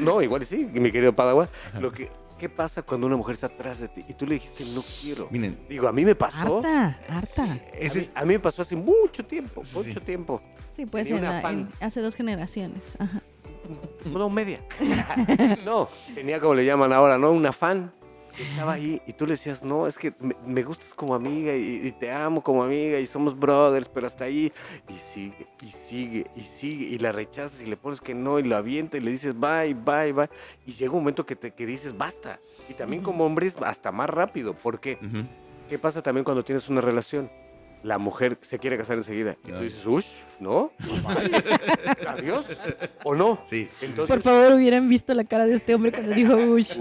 No, 0.01 0.21
igual 0.23 0.43
y 0.43 0.47
sí, 0.47 0.69
mi 0.73 0.91
querido 0.93 1.15
Padawan. 1.15 1.49
Lo 1.81 1.91
que, 1.93 2.11
¿Qué 2.39 2.49
pasa 2.49 2.83
cuando 2.83 3.07
una 3.07 3.17
mujer 3.17 3.35
está 3.35 3.47
atrás 3.47 3.79
de 3.79 3.87
ti 3.89 4.05
y 4.09 4.15
tú 4.15 4.27
le 4.27 4.35
dijiste 4.35 4.65
no 4.75 4.81
quiero? 5.01 5.29
Miren, 5.31 5.59
Digo, 5.69 5.87
a 5.87 5.93
mí 5.93 6.05
me 6.05 6.15
pasó. 6.17 6.59
Harta, 6.59 6.99
harta. 7.09 7.45
A 7.45 7.57
ese 7.79 7.99
mí, 8.01 8.05
es... 8.05 8.13
a 8.15 8.23
mí 8.25 8.35
me 8.35 8.41
pasó 8.41 8.63
hace 8.63 8.75
mucho 8.75 9.25
tiempo, 9.25 9.65
Sí. 9.65 9.79
mucho 9.79 10.01
tiempo. 10.01 10.43
Sí, 10.75 10.83
afán. 10.83 11.69
en- 11.81 11.87
hace 11.87 12.01
dos 12.01 12.15
generaciones. 12.17 12.97
Ajá. 12.99 13.21
No, 14.07 14.29
media. 14.29 14.61
no, 15.65 15.89
tenía 16.17 16.41
como 16.41 16.55
le 16.55 16.65
llaman 16.65 16.93
ahora, 16.93 17.17
¿no? 17.17 17.31
Un 17.31 17.47
afán. 17.47 17.93
Estaba 18.39 18.73
ahí 18.73 19.01
y 19.07 19.13
tú 19.13 19.27
le 19.27 19.33
decías, 19.33 19.63
no, 19.63 19.87
es 19.87 19.99
que 19.99 20.13
me, 20.21 20.35
me 20.47 20.63
gustas 20.63 20.95
como 20.95 21.15
amiga 21.15 21.55
y, 21.55 21.87
y 21.87 21.93
te 21.93 22.11
amo 22.11 22.43
como 22.43 22.63
amiga 22.63 22.99
y 22.99 23.07
somos 23.07 23.39
brothers, 23.39 23.89
pero 23.89 24.07
hasta 24.07 24.25
ahí. 24.25 24.53
Y 24.89 24.95
sigue, 25.13 25.47
y 25.63 25.71
sigue, 25.89 26.27
y 26.35 26.41
sigue. 26.41 26.85
Y 26.87 26.99
la 26.99 27.13
rechazas 27.13 27.61
y 27.61 27.67
le 27.67 27.77
pones 27.77 28.01
que 28.01 28.15
no 28.15 28.39
y 28.39 28.43
lo 28.45 28.57
avienta 28.57 28.97
y 28.97 29.01
le 29.01 29.11
dices 29.11 29.35
bye, 29.39 29.75
bye, 29.75 30.13
bye. 30.13 30.29
Y 30.67 30.73
llega 30.73 30.93
un 30.93 31.01
momento 31.01 31.27
que, 31.27 31.37
te, 31.37 31.51
que 31.53 31.67
dices 31.67 31.97
basta. 31.97 32.39
Y 32.69 32.75
también 32.75 33.03
como 33.03 33.25
hombres, 33.25 33.55
hasta 33.63 33.93
más 33.93 34.09
rápido. 34.09 34.55
porque 34.55 34.99
Ujú. 35.03 35.27
¿Qué 35.69 35.79
pasa 35.79 36.03
también 36.03 36.25
cuando 36.25 36.45
tienes 36.45 36.69
una 36.69 36.81
relación? 36.81 37.31
La 37.83 37.99
mujer 37.99 38.39
se 38.43 38.59
quiere 38.61 38.79
casar 38.79 38.97
enseguida. 38.99 39.37
Y 39.45 39.51
tú 39.51 39.61
dices, 39.61 39.85
ush, 39.87 40.07
¿no? 40.39 40.71
Adiós. 42.07 42.47
¿O 43.05 43.15
no? 43.15 43.41
Sí. 43.45 43.69
Entonces, 43.81 44.07
Por 44.07 44.23
favor, 44.23 44.53
hubieran 44.53 44.89
visto 44.89 45.13
la 45.15 45.25
cara 45.25 45.47
de 45.47 45.55
este 45.57 45.75
hombre 45.75 45.91
cuando 45.91 46.15
dijo 46.15 46.37
Ush. 46.37 46.79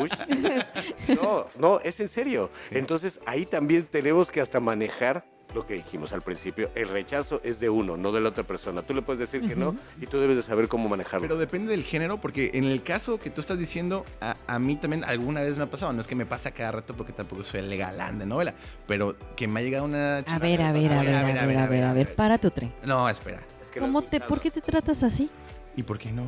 No, 1.22 1.46
no, 1.58 1.80
es 1.82 2.00
en 2.00 2.10
serio. 2.10 2.50
Sí. 2.70 2.78
Entonces 2.78 3.20
ahí 3.26 3.46
también 3.46 3.86
tenemos 3.86 4.30
que 4.32 4.42
hasta 4.42 4.60
manejar 4.60 5.26
lo 5.54 5.66
que 5.68 5.74
dijimos 5.74 6.14
al 6.14 6.22
principio. 6.22 6.72
El 6.76 6.88
rechazo 6.88 7.42
es 7.44 7.60
de 7.60 7.70
uno, 7.70 7.98
no 7.98 8.14
de 8.14 8.22
la 8.22 8.30
otra 8.30 8.44
persona. 8.44 8.84
Tú 8.84 8.94
le 8.94 9.02
puedes 9.02 9.20
decir 9.20 9.46
que 9.46 9.54
no 9.54 9.76
y 10.02 10.06
tú 10.08 10.18
debes 10.18 10.38
de 10.38 10.44
saber 10.44 10.70
cómo 10.70 10.88
manejarlo. 10.88 11.28
Pero 11.28 11.38
depende 11.38 11.72
del 11.72 11.84
género, 11.84 12.22
porque 12.22 12.52
en 12.54 12.64
el 12.64 12.82
caso 12.84 13.20
que 13.20 13.30
tú 13.30 13.42
estás 13.42 13.60
diciendo, 13.60 14.06
a, 14.22 14.38
a 14.48 14.60
mí 14.60 14.78
también 14.78 15.04
alguna 15.04 15.42
vez 15.42 15.58
me 15.58 15.64
ha 15.64 15.70
pasado. 15.70 15.92
No 15.92 16.00
es 16.00 16.08
que 16.08 16.16
me 16.16 16.26
pasa 16.26 16.52
cada 16.52 16.72
rato 16.72 16.96
porque 16.96 17.12
tampoco 17.12 17.44
soy 17.44 17.60
el 17.60 17.76
galán 17.78 18.18
de 18.18 18.26
novela, 18.26 18.54
pero 18.88 19.18
que 19.36 19.50
me 19.50 19.60
ha 19.60 19.64
llegado 19.64 19.84
una 19.84 20.20
A 20.20 20.24
chava- 20.24 20.40
ver, 20.40 20.62
a 20.62 20.72
ver, 20.72 20.94
a 20.94 21.02
ver, 21.04 21.16
a 21.16 21.24
ver, 21.26 21.38
a 21.58 21.68
ver, 21.68 21.84
a 21.84 21.94
ver, 21.94 22.16
para 22.16 22.38
tu 22.38 22.50
tren. 22.50 22.74
No, 22.86 23.10
espera. 23.10 23.42
Es 23.62 23.70
que 23.72 23.82
no 23.82 23.88
¿Cómo 23.88 24.04
te. 24.04 24.22
¿Por 24.22 24.40
qué 24.40 24.52
te 24.52 24.62
tratas 24.62 25.04
así? 25.04 25.30
¿Y 25.76 25.84
por 25.84 25.98
qué 26.00 26.14
no? 26.14 26.24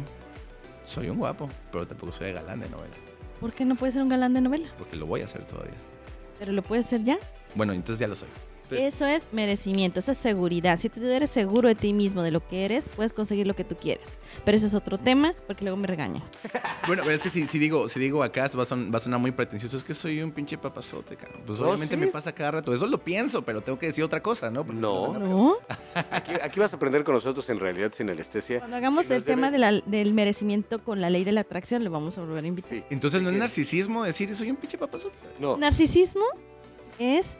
Soy 0.85 1.07
un 1.07 1.17
guapo, 1.17 1.47
pero 1.71 1.87
tampoco 1.87 2.11
soy 2.11 2.27
el 2.27 2.33
galán 2.33 2.59
de 2.59 2.67
novela, 2.69 2.93
¿Por 3.43 3.51
qué 3.51 3.65
no 3.65 3.75
puedes 3.75 3.93
ser 3.93 4.01
un 4.01 4.07
galán 4.07 4.33
de 4.33 4.39
novela? 4.39 4.69
porque 4.77 4.95
lo 4.95 5.05
voy 5.05 5.19
a 5.19 5.25
hacer 5.25 5.43
todavía. 5.43 5.75
Pero 6.39 6.53
lo 6.53 6.61
puedes 6.61 6.85
ser 6.85 7.03
ya. 7.03 7.17
Bueno, 7.55 7.73
entonces 7.73 7.99
ya 7.99 8.07
lo 8.07 8.15
soy. 8.15 8.29
Sí. 8.75 8.83
Eso 8.83 9.05
es 9.05 9.23
merecimiento, 9.31 9.99
esa 9.99 10.11
es 10.13 10.17
seguridad. 10.17 10.79
Si 10.79 10.89
tú 10.89 11.03
eres 11.05 11.29
seguro 11.29 11.67
de 11.67 11.75
ti 11.75 11.93
mismo, 11.93 12.21
de 12.23 12.31
lo 12.31 12.45
que 12.47 12.65
eres, 12.65 12.89
puedes 12.89 13.13
conseguir 13.13 13.47
lo 13.47 13.55
que 13.55 13.63
tú 13.63 13.75
quieres. 13.75 14.19
Pero 14.45 14.57
ese 14.57 14.67
es 14.67 14.73
otro 14.73 14.97
tema, 14.97 15.33
porque 15.47 15.63
luego 15.63 15.77
me 15.77 15.87
regañan. 15.87 16.23
Bueno, 16.85 17.03
pero 17.03 17.15
es 17.15 17.23
que 17.23 17.29
si, 17.29 17.47
si 17.47 17.59
digo, 17.59 17.87
si 17.87 17.97
digo 17.97 18.21
acá 18.23 18.49
va 18.57 18.63
a, 18.63 18.65
son- 18.65 18.91
va 18.93 18.97
a 18.97 18.99
sonar 18.99 19.17
muy 19.17 19.31
pretencioso, 19.31 19.77
es 19.77 19.85
que 19.85 19.93
soy 19.93 20.21
un 20.21 20.31
pinche 20.33 20.57
papazote, 20.57 21.15
cabrón. 21.15 21.41
Pues 21.45 21.57
No, 21.61 21.67
obviamente 21.67 21.95
sí. 21.95 22.01
me 22.01 22.07
pasa 22.07 22.33
cada 22.35 22.51
rato. 22.51 22.73
Eso 22.73 22.87
lo 22.87 23.01
pienso, 23.01 23.41
pero 23.43 23.61
tengo 23.61 23.79
que 23.79 23.85
decir 23.85 24.03
otra 24.03 24.21
cosa, 24.21 24.51
¿no? 24.51 24.65
Porque 24.65 24.81
No. 24.81 25.55
Aquí, 26.11 26.33
aquí 26.43 26.59
vas 26.59 26.73
a 26.73 26.75
aprender 26.75 27.05
con 27.05 27.15
nosotros 27.15 27.47
en 27.49 27.59
realidad 27.59 27.93
sin 27.95 28.09
anestesia. 28.09 28.59
Cuando 28.59 28.75
hagamos 28.75 29.09
el 29.11 29.23
tema 29.23 29.47
debes- 29.49 29.51
de 29.53 29.57
la- 29.59 29.71
del 29.85 30.13
merecimiento 30.13 30.83
con 30.83 30.99
la 30.99 31.09
ley 31.09 31.23
de 31.23 31.31
la 31.31 31.41
atracción, 31.41 31.83
le 31.83 31.89
vamos 31.89 32.17
a 32.17 32.21
volver 32.21 32.43
a 32.43 32.47
invitar. 32.47 32.69
Sí. 32.71 32.83
Entonces 32.89 33.21
no 33.21 33.29
es 33.29 33.35
Sí. 33.35 33.39
narcisismo 33.39 34.03
decir 34.03 34.35
soy 34.35 34.49
un 34.51 34.57
pinche 34.57 34.77
papazote. 34.77 35.15
No, 35.39 35.55
Narcisismo 35.55 36.25
es, 36.99 37.37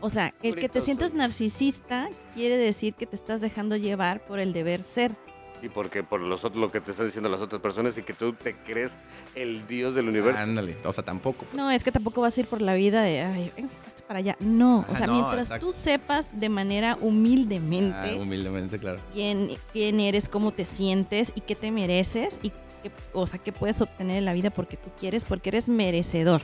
o 0.00 0.10
sea, 0.10 0.34
el 0.42 0.56
que 0.56 0.68
te 0.68 0.80
sientas 0.80 1.14
narcisista 1.14 2.08
quiere 2.34 2.56
decir 2.56 2.94
que 2.94 3.06
te 3.06 3.16
estás 3.16 3.40
dejando 3.40 3.76
llevar 3.76 4.24
por 4.26 4.38
el 4.38 4.52
deber 4.52 4.82
ser. 4.82 5.12
y 5.60 5.68
porque 5.68 6.04
por 6.04 6.20
los 6.20 6.44
otros, 6.44 6.60
lo 6.60 6.70
que 6.70 6.80
te 6.80 6.92
están 6.92 7.06
diciendo 7.06 7.28
las 7.28 7.40
otras 7.40 7.60
personas 7.60 7.98
y 7.98 8.02
que 8.02 8.14
tú 8.14 8.32
te 8.32 8.54
crees 8.54 8.92
el 9.34 9.66
dios 9.66 9.94
del 9.94 10.08
universo. 10.08 10.38
Ándale, 10.40 10.76
o 10.84 10.92
sea, 10.92 11.04
tampoco. 11.04 11.44
pues. 11.46 11.54
No, 11.54 11.68
es 11.70 11.82
que 11.82 11.90
tampoco 11.90 12.20
vas 12.20 12.36
a 12.36 12.40
ir 12.40 12.46
por 12.46 12.62
la 12.62 12.74
vida 12.74 13.02
de, 13.02 13.22
ay, 13.22 13.50
ven, 13.56 13.64
hazte 13.86 14.02
para 14.04 14.20
allá. 14.20 14.36
No, 14.40 14.78
o 14.78 14.82
Ajá, 14.82 14.94
sea, 14.94 15.06
no, 15.08 15.14
mientras 15.14 15.46
exacto. 15.48 15.66
tú 15.66 15.72
sepas 15.72 16.28
de 16.32 16.48
manera 16.48 16.92
Ah, 16.92 16.98
humildemente 17.00 18.14
humildemente, 18.20 18.78
claro. 18.78 19.00
quién, 19.12 19.48
quién 19.72 19.98
eres, 19.98 20.28
cómo 20.28 20.52
te 20.52 20.64
sientes 20.64 21.32
y 21.34 21.40
qué 21.40 21.56
te 21.56 21.72
mereces 21.72 22.38
y 22.42 22.50
qué, 22.50 22.92
o 23.12 23.26
sea, 23.26 23.40
qué 23.40 23.50
puedes 23.52 23.80
obtener 23.82 24.18
en 24.18 24.24
la 24.26 24.34
vida 24.34 24.50
porque 24.50 24.76
tú 24.76 24.90
quieres, 24.98 25.24
porque 25.24 25.48
eres 25.50 25.68
merecedor 25.68 26.42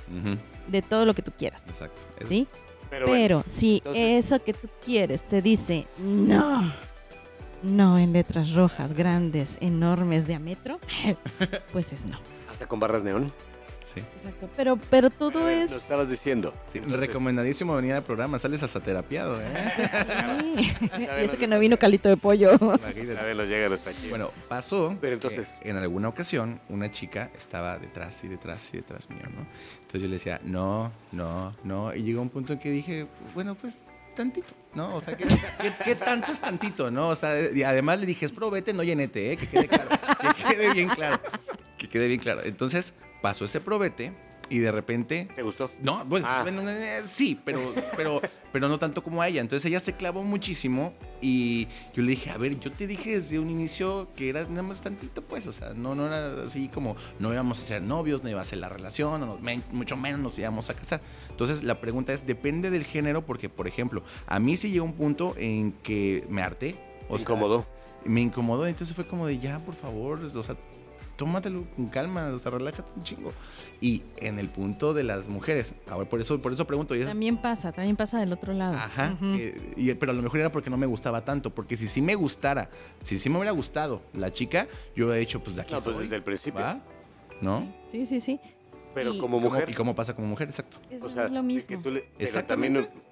de 0.66 0.82
todo 0.82 1.06
lo 1.06 1.14
que 1.14 1.22
tú 1.22 1.30
quieras, 1.38 1.64
Exacto. 1.68 2.02
¿sí? 2.26 2.48
Pero, 2.90 3.06
bueno, 3.06 3.42
si 3.46 3.78
entonces- 3.78 4.24
eso 4.24 4.42
que 4.42 4.52
tú 4.54 4.68
quieres 4.84 5.26
te 5.26 5.42
dice, 5.42 5.86
no, 5.98 6.72
no 7.62 7.98
en 7.98 8.12
letras 8.12 8.52
rojas, 8.54 8.92
grandes, 8.92 9.58
enormes, 9.60 10.26
de 10.26 10.34
a 10.34 10.38
metro, 10.38 10.78
pues 11.72 11.92
es 11.92 12.06
no. 12.06 12.18
Hasta 12.50 12.66
con 12.66 12.78
barras 12.80 13.02
neón. 13.02 13.32
Sí. 13.94 14.00
Exacto. 14.16 14.48
Pero, 14.56 14.78
pero 14.90 15.08
todo 15.10 15.48
Eh, 15.48 15.62
es... 15.62 15.70
Lo 15.70 15.76
estabas 15.76 16.08
diciendo. 16.10 16.52
Sí, 16.66 16.78
Entonces, 16.78 17.00
recomendadísimo 17.00 17.76
venir 17.76 17.92
al 17.92 18.02
programa, 18.02 18.38
sales 18.38 18.62
hasta 18.62 18.80
terapiado, 18.80 19.40
¿eh? 19.40 19.44
Sí. 20.56 20.72
y 20.98 21.24
eso 21.24 21.38
que 21.38 21.46
no 21.46 21.58
vino 21.58 21.78
calito 21.78 22.08
de 22.08 22.16
pollo. 22.16 22.52
Imagínate. 22.60 23.18
A 23.18 23.22
ver, 23.22 23.36
nos 23.36 23.46
llega 23.48 23.72
hasta 23.74 23.90
aquí. 23.90 24.08
Bueno, 24.08 24.30
pasó 24.48 24.96
Pero 25.00 25.14
entonces- 25.14 25.46
que 25.62 25.70
en 25.70 25.76
alguna 25.76 26.08
ocasión 26.08 26.60
una 26.68 26.90
chica 26.90 27.30
estaba 27.36 27.78
detrás 27.78 28.22
y 28.24 28.28
detrás 28.28 28.68
y 28.72 28.78
detrás 28.78 29.08
mío, 29.10 29.22
¿no? 29.34 29.46
Entonces 29.76 30.02
yo 30.02 30.08
le 30.08 30.14
decía, 30.14 30.40
no, 30.44 30.90
no, 31.12 31.54
no. 31.62 31.94
Y 31.94 32.02
llegó 32.02 32.20
un 32.22 32.30
punto 32.30 32.52
en 32.54 32.58
que 32.58 32.70
dije, 32.70 33.06
bueno, 33.34 33.54
pues 33.54 33.78
tantito, 34.16 34.54
¿no? 34.74 34.94
O 34.96 35.00
sea, 35.00 35.16
¿qué, 35.16 35.24
qué- 35.24 35.74
qué 35.84 35.94
tanto 35.96 36.30
es 36.32 36.40
tantito, 36.40 36.90
no? 36.90 37.08
O 37.08 37.16
sea, 37.16 37.34
y 37.52 37.62
además 37.64 37.98
le 37.98 38.06
dije, 38.06 38.26
es 38.26 38.32
probete, 38.32 38.72
no 38.72 38.82
llenete, 38.84 39.32
¿eh? 39.32 39.36
Que 39.36 39.46
quede 39.48 39.66
claro, 39.68 39.88
que 40.20 40.44
quede 40.54 40.72
bien 40.72 40.88
claro, 40.88 41.20
que 41.76 41.88
quede 41.88 42.06
bien 42.08 42.20
claro. 42.20 42.42
Entonces 42.44 42.94
pasó 43.24 43.46
ese 43.46 43.58
probete 43.62 44.12
y 44.50 44.58
de 44.58 44.70
repente... 44.70 45.26
¿Te 45.34 45.40
gustó? 45.40 45.70
No, 45.82 46.04
pues 46.06 46.22
Ah. 46.26 46.40
bueno, 46.42 46.68
eh, 46.68 47.00
sí, 47.06 47.40
pero, 47.42 47.72
pero, 47.96 48.20
pero 48.52 48.68
no 48.68 48.78
tanto 48.78 49.02
como 49.02 49.22
a 49.22 49.28
ella. 49.28 49.40
Entonces 49.40 49.64
ella 49.66 49.80
se 49.80 49.94
clavó 49.94 50.22
muchísimo 50.22 50.92
y 51.22 51.66
yo 51.94 52.02
le 52.02 52.10
dije, 52.10 52.28
a 52.30 52.36
ver, 52.36 52.60
yo 52.60 52.70
te 52.70 52.86
dije 52.86 53.16
desde 53.16 53.38
un 53.38 53.48
inicio 53.48 54.08
que 54.14 54.28
era 54.28 54.44
nada 54.44 54.62
más 54.62 54.82
tantito, 54.82 55.22
pues, 55.22 55.46
o 55.46 55.52
sea, 55.54 55.72
no, 55.72 55.94
no 55.94 56.06
era 56.06 56.42
así 56.42 56.68
como 56.68 56.94
no 57.18 57.32
íbamos 57.32 57.62
a 57.62 57.66
ser 57.66 57.80
novios, 57.82 58.22
no 58.22 58.28
iba 58.28 58.42
a 58.42 58.44
ser 58.44 58.58
la 58.58 58.68
relación, 58.68 59.22
no- 59.22 59.38
mucho 59.72 59.96
menos 59.96 60.20
nos 60.20 60.38
íbamos 60.38 60.68
a 60.68 60.74
casar. 60.74 61.00
Entonces 61.30 61.62
la 61.62 61.80
pregunta 61.80 62.12
es, 62.12 62.26
depende 62.26 62.68
del 62.68 62.84
género, 62.84 63.24
porque, 63.24 63.48
por 63.48 63.66
ejemplo, 63.66 64.02
a 64.26 64.38
mí 64.40 64.58
sí 64.58 64.70
llegó 64.70 64.84
un 64.84 64.92
punto 64.92 65.34
en 65.38 65.72
que 65.72 66.26
me 66.28 66.42
harté. 66.42 66.76
O 67.08 67.16
sea, 67.16 67.22
incómodo. 67.22 67.66
me 68.04 68.20
incomodó, 68.20 68.66
entonces 68.66 68.94
fue 68.94 69.06
como 69.06 69.26
de 69.26 69.38
ya, 69.38 69.58
por 69.60 69.74
favor, 69.74 70.22
o 70.22 70.42
sea, 70.42 70.54
tómatelo 71.16 71.64
con 71.76 71.86
calma, 71.86 72.28
o 72.28 72.38
sea, 72.38 72.50
relájate 72.52 72.92
un 72.96 73.02
chingo. 73.02 73.32
Y 73.80 74.02
en 74.18 74.38
el 74.38 74.48
punto 74.48 74.94
de 74.94 75.04
las 75.04 75.28
mujeres, 75.28 75.74
ahora 75.88 76.08
por 76.08 76.20
eso, 76.20 76.40
por 76.40 76.52
eso 76.52 76.66
pregunto, 76.66 76.94
y 76.94 77.04
También 77.04 77.36
pasa, 77.36 77.72
también 77.72 77.96
pasa 77.96 78.18
del 78.20 78.32
otro 78.32 78.52
lado. 78.52 78.74
Ajá, 78.76 79.16
y- 79.76 79.94
pero 79.94 80.12
a 80.12 80.14
lo 80.14 80.22
mejor 80.22 80.40
era 80.40 80.50
porque 80.52 80.70
no 80.70 80.76
me 80.76 80.86
gustaba 80.86 81.24
tanto, 81.24 81.50
porque 81.54 81.76
si 81.76 81.86
sí 81.86 82.02
me 82.02 82.14
gustara, 82.14 82.68
si 83.02 83.18
sí 83.18 83.28
me 83.30 83.36
hubiera 83.36 83.52
gustado 83.52 84.02
la 84.12 84.32
chica, 84.32 84.66
yo 84.96 85.06
hubiera 85.06 85.18
dicho, 85.20 85.42
pues 85.42 85.56
de 85.56 85.62
aquí 85.62 85.72
No, 85.74 85.80
pues 85.80 85.94
soy, 85.96 86.04
desde 86.04 86.16
el 86.16 86.22
principio. 86.22 86.60
¿va? 86.60 86.80
¿No? 87.40 87.72
Sí, 87.90 88.06
sí, 88.06 88.20
sí. 88.20 88.40
Pero 88.94 89.12
Y- 89.14 89.18
como 89.18 89.38
¿Cómo- 89.38 89.50
mujer. 89.50 89.68
¿Y 89.68 89.74
cómo 89.74 89.94
pasa 89.94 90.14
como 90.14 90.28
mujer? 90.28 90.48
Exacto. 90.48 90.76
Es, 90.88 91.02
o 91.02 91.10
sea, 91.10 91.24
es 91.26 91.32
lo 91.32 91.42
mismo. 91.42 91.66
que 91.68 91.76
tú 91.78 91.90
le- 91.90 92.02
pero 92.02 92.14
Exactamente. 92.24 92.82
también, 92.84 93.02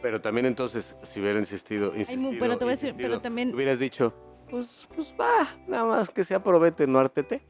pero 0.00 0.20
también 0.20 0.46
entonces, 0.46 0.96
si 1.04 1.20
hubiera 1.20 1.38
insistido, 1.38 1.88
insistido, 1.96 2.30
pero 2.40 2.56
te 2.58 2.64
voy 2.64 2.72
a 2.72 2.76
decir, 2.76 2.88
insistido, 2.88 3.08
pero 3.10 3.20
también- 3.20 3.54
hubieras 3.54 3.78
dicho, 3.78 4.14
pues, 4.52 4.86
pues 4.94 5.08
va, 5.18 5.48
nada 5.66 5.86
más 5.86 6.10
que 6.10 6.24
sea 6.24 6.44
probete, 6.44 6.86
no 6.86 6.98
artete. 6.98 7.40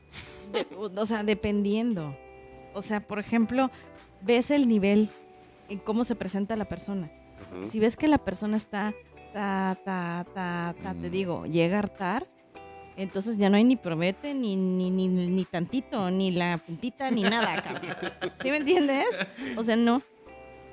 O 0.76 1.06
sea, 1.06 1.24
dependiendo. 1.24 2.16
O 2.74 2.82
sea, 2.82 3.00
por 3.00 3.18
ejemplo, 3.18 3.70
ves 4.20 4.50
el 4.50 4.68
nivel 4.68 5.10
en 5.68 5.78
cómo 5.78 6.04
se 6.04 6.14
presenta 6.14 6.54
la 6.56 6.66
persona. 6.66 7.10
Si 7.70 7.80
ves 7.80 7.96
que 7.96 8.06
la 8.06 8.18
persona 8.18 8.56
está, 8.56 8.94
ta, 9.32 9.76
ta, 9.84 10.26
ta, 10.32 10.74
ta, 10.80 10.94
te 10.94 11.10
digo, 11.10 11.46
llega 11.46 11.76
a 11.76 11.78
hartar, 11.80 12.26
entonces 12.96 13.36
ya 13.36 13.50
no 13.50 13.56
hay 13.56 13.64
ni 13.64 13.76
promete, 13.76 14.34
ni, 14.34 14.56
ni, 14.56 14.90
ni, 14.90 15.08
ni 15.08 15.44
tantito, 15.44 16.10
ni 16.10 16.30
la 16.30 16.58
puntita, 16.58 17.10
ni 17.10 17.22
nada, 17.22 17.60
cabrón. 17.62 17.96
¿Sí 18.40 18.50
me 18.50 18.58
entiendes? 18.58 19.06
O 19.56 19.64
sea, 19.64 19.74
no. 19.76 20.02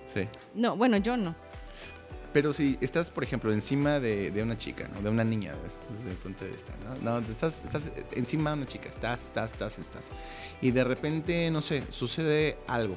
Sí. 0.05 0.27
No, 0.53 0.75
bueno, 0.75 0.97
yo 0.97 1.17
no. 1.17 1.33
Pero 2.31 2.53
si 2.53 2.77
estás, 2.79 3.09
por 3.09 3.23
ejemplo, 3.23 3.51
encima 3.51 3.99
de, 3.99 4.29
de 4.29 4.43
una 4.43 4.55
chica, 4.57 4.87
¿no? 4.93 5.01
De 5.01 5.09
una 5.09 5.23
niña, 5.23 5.53
des- 5.53 5.97
desde 5.97 6.11
el 6.11 6.17
punto 6.17 6.45
de 6.45 6.51
vista, 6.51 6.73
¿no? 7.03 7.19
No, 7.19 7.25
estás, 7.27 7.63
estás 7.65 7.91
encima 8.11 8.51
de 8.51 8.57
una 8.57 8.65
chica, 8.67 8.87
estás, 8.87 9.19
estás, 9.23 9.53
estás, 9.53 9.79
estás. 9.79 10.11
Y 10.61 10.69
de 10.71 10.83
repente, 10.83 11.49
no 11.49 11.61
sé, 11.63 11.81
sucede 11.89 12.57
algo. 12.67 12.93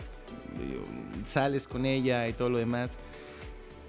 Sales 1.25 1.67
con 1.67 1.87
ella 1.87 2.29
y 2.29 2.33
todo 2.33 2.51
lo 2.51 2.59
demás. 2.59 2.99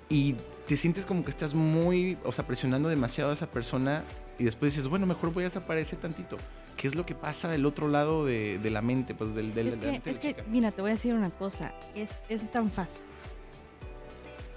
Y 0.10 0.36
te 0.68 0.78
sientes 0.78 1.06
como 1.06 1.24
que 1.24 1.30
estás 1.32 1.54
muy, 1.54 2.18
o 2.24 2.32
sea, 2.32 2.46
presionando 2.46 2.88
demasiado 2.90 3.32
a 3.32 3.34
esa 3.34 3.48
persona. 3.48 4.04
Y 4.40 4.46
después 4.46 4.74
dices, 4.74 4.88
bueno, 4.88 5.06
mejor 5.06 5.34
voy 5.34 5.44
a 5.44 5.48
desaparecer 5.48 6.00
tantito. 6.00 6.38
¿Qué 6.78 6.88
es 6.88 6.96
lo 6.96 7.06
que 7.06 7.16
pasa 7.16 7.50
del 7.50 7.66
otro 7.66 7.88
lado 7.88 8.26
de, 8.26 8.58
de 8.60 8.70
la 8.72 8.82
mente? 8.82 9.14
Pues 9.14 9.36
del, 9.36 9.54
del, 9.54 9.68
es 9.68 9.74
de 9.80 9.80
la 9.80 9.86
que, 9.86 9.92
mente 9.92 10.10
de 10.10 10.12
es 10.12 10.18
la 10.18 10.22
que, 10.22 10.28
chica? 10.30 10.44
mira, 10.50 10.72
te 10.72 10.82
voy 10.82 10.92
a 10.92 10.94
decir 10.94 11.14
una 11.14 11.30
cosa. 11.30 11.74
Es, 11.96 12.12
es 12.30 12.50
tan 12.52 12.72
fácil. 12.72 13.02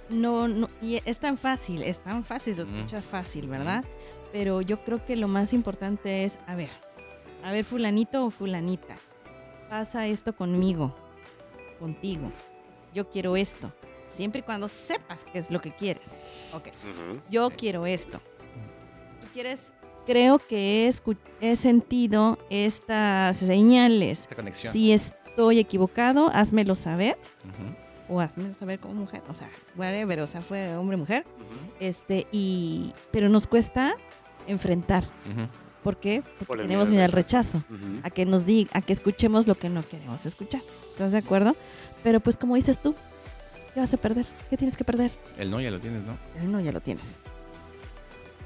No, 0.09 0.47
no, 0.47 0.67
y 0.81 1.01
es 1.05 1.19
tan 1.19 1.37
fácil, 1.37 1.83
es 1.83 1.99
tan 1.99 2.23
fácil, 2.23 2.55
se 2.55 2.61
escucha 2.61 3.01
fácil, 3.01 3.47
¿verdad? 3.47 3.83
Pero 4.31 4.61
yo 4.61 4.81
creo 4.83 5.05
que 5.05 5.15
lo 5.15 5.27
más 5.27 5.53
importante 5.53 6.23
es, 6.23 6.39
a 6.47 6.55
ver, 6.55 6.69
a 7.43 7.51
ver, 7.51 7.65
fulanito 7.65 8.25
o 8.25 8.29
fulanita, 8.29 8.95
pasa 9.69 10.07
esto 10.07 10.33
conmigo, 10.33 10.95
contigo. 11.79 12.31
Yo 12.93 13.09
quiero 13.09 13.35
esto, 13.35 13.73
siempre 14.07 14.39
y 14.39 14.43
cuando 14.43 14.69
sepas 14.69 15.25
qué 15.25 15.39
es 15.39 15.51
lo 15.51 15.59
que 15.59 15.75
quieres. 15.75 16.17
Ok, 16.53 16.69
yo 17.29 17.49
quiero 17.49 17.85
esto. 17.85 18.21
¿Tú 19.21 19.27
quieres? 19.33 19.73
Creo 20.05 20.39
que 20.39 20.87
he, 20.87 21.51
he 21.51 21.55
sentido 21.57 22.39
estas 22.49 23.37
señales. 23.37 24.21
Esta 24.21 24.35
conexión. 24.35 24.71
Si 24.71 24.93
estoy 24.93 25.59
equivocado, 25.59 26.29
házmelo 26.33 26.77
saber 26.77 27.17
o 28.09 28.19
házmelo 28.19 28.53
saber 28.55 28.79
como 28.79 28.93
mujer, 28.95 29.21
o 29.29 29.35
sea, 29.35 29.49
whatever, 29.75 30.21
o 30.21 30.27
sea, 30.27 30.41
fue 30.41 30.75
hombre 30.77 30.97
mujer, 30.97 31.25
Ujú. 31.35 31.71
este 31.79 32.27
y 32.31 32.93
pero 33.11 33.29
nos 33.29 33.47
cuesta 33.47 33.95
enfrentar. 34.47 35.03
¿por 35.83 35.97
qué? 35.97 36.21
Porque 36.21 36.45
Por 36.45 36.57
tenemos 36.61 36.89
miedo 36.89 37.03
al 37.05 37.11
rechazo, 37.11 37.63
a 38.03 38.09
que 38.09 38.25
nos 38.25 38.45
diga, 38.45 38.69
a 38.73 38.81
que 38.81 38.91
escuchemos 38.93 39.47
lo 39.47 39.55
que 39.55 39.69
no 39.69 39.83
queremos 39.83 40.25
escuchar. 40.25 40.61
¿Estás 40.91 41.11
de 41.13 41.19
acuerdo? 41.19 41.55
Pero 42.03 42.19
pues 42.19 42.37
como 42.37 42.55
dices 42.55 42.77
tú, 42.81 42.93
¿qué 43.73 43.79
vas 43.79 43.93
a 43.93 43.97
perder? 43.97 44.25
¿Qué 44.49 44.57
tienes 44.57 44.75
que 44.75 44.83
perder? 44.83 45.11
El 45.37 45.49
no 45.49 45.61
ya 45.61 45.71
lo 45.71 45.79
tienes, 45.79 46.03
¿no? 46.03 46.17
El 46.41 46.51
no 46.51 46.59
ya 46.59 46.71
lo 46.71 46.81
tienes. 46.81 47.19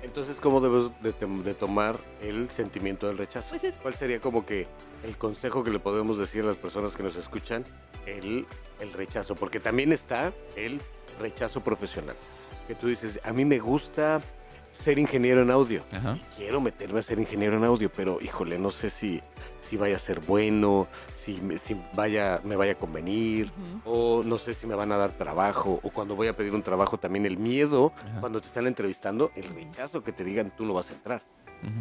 Entonces, 0.04 0.40
¿cómo 0.40 0.62
debes 0.62 0.92
de, 1.02 1.54
tomar 1.54 1.98
el 2.22 2.50
sentimiento 2.50 3.08
del 3.08 3.18
rechazo? 3.18 3.50
Pues 3.50 3.64
es 3.64 3.78
¿Cuál 3.78 3.94
sería 3.96 4.20
como 4.20 4.46
que 4.46 4.68
el 5.04 5.16
consejo 5.18 5.64
que 5.64 5.70
le 5.70 5.80
podemos 5.80 6.18
decir 6.18 6.44
a 6.44 6.48
las 6.48 6.56
personas 6.56 6.96
que 6.96 7.04
nos 7.04 7.16
escuchan? 7.16 7.64
El, 8.06 8.48
el 8.80 8.94
rechazo, 8.94 9.36
porque 9.36 9.60
también 9.60 9.92
está 9.92 10.34
el 10.56 10.82
rechazo 11.20 11.62
profesional. 11.62 12.16
Que 12.68 12.74
tú 12.74 12.88
dices, 12.88 13.20
a 13.24 13.32
mí 13.32 13.46
me 13.46 13.60
gusta 13.60 14.22
ser 14.72 14.98
ingeniero 14.98 15.44
en 15.44 15.52
audio. 15.52 15.84
Ajá. 15.92 16.18
Quiero 16.36 16.62
meterme 16.62 17.00
a 17.00 17.04
ser 17.04 17.20
ingeniero 17.20 17.58
en 17.58 17.64
audio, 17.64 17.92
pero 17.96 18.20
híjole, 18.22 18.58
no 18.58 18.72
sé 18.72 18.90
si, 18.90 19.22
si 19.72 19.78
vaya 19.78 19.96
a 19.96 20.00
ser 20.00 20.20
bueno, 20.20 20.90
si, 21.24 21.36
me, 21.36 21.58
si 21.58 21.78
vaya, 21.96 22.42
me 22.44 22.58
vaya 22.58 22.74
a 22.74 22.76
convenir, 22.76 23.54
o 23.86 24.22
no 24.22 24.38
sé 24.38 24.54
si 24.54 24.68
me 24.68 24.76
van 24.76 24.92
a 24.92 24.98
dar 24.98 25.14
trabajo, 25.14 25.80
o 25.82 25.90
cuando 25.92 26.14
voy 26.14 26.28
a 26.28 26.36
pedir 26.36 26.54
un 26.54 26.62
trabajo 26.62 26.98
también 26.98 27.26
el 27.26 27.38
miedo, 27.38 27.94
cuando 28.20 28.42
te 28.42 28.48
están 28.48 28.68
entrevistando, 28.68 29.32
el 29.34 29.46
rechazo 29.46 30.04
que 30.04 30.12
te 30.12 30.26
digan 30.26 30.52
tú 30.58 30.66
no 30.66 30.74
vas 30.74 30.90
a 30.90 30.94
entrar. 30.94 31.24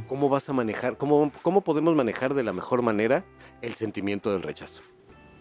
¿Cómo 0.07 0.28
vas 0.28 0.49
a 0.49 0.53
manejar, 0.53 0.99
cómo, 0.99 1.32
cómo 1.43 1.62
podemos 1.62 1.97
manejar 1.97 2.32
de 2.34 2.45
la 2.45 2.53
mejor 2.53 2.82
manera 2.82 3.24
el 3.61 3.74
sentimiento 3.74 4.30
del 4.30 4.43
rechazo? 4.43 4.82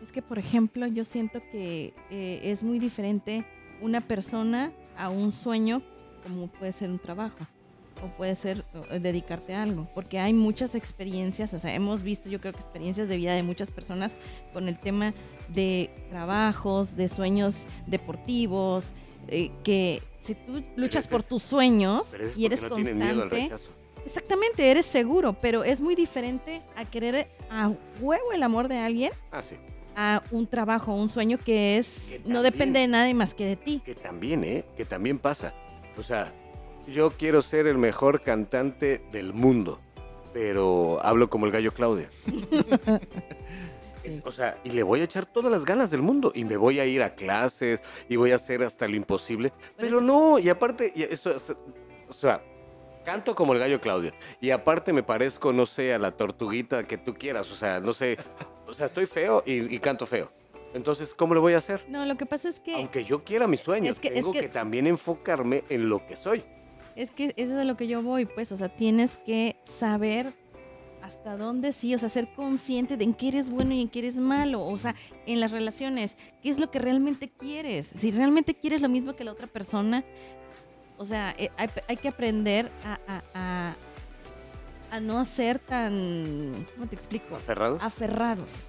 Es 0.02 0.12
que, 0.12 0.24
por 0.24 0.40
ejemplo, 0.40 0.88
yo 0.88 1.06
siento 1.06 1.42
que 1.52 1.94
eh, 2.10 2.40
es 2.42 2.64
muy 2.64 2.80
diferente 2.80 3.46
una 3.80 4.02
persona 4.02 4.72
a 4.98 5.10
un 5.10 5.32
sueño 5.32 5.84
como 6.24 6.48
puede 6.48 6.72
ser 6.72 6.90
un 6.90 6.98
trabajo 6.98 7.46
o 8.04 8.08
puede 8.18 8.36
ser 8.36 8.64
dedicarte 9.02 9.54
a 9.54 9.64
algo, 9.64 9.88
porque 9.94 10.20
hay 10.20 10.34
muchas 10.34 10.76
experiencias, 10.76 11.54
o 11.54 11.60
sea, 11.60 11.74
hemos 11.74 12.02
visto 12.04 12.30
yo 12.30 12.40
creo 12.40 12.54
que 12.54 12.60
experiencias 12.60 13.08
de 13.08 13.18
vida 13.18 13.34
de 13.34 13.44
muchas 13.44 13.70
personas 13.72 14.16
con 14.54 14.68
el 14.68 14.78
tema 14.80 15.14
de 15.50 15.90
trabajos, 16.10 16.96
de 16.96 17.08
sueños 17.10 17.66
deportivos, 17.88 18.86
eh, 19.28 19.52
que 19.64 20.02
si 20.24 20.36
tú 20.36 20.64
luchas 20.76 21.08
por 21.08 21.24
tus 21.24 21.44
sueños 21.44 22.08
y 22.36 22.46
eres 22.46 22.62
no 22.64 22.70
constante, 22.70 23.52
exactamente, 24.06 24.70
eres 24.72 24.86
seguro, 24.86 25.34
pero 25.34 25.64
es 25.64 25.80
muy 25.82 25.96
diferente 25.96 26.62
a 26.76 26.86
querer 26.86 27.28
a 27.50 27.72
huevo 28.00 28.32
el 28.34 28.44
amor 28.44 28.68
de 28.68 28.78
alguien 28.78 29.12
Ah, 29.32 29.42
sí. 29.42 29.56
a 29.96 30.22
un 30.32 30.48
trabajo, 30.48 30.94
un 30.94 31.10
sueño 31.10 31.38
que 31.38 31.78
es 31.78 31.88
Que 32.10 32.22
no 32.26 32.42
depende 32.44 32.80
de 32.80 32.88
nadie 32.88 33.14
más 33.14 33.34
que 33.34 33.46
de 33.46 33.56
ti. 33.56 33.82
Que 33.84 33.96
también, 33.96 34.44
¿eh? 34.44 34.64
Que 34.78 34.86
también 34.86 35.20
pasa. 35.20 35.54
O 35.98 36.04
sea, 36.04 36.32
yo 36.92 37.12
quiero 37.12 37.42
ser 37.42 37.68
el 37.68 37.78
mejor 37.78 38.22
cantante 38.22 39.02
del 39.12 39.34
mundo, 39.34 39.80
pero 40.34 41.00
hablo 41.04 41.30
como 41.30 41.46
el 41.46 41.52
gallo 41.52 41.72
Claudia. 41.74 42.10
Sí. 44.04 44.22
O 44.24 44.32
sea, 44.32 44.58
y 44.64 44.72
le 44.72 44.82
voy 44.82 45.02
a 45.02 45.04
echar 45.04 45.26
todas 45.26 45.52
las 45.52 45.66
ganas 45.66 45.92
del 45.92 46.02
mundo 46.02 46.32
y 46.34 46.46
me 46.46 46.56
voy 46.56 46.80
a 46.80 46.86
ir 46.86 47.04
a 47.04 47.16
clases 47.16 47.82
y 48.08 48.16
voy 48.16 48.32
a 48.32 48.36
hacer 48.36 48.64
hasta 48.64 48.88
lo 48.88 48.96
imposible. 48.96 49.52
Pero 49.76 50.00
no, 50.00 50.40
y 50.40 50.48
aparte, 50.48 50.94
y 50.96 51.04
eso, 51.04 51.32
es- 51.36 51.50
o 52.08 52.14
sea, 52.14 52.42
canto 53.04 53.36
como 53.36 53.52
el 53.54 53.60
gallo 53.60 53.82
Claudio. 53.82 54.14
Y 54.40 54.52
aparte 54.52 54.94
me 54.94 55.04
parezco, 55.04 55.52
no 55.52 55.66
sé, 55.66 55.94
a 55.94 56.00
la 56.00 56.12
tortuguita 56.12 56.84
que 56.86 56.98
tú 56.98 57.14
quieras. 57.14 57.52
O 57.52 57.56
sea, 57.56 57.82
no 57.82 57.92
sé, 57.92 58.16
o 58.68 58.74
sea, 58.74 58.86
estoy 58.86 59.06
feo 59.06 59.44
y, 59.46 59.76
y 59.76 59.80
canto 59.80 60.06
feo. 60.08 60.30
Entonces, 60.74 61.14
¿cómo 61.14 61.34
lo 61.34 61.42
voy 61.42 61.54
a 61.54 61.58
hacer? 61.58 61.84
No, 61.90 62.06
lo 62.06 62.16
que 62.16 62.26
pasa 62.26 62.48
es 62.48 62.62
que 62.62 62.76
Aunque 62.76 63.04
yo 63.04 63.26
quiera 63.26 63.48
mis 63.48 63.60
sueños, 63.60 63.96
Es 63.96 64.00
que- 64.00 64.08
es 64.08 64.14
tengo 64.14 64.32
que- 64.32 64.40
que... 64.42 64.48
también 64.48 64.88
enfocarme 64.88 65.66
en 65.68 65.90
lo 65.90 66.08
que 66.08 66.16
soy. 66.16 66.42
Es 67.00 67.12
que 67.12 67.34
eso 67.38 67.54
es 67.54 67.60
a 67.60 67.64
lo 67.64 67.78
que 67.78 67.88
yo 67.88 68.04
voy, 68.04 68.26
pues, 68.26 68.52
o 68.52 68.58
sea, 68.58 68.68
tienes 68.68 69.16
que 69.16 69.56
saber 69.64 70.34
hasta 71.02 71.38
dónde 71.38 71.72
sí, 71.72 71.96
o 71.96 71.98
sea, 71.98 72.10
ser 72.10 72.28
consciente 72.28 72.98
de 72.98 73.06
en 73.06 73.14
qué 73.14 73.30
eres 73.30 73.50
bueno 73.50 73.72
y 73.72 73.82
en 73.82 73.88
qué 73.88 74.00
eres 74.00 74.18
malo, 74.18 74.66
o 74.66 74.78
sea, 74.78 74.94
en 75.26 75.40
las 75.40 75.52
relaciones, 75.52 76.18
qué 76.44 76.50
es 76.50 76.60
lo 76.60 76.70
que 76.70 76.78
realmente 76.80 77.30
quieres. 77.30 77.94
Si 77.96 78.12
realmente 78.12 78.54
quieres 78.54 78.82
lo 78.82 78.90
mismo 78.90 79.16
que 79.16 79.24
la 79.24 79.32
otra 79.32 79.48
persona, 79.48 80.04
o 80.98 81.06
sea, 81.06 81.34
eh, 81.38 81.50
hay, 81.56 81.70
hay 81.88 81.96
que 81.96 82.10
aprender 82.10 82.70
a, 82.84 83.00
a, 83.08 83.24
a, 83.34 83.76
a 84.92 85.00
no 85.00 85.24
ser 85.24 85.58
tan, 85.58 86.52
¿cómo 86.76 86.86
te 86.88 86.96
explico? 86.98 87.38
¿Aferrados? 87.38 87.82
Aferrados, 87.82 88.68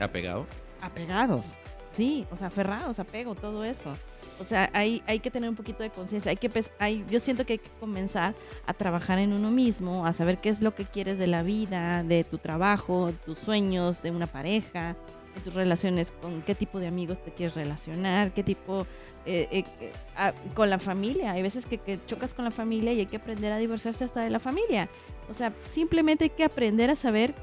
¿Apegado? 0.00 0.46
apegados, 0.82 1.54
sí, 1.90 2.28
o 2.30 2.36
sea, 2.36 2.46
aferrados, 2.46 3.00
apego, 3.00 3.34
todo 3.34 3.64
eso. 3.64 3.92
O 4.40 4.44
sea, 4.44 4.70
hay, 4.72 5.02
hay 5.06 5.20
que 5.20 5.30
tener 5.30 5.48
un 5.48 5.56
poquito 5.56 5.82
de 5.82 5.90
conciencia. 5.90 6.30
Hay 6.30 6.36
que 6.36 6.50
hay, 6.78 7.04
yo 7.08 7.20
siento 7.20 7.46
que 7.46 7.54
hay 7.54 7.58
que 7.58 7.70
comenzar 7.80 8.34
a 8.66 8.74
trabajar 8.74 9.18
en 9.18 9.32
uno 9.32 9.50
mismo, 9.50 10.06
a 10.06 10.12
saber 10.12 10.38
qué 10.38 10.48
es 10.48 10.62
lo 10.62 10.74
que 10.74 10.84
quieres 10.84 11.18
de 11.18 11.26
la 11.26 11.42
vida, 11.42 12.02
de 12.02 12.24
tu 12.24 12.38
trabajo, 12.38 13.06
de 13.06 13.12
tus 13.12 13.38
sueños, 13.38 14.02
de 14.02 14.10
una 14.10 14.26
pareja, 14.26 14.96
de 15.34 15.40
tus 15.42 15.54
relaciones, 15.54 16.12
con 16.20 16.42
qué 16.42 16.54
tipo 16.54 16.80
de 16.80 16.86
amigos 16.88 17.22
te 17.22 17.32
quieres 17.32 17.54
relacionar, 17.54 18.32
qué 18.32 18.42
tipo 18.42 18.86
eh, 19.24 19.48
eh, 19.50 19.64
eh, 19.80 19.92
ah, 20.16 20.32
con 20.54 20.70
la 20.70 20.78
familia. 20.78 21.32
Hay 21.32 21.42
veces 21.42 21.66
que, 21.66 21.78
que 21.78 21.98
chocas 22.06 22.34
con 22.34 22.44
la 22.44 22.50
familia 22.50 22.92
y 22.92 23.00
hay 23.00 23.06
que 23.06 23.16
aprender 23.16 23.52
a 23.52 23.58
divorciarse 23.58 24.04
hasta 24.04 24.22
de 24.22 24.30
la 24.30 24.40
familia. 24.40 24.88
O 25.30 25.34
sea, 25.34 25.52
simplemente 25.70 26.24
hay 26.24 26.30
que 26.30 26.44
aprender 26.44 26.90
a 26.90 26.96
saber 26.96 27.34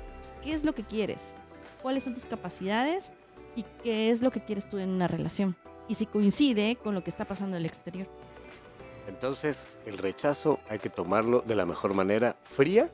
qué 0.43 0.53
es 0.53 0.63
lo 0.63 0.73
que 0.73 0.83
quieres, 0.83 1.33
cuáles 1.81 2.03
son 2.03 2.13
tus 2.13 2.25
capacidades 2.25 3.11
y 3.55 3.63
qué 3.83 4.11
es 4.11 4.21
lo 4.21 4.31
que 4.31 4.41
quieres 4.41 4.69
tú 4.69 4.77
en 4.77 4.89
una 4.89 5.07
relación 5.07 5.55
y 5.89 5.95
si 5.95 6.05
coincide 6.05 6.77
con 6.77 6.95
lo 6.95 7.03
que 7.03 7.09
está 7.09 7.25
pasando 7.25 7.57
en 7.57 7.63
el 7.63 7.65
exterior. 7.65 8.07
Entonces, 9.09 9.65
el 9.85 9.97
rechazo 9.97 10.59
hay 10.69 10.79
que 10.79 10.89
tomarlo 10.89 11.41
de 11.41 11.55
la 11.55 11.65
mejor 11.65 11.93
manera, 11.93 12.37
fría, 12.43 12.89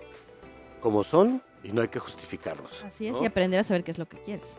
como 0.82 1.04
son, 1.04 1.43
y 1.62 1.72
no 1.72 1.82
hay 1.82 1.89
que 1.89 2.00
justificarlos. 2.00 2.84
Así 2.84 3.08
es, 3.08 3.14
¿no? 3.14 3.22
y 3.22 3.26
aprender 3.26 3.60
a 3.60 3.64
saber 3.64 3.84
qué 3.84 3.91
es 3.91 4.00
lo 4.00 4.08
que 4.08 4.18
quieres. 4.24 4.58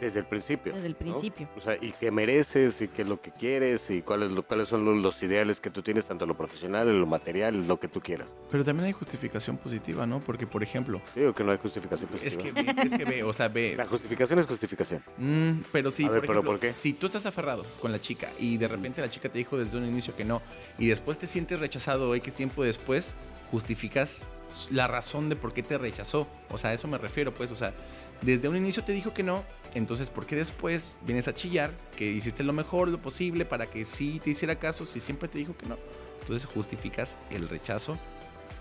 Desde 0.00 0.20
el 0.20 0.26
principio. 0.26 0.72
Desde 0.74 0.86
el 0.86 0.92
¿no? 0.92 0.98
principio. 0.98 1.48
O 1.56 1.60
sea, 1.60 1.76
y 1.80 1.92
qué 1.92 2.10
mereces, 2.10 2.80
y 2.80 2.88
qué 2.88 3.02
es 3.02 3.08
lo 3.08 3.20
que 3.20 3.30
quieres, 3.30 3.90
y 3.90 4.02
cuáles, 4.02 4.30
lo- 4.30 4.42
cuáles 4.42 4.68
son 4.68 4.84
los, 4.84 4.96
los 4.96 5.22
ideales 5.22 5.60
que 5.60 5.70
tú 5.70 5.82
tienes, 5.82 6.04
tanto 6.06 6.24
en 6.24 6.28
lo 6.28 6.36
profesional, 6.36 6.88
en 6.88 7.00
lo 7.00 7.06
material, 7.06 7.54
en 7.54 7.68
lo 7.68 7.78
que 7.80 7.88
tú 7.88 8.00
quieras. 8.00 8.28
Pero 8.50 8.64
también 8.64 8.86
hay 8.86 8.92
justificación 8.92 9.56
positiva, 9.56 10.06
¿no? 10.06 10.20
Porque, 10.20 10.46
por 10.46 10.62
ejemplo, 10.62 11.00
Digo 11.14 11.34
que 11.34 11.44
no 11.44 11.52
hay 11.52 11.58
justificación 11.58 12.08
es 12.22 12.36
positiva. 12.36 12.54
que 12.64 12.72
ve, 12.74 12.82
es 12.86 12.94
que 12.94 13.04
ve, 13.04 13.22
o 13.22 13.32
sea, 13.32 13.48
ve. 13.48 13.74
La 13.76 13.86
justificación 13.86 14.38
es 14.38 14.46
justificación. 14.46 15.02
Mm, 15.16 15.62
pero 15.72 15.90
sí, 15.90 16.04
A 16.04 16.10
ver, 16.10 16.20
por 16.20 16.28
¿pero 16.28 16.42
por 16.44 16.60
qué? 16.60 16.72
si 16.72 16.92
tú 16.92 17.06
estás 17.06 17.26
aferrado 17.26 17.64
con 17.80 17.92
la 17.92 18.00
chica 18.00 18.28
y 18.38 18.56
de 18.56 18.68
repente 18.68 19.00
la 19.00 19.10
chica 19.10 19.28
te 19.28 19.38
dijo 19.38 19.56
desde 19.58 19.76
un 19.78 19.84
inicio 19.86 20.14
que 20.16 20.24
no 20.24 20.40
y 20.78 20.86
después 20.88 21.18
te 21.18 21.26
sientes 21.26 21.58
rechazado 21.60 22.14
X 22.14 22.34
tiempo 22.34 22.62
después, 22.62 23.14
justificas 23.50 24.24
la 24.70 24.86
razón 24.88 25.28
de 25.28 25.36
por 25.36 25.52
qué 25.52 25.62
te 25.62 25.76
rechazó. 25.76 26.26
O 26.50 26.56
sea, 26.58 26.70
a 26.70 26.74
eso 26.74 26.88
me 26.88 26.96
refiero, 26.98 27.34
pues, 27.34 27.50
o 27.50 27.56
sea, 27.56 27.74
desde 28.22 28.48
un 28.48 28.56
inicio 28.56 28.82
te 28.82 28.92
dijo 28.92 29.12
que 29.12 29.22
no, 29.22 29.44
entonces 29.74 30.10
¿por 30.10 30.26
qué 30.26 30.36
después 30.36 30.96
vienes 31.02 31.28
a 31.28 31.34
chillar 31.34 31.70
que 31.96 32.04
hiciste 32.04 32.42
lo 32.42 32.52
mejor, 32.52 32.88
lo 32.88 32.98
posible 33.00 33.44
para 33.44 33.66
que 33.66 33.84
sí 33.84 34.20
te 34.22 34.30
hiciera 34.30 34.58
caso 34.58 34.86
si 34.86 35.00
siempre 35.00 35.28
te 35.28 35.38
dijo 35.38 35.56
que 35.56 35.66
no? 35.66 35.76
Entonces 36.20 36.46
justificas 36.46 37.16
el 37.30 37.48
rechazo 37.48 37.96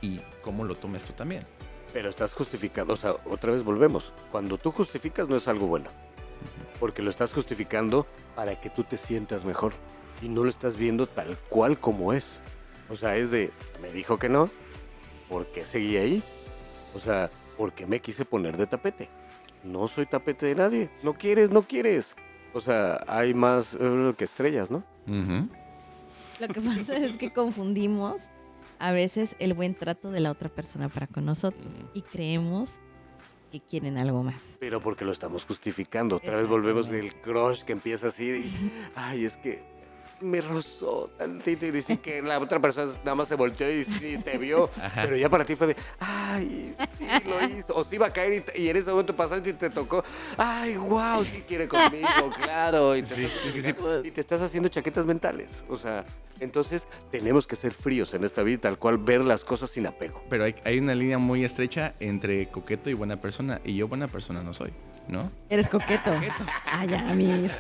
y 0.02 0.20
cómo 0.42 0.64
lo 0.64 0.76
tomes 0.76 1.06
tú 1.06 1.14
también. 1.14 1.44
Pero 1.94 2.10
estás 2.10 2.34
justificando, 2.34 2.94
o 2.94 2.98
sea, 2.98 3.16
otra 3.26 3.52
vez 3.52 3.64
volvemos. 3.64 4.12
Cuando 4.32 4.58
tú 4.58 4.72
justificas 4.72 5.28
no 5.28 5.38
es 5.38 5.48
algo 5.48 5.68
bueno. 5.68 5.90
Porque 6.80 7.02
lo 7.02 7.10
estás 7.10 7.34
justificando 7.34 8.06
para 8.36 8.60
que 8.60 8.70
tú 8.70 8.84
te 8.84 8.98
sientas 8.98 9.46
mejor. 9.46 9.74
Y 10.22 10.30
no 10.30 10.44
lo 10.44 10.50
estás 10.50 10.78
viendo 10.78 11.08
tal 11.08 11.36
cual 11.50 11.80
como 11.80 12.14
es. 12.14 12.40
O 12.90 12.96
sea, 12.96 13.18
es 13.18 13.32
de, 13.32 13.52
me 13.82 13.92
dijo 13.92 14.20
que 14.20 14.30
no, 14.30 14.50
¿por 15.30 15.48
qué 15.48 15.66
seguí 15.66 15.98
ahí? 15.98 16.24
O 16.96 17.00
sea, 17.00 17.30
¿por 17.58 17.74
qué 17.74 17.86
me 17.86 18.00
quise 18.00 18.26
poner 18.26 18.58
de 18.58 18.68
tapete? 18.68 19.10
No 19.68 19.88
soy 19.88 20.06
tapete 20.06 20.48
de 20.48 20.56
nadie. 20.56 20.90
No 21.04 21.14
quieres, 21.14 21.52
no 21.52 21.62
quieres. 21.62 22.16
O 22.54 22.62
sea, 22.62 23.04
hay 23.08 23.34
más 23.34 23.76
eh, 23.80 24.14
que 24.18 24.24
estrellas, 24.24 24.72
¿no? 24.72 24.84
Lo 26.40 26.48
que 26.48 26.62
pasa 26.62 26.98
es 26.98 27.18
que 27.18 27.32
confundimos 27.32 28.30
a 28.80 28.92
veces 28.92 29.36
el 29.40 29.54
buen 29.54 29.76
trato 29.76 30.12
de 30.12 30.20
la 30.20 30.32
otra 30.32 30.50
persona 30.50 30.90
para 30.90 31.08
con 31.08 31.26
nosotros 31.26 31.74
y 31.94 32.02
creemos 32.02 32.80
que 33.52 33.60
quieren 33.62 33.98
algo 33.98 34.24
más. 34.24 34.58
Pero 34.60 34.82
porque 34.82 35.06
lo 35.06 35.12
estamos 35.12 35.46
justificando. 35.46 36.18
Otra 36.18 36.38
vez 36.38 36.48
volvemos 36.48 36.90
del 36.90 37.14
crush 37.16 37.64
que 37.64 37.74
empieza 37.74 38.08
así. 38.08 38.24
y, 38.24 38.72
Ay, 38.96 39.26
es 39.26 39.38
que 39.38 39.64
me 40.22 40.42
rozó 40.42 41.12
tantito 41.18 41.66
y 41.66 41.72
dice 41.72 41.98
que 41.98 42.22
la 42.22 42.40
otra 42.40 42.60
persona 42.60 42.92
nada 43.04 43.16
más 43.16 43.28
se 43.28 43.36
volteó 43.36 43.70
y 43.72 43.86
sí 43.86 44.18
te 44.24 44.38
vio. 44.38 44.70
Pero 44.96 45.16
ya 45.16 45.30
para 45.30 45.46
ti 45.46 45.56
fue 45.56 45.68
de, 45.68 45.76
ay, 46.00 46.76
sí 46.98 47.06
lo 47.30 47.58
hizo. 47.58 47.76
O 47.76 47.84
sí 47.84 47.96
iba 47.96 48.08
a 48.08 48.14
caer 48.14 48.46
y, 48.56 48.70
en 48.70 48.78
ese 48.78 48.90
momento 48.92 49.16
pasaste 49.16 49.50
y 49.50 49.54
te 49.54 49.70
tocó. 49.70 50.04
Ay, 50.38 50.78
wow, 50.78 51.24
sí 51.24 51.44
quiere 51.48 51.68
conmigo, 51.68 52.08
claro. 52.42 52.96
Y 52.96 53.02
te, 53.02 53.08
Sí, 53.08 53.24
estás 53.26 53.54
sí, 53.54 53.62
sí, 53.62 53.62
sí. 53.62 53.76
y 54.08 54.12
te 54.12 54.22
estás 54.22 54.42
haciendo 54.42 54.70
chaquetas 54.70 55.06
mentales. 55.06 55.48
O 55.70 55.78
sea, 55.78 56.06
entonces 56.40 56.84
tenemos 57.12 57.48
que 57.48 57.56
ser 57.56 57.74
fríos 57.74 58.14
en 58.14 58.24
esta 58.24 58.44
vida, 58.44 58.62
tal 58.62 58.78
cual 58.78 58.98
ver 58.98 59.22
las 59.22 59.44
cosas 59.44 59.70
sin 59.70 59.88
apego. 59.88 60.22
Pero 60.30 60.44
hay, 60.44 60.56
hay 60.64 60.80
una 60.80 60.96
línea 60.96 61.18
muy 61.18 61.44
estrecha 61.44 61.96
entre 62.00 62.50
coqueto 62.50 62.90
y 62.90 62.94
buena 62.94 63.20
persona. 63.20 63.62
Y 63.64 63.76
yo 63.76 63.88
buena 63.88 64.08
persona 64.08 64.42
no 64.44 64.54
soy, 64.54 64.72
¿no? 65.08 65.32
Eres 65.50 65.70
coqueto. 65.70 66.12
Ah, 66.66 66.86
ya, 66.86 67.04
mis. 67.14 67.52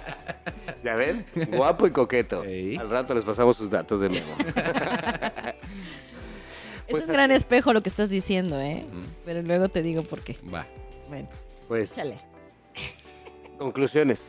¿Ya 0.83 0.95
ven? 0.95 1.25
Guapo 1.55 1.87
y 1.87 1.91
coqueto. 1.91 2.43
Ey. 2.43 2.75
Al 2.77 2.89
rato 2.89 3.13
les 3.13 3.23
pasamos 3.23 3.57
sus 3.57 3.69
datos 3.69 3.99
de 3.99 4.09
nuevo. 4.09 4.35
Pues 6.89 7.03
es 7.03 7.09
un 7.09 7.13
gran 7.13 7.31
espejo 7.31 7.73
lo 7.73 7.81
que 7.81 7.89
estás 7.89 8.09
diciendo, 8.09 8.59
¿eh? 8.61 8.85
Pero 9.25 9.41
luego 9.41 9.67
te 9.69 9.81
digo 9.81 10.03
por 10.03 10.21
qué. 10.21 10.37
Va. 10.53 10.65
Bueno, 11.09 11.27
Pues, 11.67 11.91
échale. 11.91 12.17
conclusiones. 13.57 14.19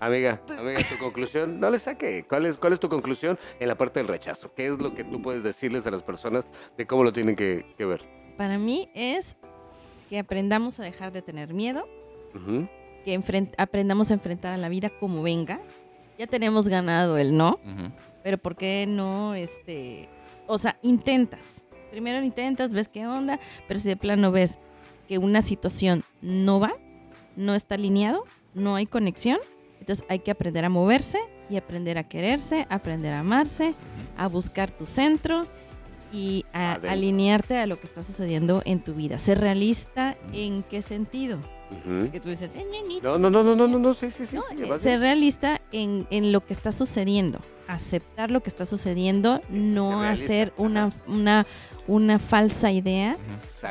Amiga, 0.00 0.40
amiga, 0.58 0.78
tu 0.88 0.96
conclusión, 0.98 1.58
no 1.58 1.70
le 1.70 1.78
saque. 1.80 2.24
¿Cuál 2.28 2.46
es, 2.46 2.56
¿Cuál 2.56 2.72
es 2.74 2.78
tu 2.80 2.88
conclusión 2.88 3.36
en 3.58 3.66
la 3.66 3.74
parte 3.76 3.98
del 3.98 4.06
rechazo? 4.06 4.52
¿Qué 4.54 4.66
es 4.68 4.78
lo 4.78 4.94
que 4.94 5.02
tú 5.02 5.20
puedes 5.20 5.42
decirles 5.42 5.86
a 5.86 5.90
las 5.90 6.02
personas 6.04 6.44
de 6.76 6.86
cómo 6.86 7.02
lo 7.02 7.12
tienen 7.12 7.34
que, 7.34 7.66
que 7.76 7.84
ver? 7.84 8.02
Para 8.36 8.58
mí 8.58 8.88
es 8.94 9.36
que 10.08 10.18
aprendamos 10.18 10.80
a 10.80 10.82
dejar 10.82 11.12
de 11.12 11.22
tener 11.22 11.52
miedo, 11.54 11.88
que 13.04 13.20
aprendamos 13.56 14.10
a 14.10 14.14
enfrentar 14.14 14.54
a 14.54 14.56
la 14.56 14.68
vida 14.68 14.90
como 14.90 15.22
venga. 15.22 15.60
Ya 16.18 16.26
tenemos 16.26 16.68
ganado 16.68 17.16
el 17.18 17.36
no, 17.36 17.60
pero 18.22 18.38
¿por 18.38 18.56
qué 18.56 18.86
no, 18.88 19.34
este, 19.34 20.08
o 20.46 20.58
sea, 20.58 20.78
intentas? 20.82 21.66
Primero 21.90 22.22
intentas, 22.22 22.72
ves 22.72 22.88
qué 22.88 23.06
onda, 23.06 23.38
pero 23.66 23.80
si 23.80 23.88
de 23.88 23.96
plano 23.96 24.32
ves 24.32 24.58
que 25.06 25.18
una 25.18 25.42
situación 25.42 26.02
no 26.20 26.60
va, 26.60 26.74
no 27.36 27.54
está 27.54 27.76
alineado, 27.76 28.24
no 28.54 28.74
hay 28.74 28.86
conexión, 28.86 29.38
entonces 29.80 30.04
hay 30.08 30.18
que 30.18 30.30
aprender 30.30 30.64
a 30.64 30.68
moverse 30.68 31.18
y 31.48 31.56
aprender 31.56 31.96
a 31.96 32.04
quererse, 32.08 32.66
aprender 32.68 33.14
a 33.14 33.20
amarse, 33.20 33.74
a 34.16 34.26
buscar 34.26 34.70
tu 34.70 34.84
centro 34.84 35.46
y 36.12 36.44
a 36.52 36.74
alinearte 36.74 37.58
a 37.58 37.66
lo 37.66 37.78
que 37.80 37.86
está 37.86 38.02
sucediendo 38.02 38.62
en 38.64 38.80
tu 38.82 38.94
vida. 38.94 39.18
Ser 39.18 39.40
realista 39.40 40.16
en 40.32 40.62
qué 40.62 40.82
sentido? 40.82 41.38
Que 42.12 42.18
tú 42.18 42.30
dices. 42.30 42.50
No, 43.02 43.18
no, 43.18 43.28
no, 43.28 43.42
no, 43.44 43.54
no, 43.54 43.68
no, 43.68 43.78
no, 43.78 43.92
sí, 43.94 44.10
sí, 44.10 44.24
sí. 44.24 44.36
No, 44.36 44.42
sí, 44.56 44.62
eh, 44.64 44.78
ser 44.78 45.00
realista 45.00 45.60
en, 45.70 46.06
en 46.10 46.32
lo 46.32 46.44
que 46.44 46.54
está 46.54 46.72
sucediendo. 46.72 47.40
Aceptar 47.66 48.30
lo 48.30 48.42
que 48.42 48.48
está 48.48 48.64
sucediendo, 48.64 49.42
no 49.50 50.00
hacer 50.02 50.54
una, 50.56 50.90
una, 51.06 51.46
una 51.86 52.18
falsa 52.18 52.72
idea 52.72 53.18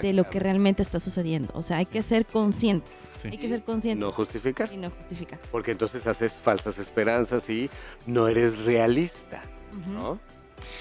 de 0.04 0.14
lo 0.14 0.30
que 0.30 0.40
realmente 0.40 0.84
está 0.84 1.00
sucediendo. 1.00 1.52
O 1.56 1.64
sea, 1.64 1.78
hay 1.78 1.88
que 1.88 2.04
ser 2.04 2.28
conscientes. 2.28 2.94
Sí. 3.24 3.30
Hay 3.32 3.38
que 3.40 3.50
ser 3.50 3.64
conscientes 3.64 4.06
No 4.06 4.12
justificar. 4.12 4.72
y 4.72 4.78
no 4.78 4.92
justificar. 4.92 5.40
Porque 5.52 5.72
entonces 5.72 6.06
haces 6.06 6.34
falsas 6.34 6.78
esperanzas 6.78 7.50
y 7.50 7.68
no 8.06 8.28
eres 8.28 8.60
realista, 8.60 9.42
Ujú. 9.72 9.90
¿no? 9.92 10.20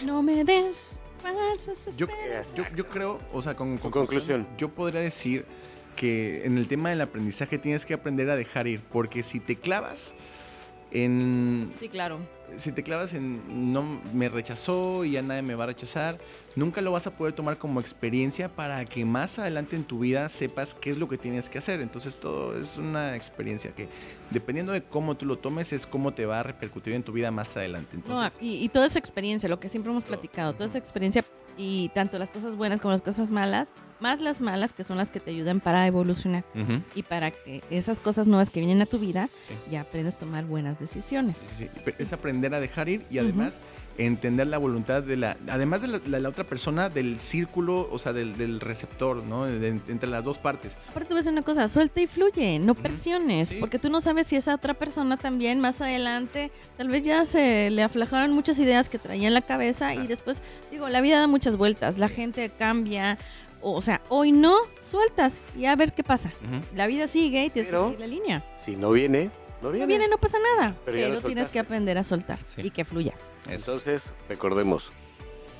No 0.04 0.22
me 0.22 0.44
des 0.44 1.00
Yo, 1.96 2.06
yo, 2.54 2.64
yo 2.74 2.88
creo, 2.88 3.18
o 3.32 3.42
sea, 3.42 3.54
con 3.54 3.78
conclusión. 3.78 4.46
yo 4.58 4.68
podría 4.68 5.00
decir 5.00 5.44
que 5.96 6.44
en 6.44 6.58
el 6.58 6.68
tema 6.68 6.90
del 6.90 7.00
aprendizaje 7.00 7.58
tienes 7.58 7.86
que 7.86 7.94
aprender 7.94 8.30
a 8.30 8.36
dejar 8.36 8.66
ir, 8.66 8.80
porque 8.80 9.22
si 9.22 9.40
te 9.40 9.56
clavas 9.56 10.14
en 10.90 11.72
Sí, 11.78 11.88
claro. 11.88 12.18
si 12.56 12.72
te 12.72 12.82
clavas 12.82 13.12
en 13.14 13.72
no 13.72 13.82
me 14.12 14.28
rechazó 14.28 15.04
y 15.04 15.12
ya 15.12 15.22
nadie 15.22 15.42
me 15.42 15.54
va 15.54 15.64
a 15.64 15.66
rechazar, 15.68 16.18
nunca 16.54 16.80
lo 16.80 16.92
vas 16.92 17.06
a 17.06 17.10
poder 17.16 17.32
tomar 17.32 17.58
como 17.58 17.80
experiencia 17.80 18.48
para 18.54 18.84
que 18.84 19.04
más 19.04 19.38
adelante 19.38 19.76
en 19.76 19.84
tu 19.84 19.98
vida 20.00 20.28
sepas 20.28 20.74
qué 20.74 20.90
es 20.90 20.96
lo 20.96 21.08
que 21.08 21.18
tienes 21.18 21.48
que 21.48 21.58
hacer. 21.58 21.80
Entonces 21.80 22.18
todo 22.18 22.56
es 22.60 22.78
una 22.78 23.16
experiencia 23.16 23.72
que 23.72 23.88
dependiendo 24.30 24.72
de 24.72 24.82
cómo 24.82 25.16
tú 25.16 25.26
lo 25.26 25.38
tomes 25.38 25.72
es 25.72 25.86
cómo 25.86 26.14
te 26.14 26.26
va 26.26 26.40
a 26.40 26.42
repercutir 26.42 26.94
en 26.94 27.02
tu 27.02 27.12
vida 27.12 27.30
más 27.30 27.56
adelante. 27.56 27.96
No, 27.96 28.02
Entonces, 28.02 28.38
y, 28.40 28.64
y 28.64 28.68
toda 28.68 28.86
esa 28.86 28.98
experiencia, 28.98 29.48
lo 29.48 29.60
que 29.60 29.68
siempre 29.68 29.90
hemos 29.90 30.04
platicado, 30.04 30.52
toda 30.52 30.66
esa 30.66 30.78
experiencia 30.78 31.24
y 31.58 31.88
tanto 31.94 32.18
las 32.18 32.30
cosas 32.30 32.54
buenas 32.54 32.80
como 32.80 32.92
las 32.92 33.02
cosas 33.02 33.30
malas, 33.30 33.72
más 34.00 34.20
las 34.20 34.40
malas 34.40 34.72
que 34.74 34.84
son 34.84 34.96
las 34.98 35.10
que 35.10 35.20
te 35.20 35.30
ayudan 35.30 35.60
para 35.60 35.86
evolucionar 35.86 36.44
y 36.94 37.02
para 37.02 37.30
que 37.30 37.62
esas 37.70 38.00
cosas 38.00 38.26
nuevas 38.26 38.50
que 38.50 38.60
vienen 38.60 38.82
a 38.82 38.86
tu 38.86 38.98
vida 38.98 39.28
Sí. 39.48 39.54
ya 39.72 39.80
aprendas 39.82 40.14
a 40.16 40.18
tomar 40.20 40.44
buenas 40.44 40.78
decisiones. 40.78 41.38
Sí, 41.58 41.68
ese 41.98 42.14
aprender 42.14 42.54
a 42.54 42.60
dejar 42.60 42.88
ir 42.88 43.04
y 43.10 43.18
además 43.18 43.60
entender 43.98 44.46
la 44.48 44.58
voluntad 44.58 45.02
de 45.02 45.16
la, 45.16 45.38
además 45.48 45.80
de 45.80 45.88
la, 46.20 46.28
otra 46.28 46.44
persona, 46.44 46.90
del 46.90 47.18
círculo, 47.18 47.88
o 47.90 47.98
sea, 47.98 48.12
del, 48.12 48.36
del 48.36 48.60
receptor, 48.60 49.22
¿no? 49.24 49.46
De- 49.46 49.58
de- 49.58 49.80
entre 49.88 50.10
las 50.10 50.22
dos 50.22 50.36
partes. 50.36 50.76
Aparte, 50.90 51.08
te 51.08 51.14
voy 51.14 51.16
a 51.18 51.20
decir 51.20 51.32
una 51.32 51.40
cosa, 51.42 51.66
suelta 51.66 52.02
y 52.02 52.06
fluye, 52.06 52.58
no 52.58 52.74
presiones, 52.74 53.48
Sí. 53.48 53.56
porque 53.58 53.78
tú 53.78 53.88
no 53.88 54.02
sabes 54.02 54.26
si 54.26 54.36
esa 54.36 54.54
otra 54.54 54.74
persona 54.74 55.16
también 55.16 55.60
más 55.60 55.80
adelante, 55.80 56.50
tal 56.76 56.88
vez 56.88 57.04
ya 57.04 57.24
se 57.24 57.70
le 57.70 57.82
aflojaron 57.82 58.32
muchas 58.32 58.58
ideas 58.58 58.90
que 58.90 58.98
traía 58.98 59.28
en 59.28 59.34
la 59.34 59.40
cabeza 59.40 59.94
y 59.94 60.06
después, 60.06 60.42
digo, 60.70 60.90
la 60.90 61.00
vida 61.00 61.18
da 61.20 61.26
muchas 61.26 61.56
vueltas, 61.56 61.96
la 61.96 62.10
gente 62.10 62.50
cambia, 62.50 63.16
o, 63.74 63.82
sea, 63.82 64.00
hoy 64.08 64.32
no, 64.32 64.56
sueltas 64.80 65.42
y 65.56 65.66
a 65.66 65.74
ver 65.76 65.92
qué 65.92 66.04
pasa. 66.04 66.32
La 66.74 66.86
vida 66.86 67.08
sigue 67.08 67.44
y 67.44 67.50
tienes 67.50 67.70
Pero- 67.70 67.86
que 67.86 67.92
seguir 67.92 68.00
la 68.00 68.06
línea. 68.06 68.44
Si 68.64 68.76
no 68.76 68.90
viene, 68.90 69.30
no 69.62 69.70
viene. 69.70 69.84
No 69.84 69.88
viene, 69.88 70.08
no 70.08 70.18
pasa 70.18 70.38
nada, 70.56 70.76
Pero 70.84 71.20
tienes 71.20 71.50
que 71.50 71.58
aprender 71.58 71.98
a 71.98 72.04
soltar 72.04 72.38
Sí. 72.54 72.62
y 72.64 72.70
que 72.70 72.84
fluya. 72.84 73.14
Entonces, 73.48 74.02
recordemos, 74.28 74.90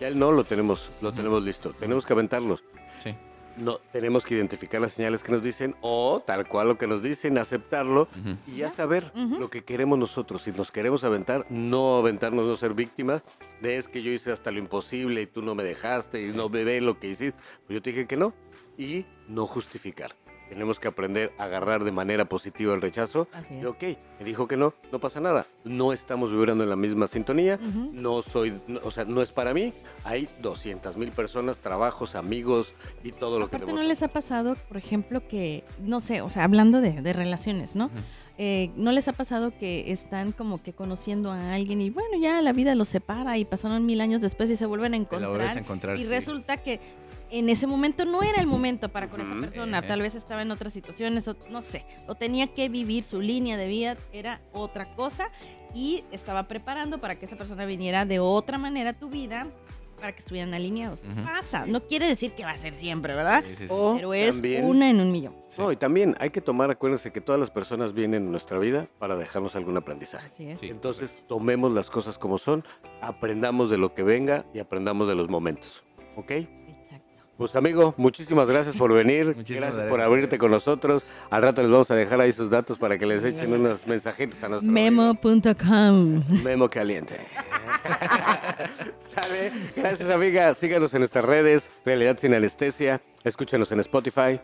ya 0.00 0.08
el 0.08 0.18
no 0.18 0.32
lo 0.32 0.44
tenemos, 0.44 0.90
lo 1.00 1.12
tenemos 1.12 1.42
listo. 1.42 1.72
Tenemos 1.78 2.04
que 2.06 2.12
aventarlos. 2.12 2.62
No, 3.58 3.78
tenemos 3.92 4.24
que 4.24 4.34
identificar 4.34 4.80
las 4.80 4.92
señales 4.92 5.22
que 5.22 5.32
nos 5.32 5.42
dicen 5.42 5.74
o 5.80 6.22
tal 6.26 6.46
cual 6.46 6.68
lo 6.68 6.78
que 6.78 6.86
nos 6.86 7.02
dicen, 7.02 7.38
aceptarlo 7.38 8.08
y 8.46 8.56
ya 8.56 8.70
saber 8.70 9.12
lo 9.14 9.48
que 9.48 9.64
queremos 9.64 9.98
nosotros. 9.98 10.42
Si 10.42 10.52
nos 10.52 10.70
queremos 10.70 11.04
aventar, 11.04 11.46
no 11.50 11.96
aventarnos, 11.96 12.44
no 12.44 12.56
ser 12.56 12.74
víctimas 12.74 13.22
de 13.60 13.78
es 13.78 13.88
que 13.88 14.02
yo 14.02 14.10
hice 14.10 14.30
hasta 14.32 14.50
lo 14.50 14.58
imposible 14.58 15.22
y 15.22 15.26
tú 15.26 15.42
no 15.42 15.54
me 15.54 15.64
dejaste 15.64 16.22
y 16.22 16.32
no 16.32 16.48
me 16.48 16.64
ve 16.64 16.80
lo 16.80 16.98
que 16.98 17.08
hiciste. 17.08 17.38
Pues 17.66 17.76
yo 17.76 17.82
te 17.82 17.90
dije 17.90 18.06
que 18.06 18.16
no 18.16 18.34
y 18.76 19.06
no 19.28 19.46
justificar. 19.46 20.14
Tenemos 20.48 20.78
que 20.78 20.88
aprender 20.88 21.32
a 21.38 21.44
agarrar 21.44 21.82
de 21.84 21.90
manera 21.92 22.24
positiva 22.24 22.74
el 22.74 22.80
rechazo. 22.80 23.26
Así 23.32 23.54
Y 23.54 23.58
es. 23.60 23.66
ok, 23.66 23.82
me 24.20 24.24
dijo 24.24 24.46
que 24.46 24.56
no, 24.56 24.74
no 24.92 24.98
pasa 25.00 25.20
nada. 25.20 25.46
No 25.64 25.92
estamos 25.92 26.30
vibrando 26.30 26.62
en 26.64 26.70
la 26.70 26.76
misma 26.76 27.08
sintonía. 27.08 27.58
No 27.92 28.22
soy, 28.22 28.58
no- 28.68 28.80
o 28.84 28.90
sea, 28.90 29.04
no 29.04 29.22
es 29.22 29.32
para 29.32 29.52
mí. 29.52 29.72
Hay 30.04 30.28
200 30.42 30.96
mil 30.96 31.10
personas, 31.10 31.58
trabajos, 31.58 32.14
amigos 32.14 32.72
y 33.02 33.10
todo 33.12 33.38
lo 33.40 33.46
que 33.48 33.56
Aparte, 33.56 33.66
tenemos. 33.66 33.82
¿no 33.82 33.88
les 33.88 34.02
ha 34.02 34.08
pasado, 34.08 34.56
por 34.68 34.76
ejemplo, 34.76 35.26
que, 35.26 35.64
no 35.80 36.00
sé, 36.00 36.20
o 36.22 36.30
sea, 36.30 36.44
hablando 36.44 36.80
de, 36.80 37.02
de 37.02 37.12
relaciones, 37.12 37.74
¿no? 37.76 37.90
Eh, 38.38 38.70
¿No 38.76 38.92
les 38.92 39.08
ha 39.08 39.12
pasado 39.14 39.56
que 39.56 39.90
están 39.90 40.32
como 40.32 40.62
que 40.62 40.74
conociendo 40.74 41.32
a 41.32 41.54
alguien 41.54 41.80
y 41.80 41.88
bueno, 41.88 42.18
ya 42.20 42.42
la 42.42 42.52
vida 42.52 42.74
los 42.74 42.88
separa 42.88 43.38
y 43.38 43.46
pasaron 43.46 43.86
mil 43.86 44.00
años 44.02 44.20
después 44.20 44.50
y 44.50 44.56
se 44.56 44.66
vuelven 44.66 44.92
a 44.92 44.96
encontrar? 44.98 45.64
Y 45.96 46.02
sí. 46.02 46.08
resulta 46.08 46.58
que 46.58 46.80
en 47.30 47.48
ese 47.48 47.66
momento 47.66 48.04
no 48.04 48.22
era 48.22 48.40
el 48.40 48.46
momento 48.46 48.90
para 48.90 49.08
con 49.08 49.20
esa 49.20 49.34
persona, 49.40 49.78
Ejé. 49.78 49.88
tal 49.88 50.02
vez 50.02 50.14
estaba 50.14 50.42
en 50.42 50.50
otras 50.50 50.72
situaciones, 50.72 51.26
o 51.28 51.36
no 51.50 51.62
sé, 51.62 51.84
o 52.06 52.14
tenía 52.14 52.46
que 52.46 52.68
vivir 52.68 53.04
su 53.04 53.20
línea 53.20 53.56
de 53.56 53.66
vida, 53.66 53.96
era 54.12 54.40
otra 54.52 54.84
cosa 54.94 55.30
y 55.74 56.04
estaba 56.12 56.46
preparando 56.46 56.98
para 56.98 57.16
que 57.16 57.24
esa 57.26 57.36
persona 57.36 57.64
viniera 57.64 58.04
de 58.04 58.18
otra 58.18 58.58
manera 58.58 58.90
a 58.90 58.92
tu 58.92 59.08
vida 59.08 59.46
para 60.06 60.14
que 60.14 60.20
estuvieran 60.20 60.54
alineados. 60.54 61.02
Ujú. 61.02 61.24
Pasa, 61.24 61.66
no 61.66 61.80
quiere 61.80 62.06
decir 62.06 62.30
que 62.30 62.44
va 62.44 62.52
a 62.52 62.56
ser 62.56 62.72
siempre, 62.72 63.12
¿verdad? 63.16 63.42
Sí, 63.44 63.56
sí, 63.56 63.64
sí. 63.66 63.66
O 63.70 63.94
Pero 63.96 64.14
es 64.14 64.34
también- 64.34 64.64
una 64.64 64.88
en 64.88 65.00
un 65.00 65.10
millón. 65.10 65.34
Sí. 65.48 65.56
No, 65.60 65.72
y 65.72 65.76
también 65.76 66.14
hay 66.20 66.30
que 66.30 66.40
tomar, 66.40 66.70
acuérdense 66.70 67.10
que 67.10 67.20
todas 67.20 67.40
las 67.40 67.50
personas 67.50 67.92
vienen 67.92 68.22
en 68.26 68.30
nuestra 68.30 68.56
vida 68.60 68.86
para 69.00 69.16
dejarnos 69.16 69.56
algún 69.56 69.76
aprendizaje. 69.76 70.28
Así 70.28 70.46
es. 70.46 70.60
Sí, 70.60 70.68
Entonces, 70.68 71.24
tomemos 71.26 71.72
las 71.72 71.90
cosas 71.90 72.18
como 72.18 72.38
son, 72.38 72.62
aprendamos 73.00 73.68
de 73.68 73.78
lo 73.78 73.94
que 73.94 74.04
venga 74.04 74.44
y 74.54 74.60
aprendamos 74.60 75.08
de 75.08 75.16
los 75.16 75.28
momentos. 75.28 75.82
¿Ok? 76.14 76.30
Exacto. 76.30 77.20
Pues 77.36 77.56
amigo, 77.56 77.92
muchísimas 77.96 78.48
gracias 78.48 78.76
por 78.76 78.92
venir. 78.92 79.26
Muchísimas 79.36 79.60
gracias, 79.60 79.74
gracias 79.74 79.90
por 79.90 80.00
abrirte 80.02 80.38
con 80.38 80.52
nosotros. 80.52 81.04
Al 81.30 81.42
rato 81.42 81.62
les 81.62 81.70
vamos 81.72 81.90
a 81.90 81.96
dejar 81.96 82.20
ahí 82.20 82.32
sus 82.32 82.48
datos 82.48 82.78
para 82.78 82.96
que 82.96 83.06
les 83.06 83.24
echen 83.24 83.52
unos 83.52 83.84
mensajitos 83.88 84.40
a 84.44 84.48
nuestro 84.50 84.70
Memo.com. 84.70 86.22
Memo 86.44 86.70
caliente. 86.70 87.16
Gracias, 89.76 90.10
amiga. 90.10 90.54
Síganos 90.54 90.92
en 90.94 91.00
nuestras 91.00 91.24
redes, 91.24 91.68
Realidad 91.84 92.18
Sin 92.18 92.34
Anestesia. 92.34 93.00
Escúchenos 93.24 93.72
en 93.72 93.80
Spotify, 93.80 94.40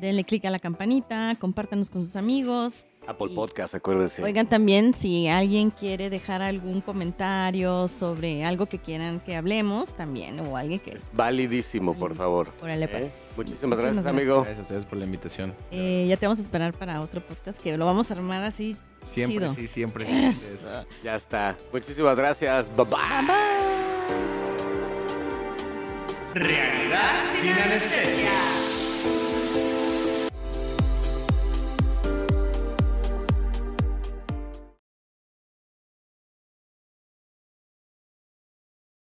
Denle 0.00 0.24
click 0.24 0.44
a 0.46 0.50
la 0.50 0.58
campanita, 0.58 1.36
compártanos 1.38 1.90
con 1.90 2.04
sus 2.04 2.16
amigos. 2.16 2.86
Apple 3.06 3.28
Y- 3.30 3.34
Podcast, 3.34 3.74
acuérdense. 3.74 4.22
Oigan 4.22 4.46
también 4.46 4.94
si 4.94 5.26
alguien 5.26 5.70
quiere 5.70 6.10
dejar 6.10 6.42
algún 6.42 6.80
comentario 6.80 7.88
sobre 7.88 8.44
algo 8.44 8.66
que 8.66 8.78
quieran 8.78 9.20
que 9.20 9.36
hablemos 9.36 9.94
también 9.96 10.38
o 10.40 10.56
alguien 10.56 10.80
que... 10.80 10.98
Validísimo, 11.12 11.94
por 11.94 12.14
favor. 12.14 12.48
Órale, 12.62 12.84
¿Eh? 12.84 12.88
pues. 12.88 13.12
Muchísimas 13.36 13.78
gracias, 13.80 14.06
amigo. 14.06 14.36
Gracias 14.42 14.58
a 14.58 14.62
ustedes 14.62 14.84
por 14.84 14.98
la 14.98 15.04
invitación. 15.06 15.54
Eh, 15.70 16.06
ya 16.08 16.16
te 16.16 16.26
vamos 16.26 16.38
a 16.38 16.42
esperar 16.42 16.72
para 16.74 17.00
otro 17.00 17.24
podcast 17.24 17.58
que 17.58 17.76
lo 17.76 17.86
vamos 17.86 18.10
a 18.10 18.14
armar 18.14 18.42
así. 18.42 18.76
Siempre, 19.02 19.38
Chido. 19.38 19.54
sí, 19.54 19.66
siempre. 19.66 20.28
Eso. 20.30 20.68
Ya 21.02 21.16
está. 21.16 21.56
Muchísimas 21.72 22.16
gracias. 22.16 22.76
Bye 22.76 22.84
bye. 22.84 22.94
Bye 22.94 23.26
bye. 23.26 23.34
Realidad 26.34 27.24
sin 27.40 27.50
anestesia. 27.52 28.79